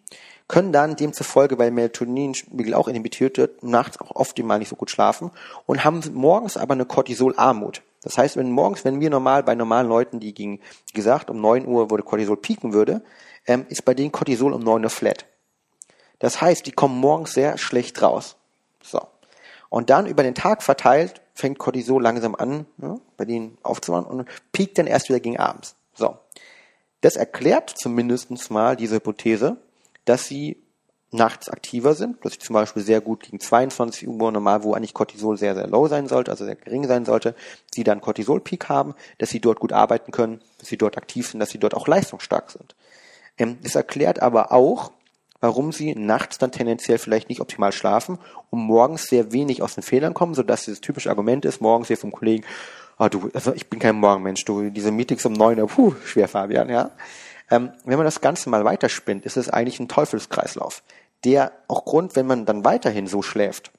[0.47, 4.91] können dann demzufolge, weil Melatoninspiegel auch inhibitiert wird, nachts auch oft mal nicht so gut
[4.91, 5.32] schlafen
[5.66, 7.82] und haben morgens aber eine Cortisolarmut.
[8.03, 11.41] Das heißt, wenn morgens, wenn wir normal bei normalen Leuten, die ging, wie gesagt, um
[11.41, 13.01] neun Uhr würde Cortisol pieken würde,
[13.47, 15.26] ähm, ist bei denen Cortisol um neun Uhr flat.
[16.20, 18.36] Das heißt, die kommen morgens sehr schlecht raus.
[18.84, 19.01] So.
[19.76, 24.30] Und dann über den Tag verteilt fängt Cortisol langsam an, ne, bei denen aufzumachen und
[24.53, 25.76] piekt dann erst wieder gegen abends.
[25.93, 26.17] So.
[27.01, 29.57] Das erklärt zumindestens mal diese Hypothese,
[30.05, 30.63] dass sie
[31.11, 34.93] nachts aktiver sind, dass sie zum Beispiel sehr gut gegen 22 Uhr normal, wo eigentlich
[34.93, 37.36] Cortisol sehr, sehr low sein sollte, also sehr gering sein sollte,
[37.73, 41.41] sie dann Cortisol-Peak haben, dass sie dort gut arbeiten können, dass sie dort aktiv sind,
[41.41, 42.78] dass sie dort auch leistungsstark sind.
[43.38, 44.93] Ähm, es erklärt aber auch,
[45.45, 48.17] warum sie nachts dann tendenziell vielleicht nicht optimal schlafen
[48.49, 51.97] und morgens sehr wenig aus den Fehlern kommen, sodass dieses typische Argument ist, morgens hier
[51.97, 52.43] vom Kollegen,
[52.97, 56.27] ah du, also ich bin kein Morgenmensch, du, diese Meetings um neun Uhr, puh, schwer
[56.27, 56.89] Fabian, ja.
[57.51, 60.81] Ähm, wenn man das Ganze mal weiterspinnt, ist es eigentlich ein Teufelskreislauf,
[61.25, 63.71] der auch Grund, wenn man dann weiterhin so schläft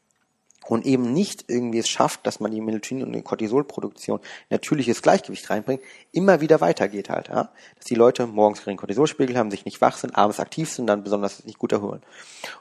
[0.66, 5.48] und eben nicht irgendwie es schafft, dass man die Melatonin- und die Cortisolproduktion natürliches Gleichgewicht
[5.50, 7.50] reinbringt, immer wieder weitergeht halt, ja?
[7.76, 11.04] dass die Leute morgens geringen Cortisolspiegel haben, sich nicht wach sind, abends aktiv sind, dann
[11.04, 12.02] besonders nicht gut erholen.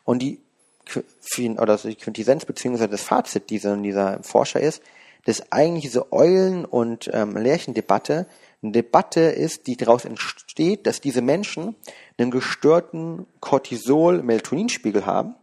[0.04, 0.40] Und die
[1.58, 4.84] oder die Quintessenz beziehungsweise das Fazit dieser, dieser Forscher ist,
[5.26, 8.28] dass eigentlich diese Eulen- und ähm, Lärchendebatte
[8.62, 11.76] eine Debatte ist, die daraus entsteht, dass diese Menschen
[12.18, 15.36] einen gestörten Cortisol-Melatoninspiegel haben,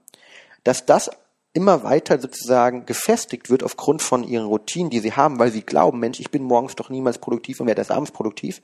[0.64, 1.10] dass das
[1.54, 6.00] immer weiter sozusagen gefestigt wird aufgrund von ihren Routinen, die sie haben, weil sie glauben,
[6.00, 8.62] Mensch, ich bin morgens doch niemals produktiv und werde erst abends produktiv.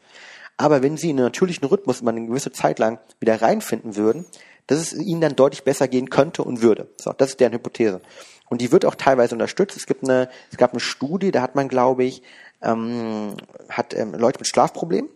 [0.57, 4.27] Aber wenn sie in einen natürlichen Rhythmus mal eine gewisse Zeit lang wieder reinfinden würden,
[4.67, 6.89] dass es ihnen dann deutlich besser gehen könnte und würde.
[6.97, 8.01] So, das ist deren Hypothese.
[8.49, 9.77] Und die wird auch teilweise unterstützt.
[9.77, 12.23] Es gibt eine, es gab eine Studie, da hat man, glaube ich,
[12.63, 13.35] ähm,
[13.69, 15.09] hat ähm, Leute mit Schlafproblemen,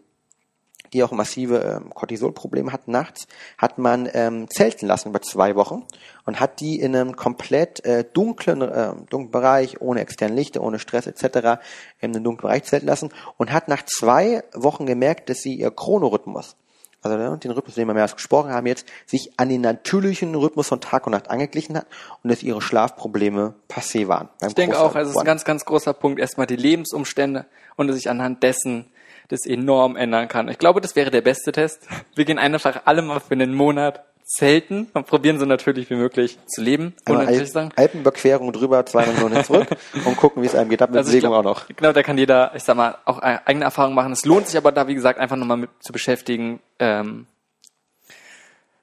[0.93, 3.27] die auch massive ähm, Cortisolprobleme hatten nachts,
[3.59, 5.85] hat man ähm, zelten lassen über zwei Wochen
[6.25, 10.79] und hat die in einem komplett äh, dunklen, äh, dunklen Bereich, ohne externe Lichter, ohne
[10.79, 11.61] Stress etc.
[12.01, 15.71] in einem dunklen Bereich zelten lassen und hat nach zwei Wochen gemerkt, dass sie ihr
[15.71, 16.57] Chronorhythmus
[17.03, 20.35] also ne, den Rhythmus, den wir mehr als gesprochen haben jetzt, sich an den natürlichen
[20.35, 21.87] Rhythmus von Tag und Nacht angeglichen hat
[22.23, 24.29] und dass ihre Schlafprobleme passé waren.
[24.47, 27.89] Ich denke auch, also es ist ein ganz, ganz großer Punkt, erstmal die Lebensumstände und
[27.89, 28.87] dass sich anhand dessen
[29.29, 30.49] das enorm ändern kann.
[30.49, 31.87] Ich glaube, das wäre der beste Test.
[32.15, 36.39] Wir gehen einfach alle mal für einen Monat Zelten und probieren so natürlich wie möglich
[36.47, 36.95] zu leben.
[37.09, 37.71] Ohne Al sagen.
[37.77, 39.69] Alpenüberquerung drüber, zwei Minuten zurück
[40.05, 40.81] und gucken, wie es einem geht.
[40.81, 41.67] Ab mit also Bewegung auch noch.
[41.69, 44.13] Genau, da kann jeder, ich sag mal, auch eigene Erfahrungen machen.
[44.13, 46.61] Es lohnt sich aber da, wie gesagt, einfach nochmal mit zu beschäftigen.
[46.79, 47.27] Ähm,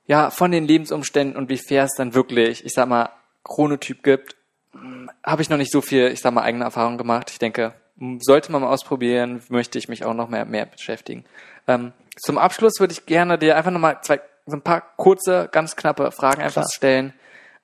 [0.05, 3.09] ja, von den Lebensumständen und wie fair es dann wirklich, ich sag mal,
[3.43, 4.35] Chronotyp gibt,
[4.73, 7.29] hm, habe ich noch nicht so viel, ich sag mal, eigene Erfahrung gemacht.
[7.31, 7.73] Ich denke,
[8.19, 11.25] sollte man mal ausprobieren, möchte ich mich auch noch mehr, mehr beschäftigen.
[11.67, 15.75] Ähm, zum Abschluss würde ich gerne dir einfach nochmal zwei, so ein paar kurze, ganz
[15.75, 16.73] knappe Fragen einfach Klar.
[16.73, 17.13] stellen.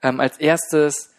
[0.01, 1.13] Ähm, als erstes,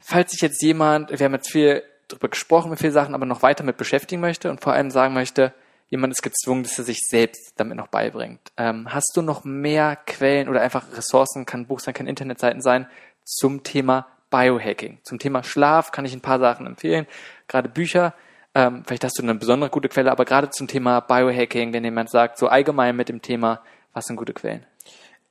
[0.00, 3.42] falls sich jetzt jemand, wir haben jetzt viel darüber gesprochen, mit vielen Sachen, aber noch
[3.42, 5.52] weiter mit beschäftigen möchte und vor allem sagen möchte,
[5.88, 8.40] jemand ist gezwungen, dass er sich selbst damit noch beibringt.
[8.56, 12.86] Ähm, hast du noch mehr Quellen oder einfach Ressourcen, kann Buch sein, kann Internetseiten sein,
[13.24, 14.98] zum Thema Biohacking?
[15.04, 17.06] Zum Thema Schlaf kann ich ein paar Sachen empfehlen,
[17.46, 18.14] gerade Bücher.
[18.54, 22.10] Ähm, vielleicht hast du eine besondere gute Quelle, aber gerade zum Thema Biohacking, wenn jemand
[22.10, 23.62] sagt, so allgemein mit dem Thema,
[23.92, 24.66] was sind gute Quellen?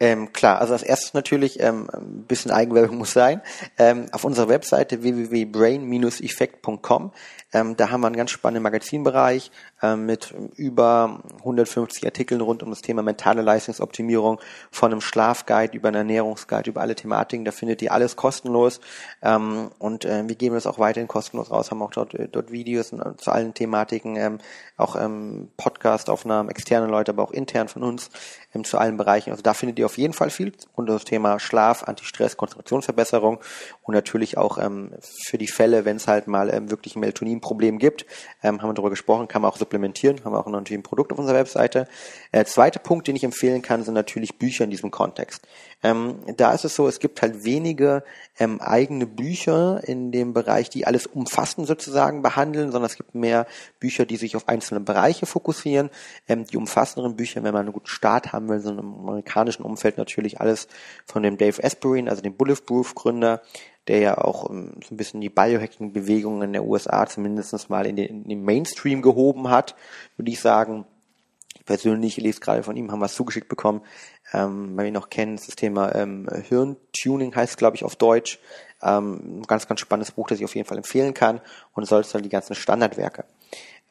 [0.01, 3.43] Ähm, klar, also als erstes natürlich ähm, ein bisschen Eigenwerbung muss sein.
[3.77, 7.11] Ähm, auf unserer Webseite www.brain-effekt.com
[7.53, 12.69] ähm, da haben wir einen ganz spannenden Magazinbereich ähm, mit über 150 Artikeln rund um
[12.69, 14.39] das Thema mentale Leistungsoptimierung,
[14.71, 17.43] von einem Schlafguide über einen Ernährungsguide, über alle Thematiken.
[17.43, 18.79] Da findet ihr alles kostenlos.
[19.21, 22.51] Ähm, und äh, wir geben das auch weiterhin kostenlos raus, haben auch dort, äh, dort
[22.51, 24.37] Videos äh, zu allen Thematiken, ähm,
[24.77, 28.09] auch ähm, Podcast-Aufnahmen, externe Leute, aber auch intern von uns
[28.55, 29.31] ähm, zu allen Bereichen.
[29.31, 33.39] Also da findet ihr auf jeden Fall viel rund um das Thema Schlaf, Antistress, Konzentrationsverbesserung
[33.83, 34.59] und natürlich auch
[35.25, 36.95] für die Fälle, wenn es halt mal wirklich
[37.41, 38.05] ein Melatonin-Problem gibt,
[38.43, 41.11] ähm, haben wir darüber gesprochen, kann man auch supplementieren, haben wir auch natürlich ein Produkt
[41.11, 41.87] auf unserer Webseite.
[42.31, 45.47] Äh, zweiter Punkt, den ich empfehlen kann, sind natürlich Bücher in diesem Kontext.
[45.83, 48.03] Ähm, da ist es so, es gibt halt wenige
[48.39, 53.47] ähm, eigene Bücher in dem Bereich, die alles umfassend sozusagen behandeln, sondern es gibt mehr
[53.79, 55.89] Bücher, die sich auf einzelne Bereiche fokussieren.
[56.27, 59.97] Ähm, die umfassenderen Bücher, wenn man einen guten Start haben will, so im amerikanischen Umfeld
[59.97, 60.67] natürlich alles
[61.05, 63.41] von dem Dave Asprey, also dem Bulletproof Gründer,
[63.87, 67.85] der ja auch um, ähm, so ein bisschen die Biohacking-Bewegung in der USA zumindest mal
[67.85, 69.75] in den, in den Mainstream gehoben hat,
[70.17, 70.85] würde ich sagen.
[71.55, 73.81] Ich persönlich lese gerade von ihm, haben was zugeschickt bekommen,
[74.33, 78.39] ähm, weil wir noch kennen, das Thema ähm, Hirntuning heißt, glaube ich, auf Deutsch.
[78.81, 81.39] Ähm, ein ganz, ganz spannendes Buch, das ich auf jeden Fall empfehlen kann
[81.73, 83.25] und sonst dann die ganzen Standardwerke.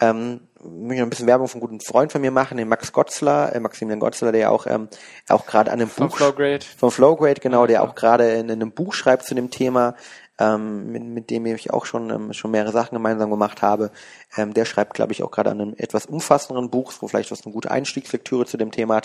[0.01, 2.93] Ähm, möchte ich ein bisschen Werbung von einem guten Freund von mir machen, den Max
[2.93, 4.89] Gotzler, äh, Maximilian Gotzler, der ja auch ähm,
[5.29, 6.65] auch gerade an einem von Buch Flowgrade.
[6.79, 9.95] von Flowgrade, genau, der auch gerade in, in, einem Buch schreibt zu dem Thema,
[10.41, 13.93] ähm, mit, mit dem ich auch schon ähm, schon mehrere Sachen gemeinsam gemacht habe.
[14.37, 17.45] Ähm, der schreibt, glaube ich, auch gerade an einem etwas umfassenderen Buch, wo vielleicht was
[17.45, 19.01] eine gute Einstiegslektüre zu dem Thema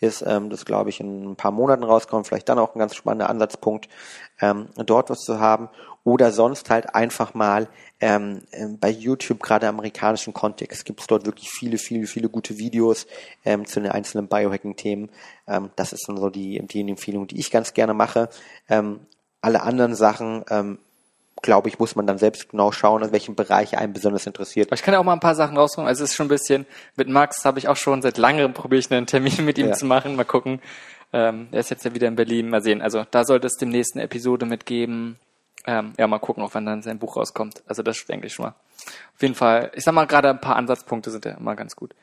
[0.00, 2.94] ist, ähm, das glaube ich in ein paar Monaten rauskommt, vielleicht dann auch ein ganz
[2.94, 3.88] spannender Ansatzpunkt,
[4.40, 5.68] ähm, dort was zu haben
[6.04, 7.68] oder sonst halt einfach mal
[8.00, 12.30] ähm, ähm, bei YouTube, gerade im amerikanischen Kontext, gibt es dort wirklich viele, viele, viele
[12.30, 13.06] gute Videos
[13.44, 15.10] ähm, zu den einzelnen Biohacking-Themen.
[15.46, 18.30] Ähm, das ist dann so die, die Empfehlung, die ich ganz gerne mache.
[18.70, 19.00] Ähm,
[19.40, 20.78] alle anderen Sachen, ähm,
[21.42, 24.70] glaube ich, muss man dann selbst genau schauen, in welchem Bereich einen besonders interessiert.
[24.72, 25.88] Ich kann ja auch mal ein paar Sachen rausholen.
[25.88, 26.66] Also es ist schon ein bisschen,
[26.96, 29.72] mit Max habe ich auch schon seit langem probiert, einen Termin mit ihm ja.
[29.72, 30.16] zu machen.
[30.16, 30.60] Mal gucken.
[31.12, 32.50] Ähm, er ist jetzt ja wieder in Berlin.
[32.50, 32.82] Mal sehen.
[32.82, 35.18] Also da sollte es demnächst eine Episode mitgeben.
[35.66, 37.62] Ähm, ja, mal gucken, auch wann dann sein Buch rauskommt.
[37.66, 38.54] Also das denke ich schon mal.
[39.14, 41.94] Auf jeden Fall, ich sag mal, gerade ein paar Ansatzpunkte sind ja immer ganz gut.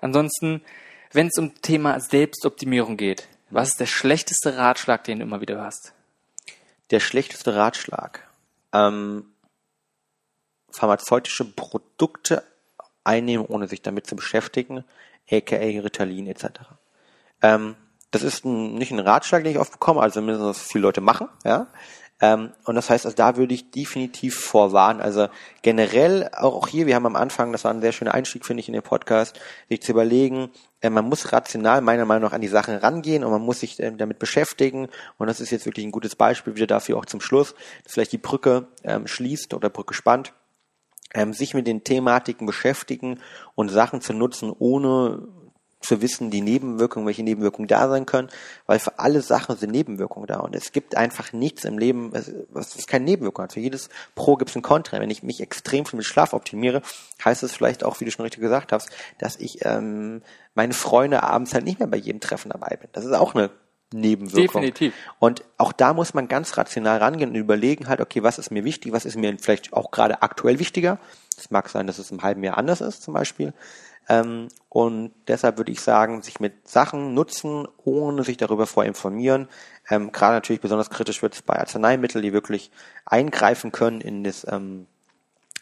[0.00, 0.62] Ansonsten,
[1.12, 5.56] wenn es um Thema Selbstoptimierung geht, was ist der schlechteste Ratschlag, den du immer wieder
[5.56, 5.92] hörst?
[6.94, 8.24] Der schlechteste Ratschlag.
[8.72, 9.24] Ähm,
[10.70, 12.44] pharmazeutische Produkte
[13.02, 14.84] einnehmen, ohne sich damit zu beschäftigen,
[15.28, 16.44] aka Ritalin etc.
[17.42, 17.74] Ähm,
[18.12, 21.26] das ist ein, nicht ein Ratschlag, den ich oft bekomme, also mindestens viele Leute machen,
[21.42, 21.66] ja.
[22.20, 25.00] Ähm, und das heißt, also da würde ich definitiv vorwarnen.
[25.00, 25.28] Also
[25.62, 28.68] generell auch hier, wir haben am Anfang, das war ein sehr schöner Einstieg, finde ich,
[28.68, 29.38] in den Podcast,
[29.68, 30.50] sich zu überlegen,
[30.80, 33.80] äh, man muss rational meiner Meinung nach an die Sachen rangehen und man muss sich
[33.80, 34.88] äh, damit beschäftigen.
[35.18, 38.12] Und das ist jetzt wirklich ein gutes Beispiel wieder dafür auch zum Schluss, dass vielleicht
[38.12, 40.32] die Brücke ähm, schließt oder Brücke spannt
[41.14, 43.20] ähm, sich mit den Thematiken beschäftigen
[43.54, 45.26] und Sachen zu nutzen, ohne
[45.84, 48.28] zu wissen, die Nebenwirkungen, welche Nebenwirkungen da sein können,
[48.66, 52.12] weil für alle Sachen sind Nebenwirkungen da und es gibt einfach nichts im Leben,
[52.50, 53.54] was keine Nebenwirkungen hat.
[53.54, 55.00] Für jedes Pro gibt es ein Contra.
[55.00, 56.82] Wenn ich mich extrem viel mit Schlaf optimiere,
[57.24, 60.22] heißt es vielleicht auch, wie du schon richtig gesagt hast, dass ich ähm,
[60.54, 62.88] meine Freunde abends halt nicht mehr bei jedem Treffen dabei bin.
[62.92, 63.50] Das ist auch eine
[63.92, 64.62] Nebenwirkung.
[64.62, 64.94] Definitiv.
[65.18, 68.64] Und auch da muss man ganz rational rangehen und überlegen halt, okay, was ist mir
[68.64, 70.98] wichtig, was ist mir vielleicht auch gerade aktuell wichtiger.
[71.36, 73.52] Es mag sein, dass es im halben Jahr anders ist, zum Beispiel.
[74.08, 79.48] Ähm, und deshalb würde ich sagen, sich mit Sachen nutzen, ohne sich darüber vorinformieren.
[79.88, 82.70] Ähm, gerade natürlich besonders kritisch wird es bei Arzneimitteln, die wirklich
[83.06, 84.86] eingreifen können in das ähm,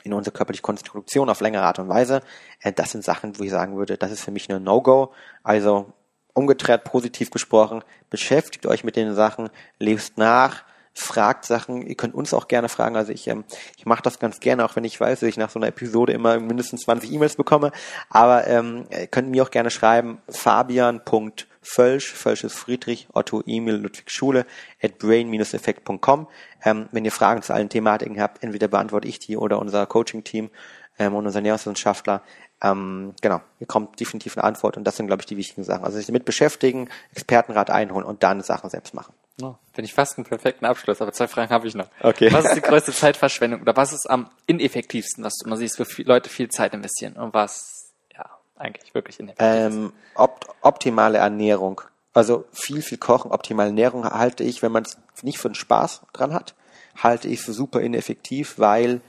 [0.05, 2.23] in unsere körperliche Konstruktion auf längere Art und Weise.
[2.61, 5.13] Äh, das sind Sachen, wo ich sagen würde, das ist für mich eine No-Go.
[5.43, 5.93] Also
[6.35, 10.65] umgedreht positiv gesprochen, beschäftigt euch mit den Sachen, lest nach,
[10.95, 12.97] fragt Sachen, ihr könnt uns auch gerne fragen.
[12.97, 13.45] Also ich, ähm,
[13.77, 16.13] ich mache das ganz gerne, auch wenn ich weiß, dass ich nach so einer Episode
[16.13, 17.73] immer mindestens 20 E-Mails bekomme.
[18.11, 24.11] Aber ähm, ihr könnt mir auch gerne schreiben, fabian.völsch, Völsch ist Friedrich, Otto, Emil, Ludwig
[24.11, 24.47] Schule,
[24.83, 26.29] at brain-effekt.com.
[26.65, 30.51] Ähm, wenn ihr Fragen zu allen Thematiken habt, entweder beantworte ich die oder unser Coaching-Team
[30.99, 32.23] ähm, und unser Ernährungswissenschaftler.
[32.63, 35.85] Ähm, genau, hier kommt definitiv eine Antwort und das sind, glaube ich, die wichtigen Sachen.
[35.85, 39.15] Also sich damit beschäftigen, Expertenrat einholen und dann Sachen selbst machen.
[39.41, 41.87] Oh, Finde ich fast einen perfekten Abschluss, aber zwei Fragen habe ich noch.
[42.01, 42.31] Okay.
[42.33, 45.85] Was ist die größte Zeitverschwendung oder was ist am ineffektivsten, was du immer siehst, wo
[45.85, 49.75] viel, Leute viel Zeit investieren und was ja eigentlich wirklich ineffektiv ist?
[49.75, 51.81] Ähm, opt optimale Ernährung.
[52.13, 56.03] Also viel, viel Kochen, optimale Ernährung halte ich, wenn man es nicht für den Spaß
[56.13, 56.55] dran hat,
[56.95, 59.01] halte ich für super ineffektiv, weil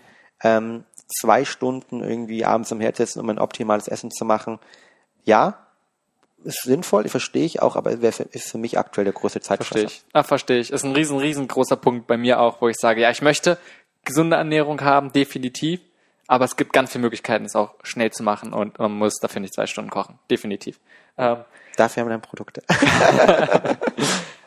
[0.41, 4.59] ähm, zwei Stunden irgendwie abends am Herd setzen, um ein optimales Essen zu machen,
[5.25, 5.62] ja,
[6.43, 9.79] ist sinnvoll, verstehe ich auch, aber ist für mich aktuell der größte Zeitfresser.
[9.79, 10.03] Verstehe ich.
[10.13, 10.71] Ah, verstehe ich.
[10.71, 13.57] Ist ein riesen, riesengroßer Punkt bei mir auch, wo ich sage, ja, ich möchte
[14.05, 15.79] gesunde Ernährung haben, definitiv.
[16.27, 19.41] Aber es gibt ganz viele Möglichkeiten, es auch schnell zu machen und man muss dafür
[19.41, 20.19] nicht zwei Stunden kochen.
[20.31, 20.79] Definitiv.
[21.17, 21.43] Ähm,
[21.75, 22.63] Dafür haben wir dann Produkte.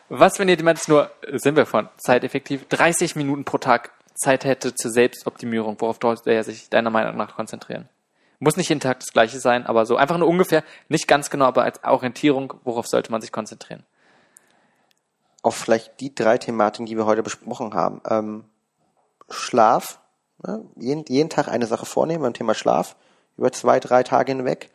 [0.09, 4.73] was, wenn ihr jemand nur, sind wir von, zeiteffektiv, 30 Minuten pro Tag Zeit hätte
[4.73, 7.87] zur Selbstoptimierung, worauf sollte er sich deiner Meinung nach konzentrieren?
[8.39, 11.45] Muss nicht jeden Tag das gleiche sein, aber so einfach nur ungefähr, nicht ganz genau,
[11.45, 13.83] aber als Orientierung, worauf sollte man sich konzentrieren?
[15.41, 18.01] Auf vielleicht die drei Thematiken, die wir heute besprochen haben.
[18.07, 18.45] Ähm,
[19.29, 19.99] Schlaf,
[20.45, 20.65] ne?
[20.75, 22.95] jeden, jeden Tag eine Sache vornehmen beim Thema Schlaf,
[23.37, 24.69] über zwei, drei Tage hinweg.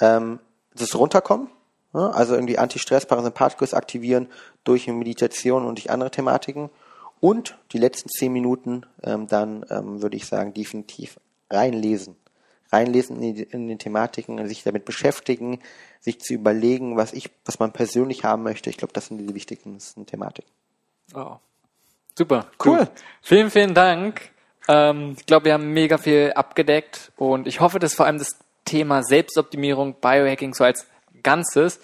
[0.00, 0.38] Ähm,
[0.74, 1.48] das Runterkommen,
[1.92, 2.14] ne?
[2.14, 4.28] also irgendwie Antistress, Parasympathikus aktivieren
[4.62, 6.70] durch Meditation und durch andere Thematiken.
[7.18, 11.18] Und die letzten zehn Minuten ähm, dann ähm, würde ich sagen definitiv
[11.50, 12.16] reinlesen
[12.72, 15.60] reinlesen in die, in die Thematiken, sich damit beschäftigen,
[16.00, 18.70] sich zu überlegen, was ich, was man persönlich haben möchte.
[18.70, 20.50] Ich glaube, das sind die wichtigsten Thematiken.
[21.14, 21.36] Oh.
[22.16, 22.78] Super, cool.
[22.78, 22.90] Du,
[23.22, 24.30] vielen, vielen Dank.
[24.68, 28.38] Ähm, ich glaube, wir haben mega viel abgedeckt und ich hoffe, dass vor allem das
[28.64, 30.86] Thema Selbstoptimierung, Biohacking so als
[31.22, 31.80] Ganzes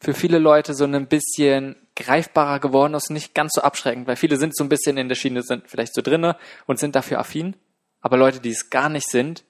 [0.00, 4.36] für viele Leute so ein bisschen greifbarer geworden ist, nicht ganz so abschreckend, weil viele
[4.36, 6.36] sind so ein bisschen in der Schiene, sind vielleicht so drinne
[6.66, 7.56] und sind dafür affin,
[8.00, 9.44] aber Leute, die es gar nicht sind,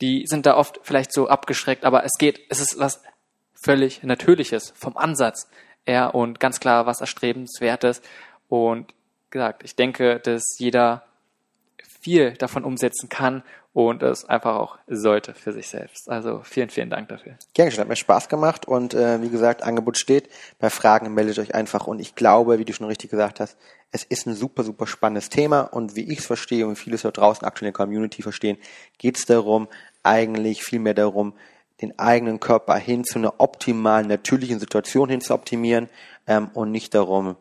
[0.00, 3.02] die sind da oft vielleicht so abgeschreckt, aber es geht, es ist was
[3.54, 5.48] völlig Natürliches vom Ansatz
[5.86, 8.02] her und ganz klar was Erstrebenswertes.
[8.48, 8.92] Und
[9.30, 11.04] gesagt, ich denke, dass jeder
[12.00, 13.42] viel davon umsetzen kann
[13.74, 16.08] und es einfach auch sollte für sich selbst.
[16.08, 17.34] Also vielen, vielen Dank dafür.
[17.54, 20.30] Gerne hat mir Spaß gemacht und äh, wie gesagt, Angebot steht.
[20.60, 23.58] Bei Fragen meldet euch einfach und ich glaube, wie du schon richtig gesagt hast,
[23.90, 27.10] es ist ein super, super spannendes Thema und wie ich es verstehe und vieles da
[27.10, 28.58] draußen aktuell in der Community verstehen,
[28.98, 29.66] geht es darum,
[30.04, 31.34] eigentlich vielmehr darum,
[31.82, 35.88] den eigenen Körper hin zu einer optimalen, natürlichen Situation hin zu optimieren
[36.28, 37.36] ähm, und nicht darum,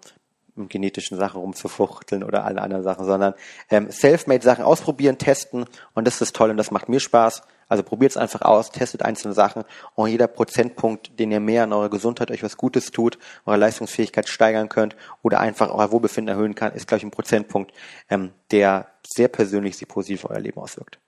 [0.55, 3.33] genetischen Sachen rumzufuchteln oder alle anderen Sachen, sondern
[3.69, 7.41] ähm, self-made Sachen ausprobieren, testen und das ist das Tolle und das macht mir Spaß.
[7.67, 9.63] Also probiert es einfach aus, testet einzelne Sachen
[9.95, 14.29] und jeder Prozentpunkt, den ihr mehr an eurer Gesundheit euch was Gutes tut, eure Leistungsfähigkeit
[14.29, 17.71] steigern könnt oder einfach euer Wohlbefinden erhöhen kann, ist, glaube ich, ein Prozentpunkt,
[18.09, 20.99] ähm, der sehr persönlich sich positiv auf euer Leben auswirkt.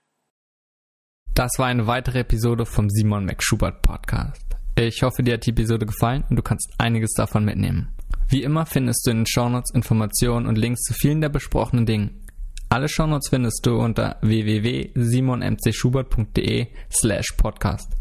[1.34, 4.56] Das war eine weitere Episode vom Simon McSchubert Podcast.
[4.74, 7.95] Ich hoffe, dir hat die Episode gefallen und du kannst einiges davon mitnehmen.
[8.28, 12.22] Wie immer findest du in den Shownotes Informationen und Links zu vielen der besprochenen Dingen.
[12.68, 17.92] Alle Shownotes findest du unter www.simonmcschubert.de slash podcast.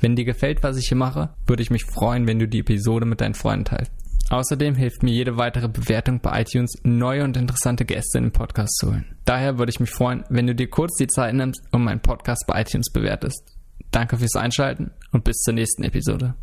[0.00, 3.04] Wenn dir gefällt, was ich hier mache, würde ich mich freuen, wenn du die Episode
[3.06, 3.92] mit deinen Freunden teilst.
[4.30, 8.76] Außerdem hilft mir jede weitere Bewertung bei iTunes, neue und interessante Gäste in den Podcast
[8.78, 9.16] zu holen.
[9.24, 12.44] Daher würde ich mich freuen, wenn du dir kurz die Zeit nimmst und meinen Podcast
[12.46, 13.42] bei iTunes bewertest.
[13.90, 16.34] Danke fürs Einschalten und bis zur nächsten Episode.